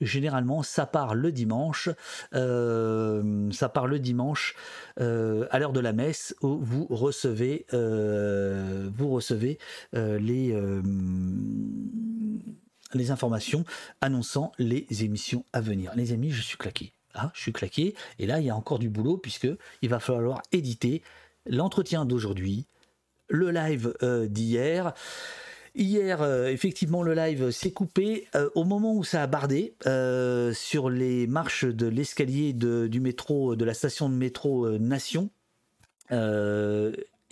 [0.00, 1.88] Généralement, ça part le dimanche.
[2.34, 4.54] euh, ça part le dimanche
[5.00, 9.58] euh, à l'heure de la messe où vous recevez, euh, vous recevez
[9.92, 10.54] les
[12.92, 13.64] les informations
[14.00, 15.92] annonçant les émissions à venir.
[15.94, 16.92] Les amis, je suis claqué.
[17.14, 17.94] Ah, je suis claqué.
[18.18, 19.48] Et là, il y a encore du boulot puisque
[19.82, 21.02] il va falloir éditer
[21.46, 22.66] l'entretien d'aujourd'hui,
[23.28, 23.94] le live
[24.28, 24.92] d'hier
[25.74, 30.52] Hier, euh, effectivement, le live s'est coupé euh, au moment où ça a bardé euh,
[30.52, 35.30] sur les marches de l'escalier du métro, de la station de métro Nation.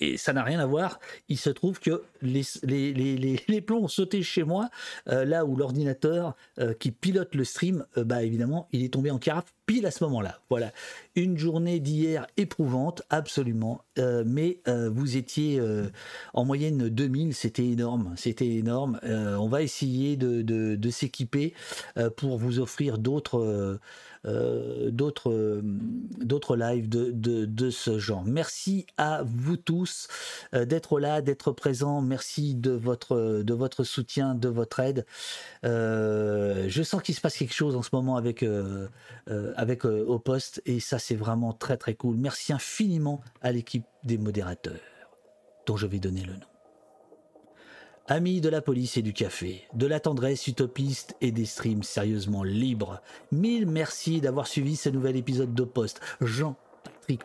[0.00, 1.00] Et ça n'a rien à voir.
[1.28, 4.70] Il se trouve que les, les, plombs ont sauté chez moi,
[5.06, 6.36] là où l'ordinateur
[6.78, 10.40] qui pilote le stream, bah évidemment, il est tombé en carafe pile à ce moment-là.
[10.48, 10.72] Voilà.
[11.14, 13.82] Une journée d'hier éprouvante, absolument.
[13.98, 15.90] Euh, mais euh, vous étiez euh,
[16.32, 18.14] en moyenne 2000, c'était énorme.
[18.16, 18.98] C'était énorme.
[19.04, 21.52] On va essayer de, de- s'équiper
[22.16, 23.78] pour vous offrir d'autres.
[24.24, 28.24] d'autres d'autres lives de, de, de ce genre.
[28.24, 30.08] Merci à vous tous
[30.54, 32.00] d'être là, d'être présents.
[32.00, 35.04] Merci de votre, de votre soutien, de votre aide.
[35.62, 38.42] Je sens qu'il se passe quelque chose en ce moment avec,
[39.58, 42.16] avec euh, Au Poste et ça c'est vraiment très très cool.
[42.16, 44.80] Merci infiniment à l'équipe des modérateurs
[45.66, 46.46] dont je vais donner le nom.
[48.06, 52.42] Amis de la police et du café, de la tendresse utopiste et des streams sérieusement
[52.42, 56.00] libres, mille merci d'avoir suivi ce nouvel épisode de Poste.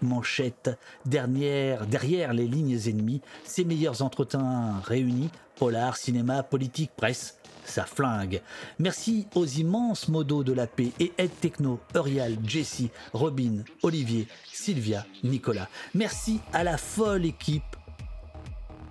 [0.01, 0.71] Manchette,
[1.05, 8.41] dernière, derrière les lignes ennemies, ses meilleurs entretiens réunis, polar, cinéma, politique, presse, ça flingue.
[8.79, 15.05] Merci aux immenses modos de la paix et Ed Techno, Eurial, Jessie, Robin, Olivier, Sylvia,
[15.23, 15.69] Nicolas.
[15.93, 17.63] Merci à la folle équipe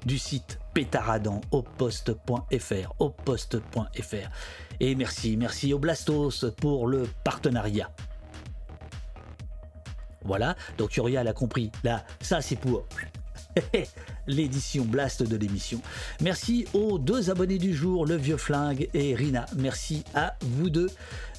[0.04, 4.30] du site pétaradan au poste.fr au poste.fr
[4.80, 7.90] et merci merci au Blastos pour le partenariat
[10.24, 12.84] voilà donc Uriel a compris là ça c'est pour
[14.26, 15.80] l'édition blast de l'émission
[16.20, 20.88] merci aux deux abonnés du jour le vieux flingue et Rina merci à vous deux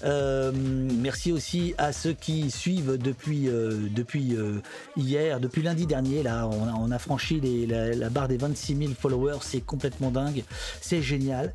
[0.04, 4.62] Euh, merci aussi à ceux qui suivent depuis, euh, euh,
[4.98, 6.24] hier, depuis lundi dernier.
[6.24, 9.40] Là, on a, franchi la barre des 26 000 followers.
[9.42, 10.44] C'est complètement dingue.
[10.82, 11.54] C'est génial.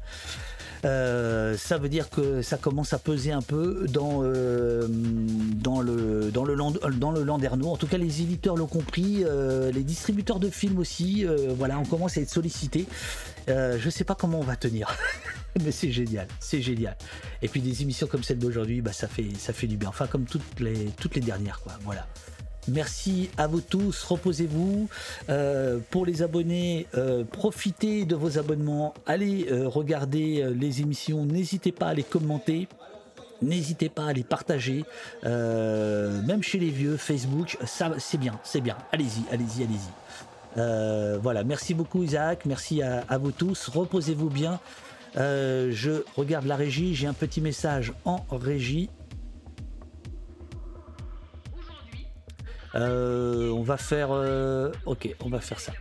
[0.85, 6.45] Euh, ça veut dire que ça commence à peser un peu dans, euh, le, dans,
[6.45, 7.69] Landerneau.
[7.69, 11.27] En tout cas, les éditeurs l'ont compris, euh, les distributeurs de films aussi.
[11.27, 12.87] euh, voilà, on commence à être sollicité.
[13.49, 14.95] Euh, je sais pas comment on va tenir,
[15.65, 16.97] mais c'est génial, c'est génial.
[17.43, 19.89] Et puis des émissions comme celle d'aujourd'hui, bah, ça, fait, ça fait du bien.
[19.89, 21.73] Enfin, comme toutes les, toutes les dernières, quoi.
[21.85, 22.07] Voilà.
[22.69, 24.89] Merci à vous tous, reposez-vous.
[25.31, 31.73] Euh, pour les abonnés, euh, profitez de vos abonnements, allez euh, regarder les émissions, n'hésitez
[31.73, 32.69] pas à les commenter.
[33.41, 34.85] N'hésitez pas à les partager,
[35.23, 38.77] même chez les vieux, Facebook, c'est bien, c'est bien.
[38.91, 41.19] Allez-y, allez-y, allez-y.
[41.23, 44.59] Voilà, merci beaucoup Isaac, merci à, vous tous, reposez-vous bien.
[45.15, 48.91] Je regarde la régie, j'ai un petit message en régie.
[52.75, 54.09] Euh, on va faire.
[54.13, 55.73] euh, ok, on va faire ça.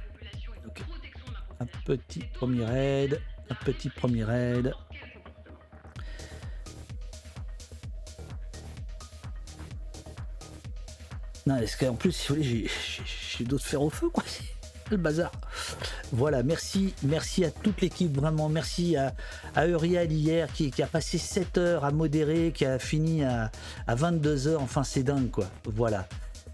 [1.59, 3.21] Un petit premier raid.
[3.49, 4.73] Un petit premier raid.
[11.45, 12.69] Non, est-ce qu'en plus, si vous voulez,
[13.37, 14.23] j'ai- d'autres fers au feu, quoi.
[14.91, 15.31] Le bazar.
[16.13, 18.47] Voilà, merci, merci à toute l'équipe, vraiment.
[18.47, 19.13] Merci à,
[19.53, 23.51] à hier qui, qui a passé 7 heures à modérer, qui a fini à,
[23.85, 24.61] à 22 heures.
[24.61, 25.45] Enfin, c'est dingue, quoi.
[25.65, 26.07] Voilà.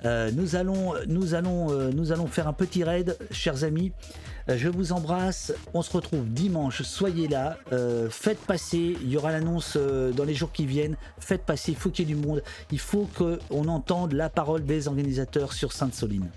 [0.06, 3.94] Euh, nous, allons, nous, allons, euh, nous allons faire un petit raid, chers amis.
[4.50, 5.54] Euh, je vous embrasse.
[5.74, 6.82] On se retrouve dimanche.
[6.82, 7.58] Soyez là.
[8.10, 8.98] Faites passer.
[9.02, 10.98] Il y aura l'annonce dans les jours qui viennent.
[11.20, 11.72] Faites passer.
[11.72, 12.44] Il faut qu'il y ait du monde.
[12.72, 16.30] Il faut qu'on entende la parole des organisateurs sur Sainte-Soline.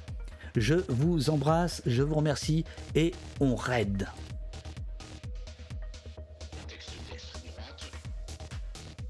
[0.55, 1.83] Je vous embrasse.
[1.87, 2.65] Je vous remercie.
[2.95, 4.07] Et on raid.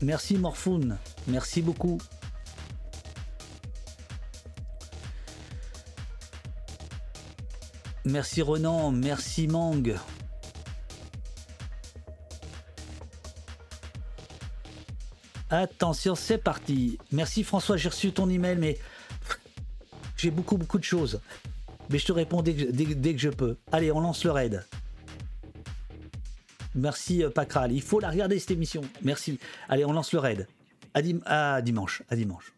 [0.02, 0.98] Merci Morphone.
[1.26, 1.98] Merci beaucoup.
[8.06, 9.82] Merci Renan, merci Mang.
[15.50, 16.98] Attention, c'est parti.
[17.10, 18.78] Merci François, j'ai reçu ton email, mais
[20.16, 21.20] j'ai beaucoup beaucoup de choses.
[21.90, 23.56] Mais je te réponds dès que, je peux.
[23.72, 24.64] Allez, on lance le raid.
[26.76, 27.72] Merci euh, Pacral.
[27.72, 28.82] Il faut la regarder cette émission.
[29.02, 29.40] Merci.
[29.68, 30.46] Allez, on lance le raid.
[30.94, 31.02] À
[31.60, 32.02] dimanche.
[32.08, 32.55] À dimanche.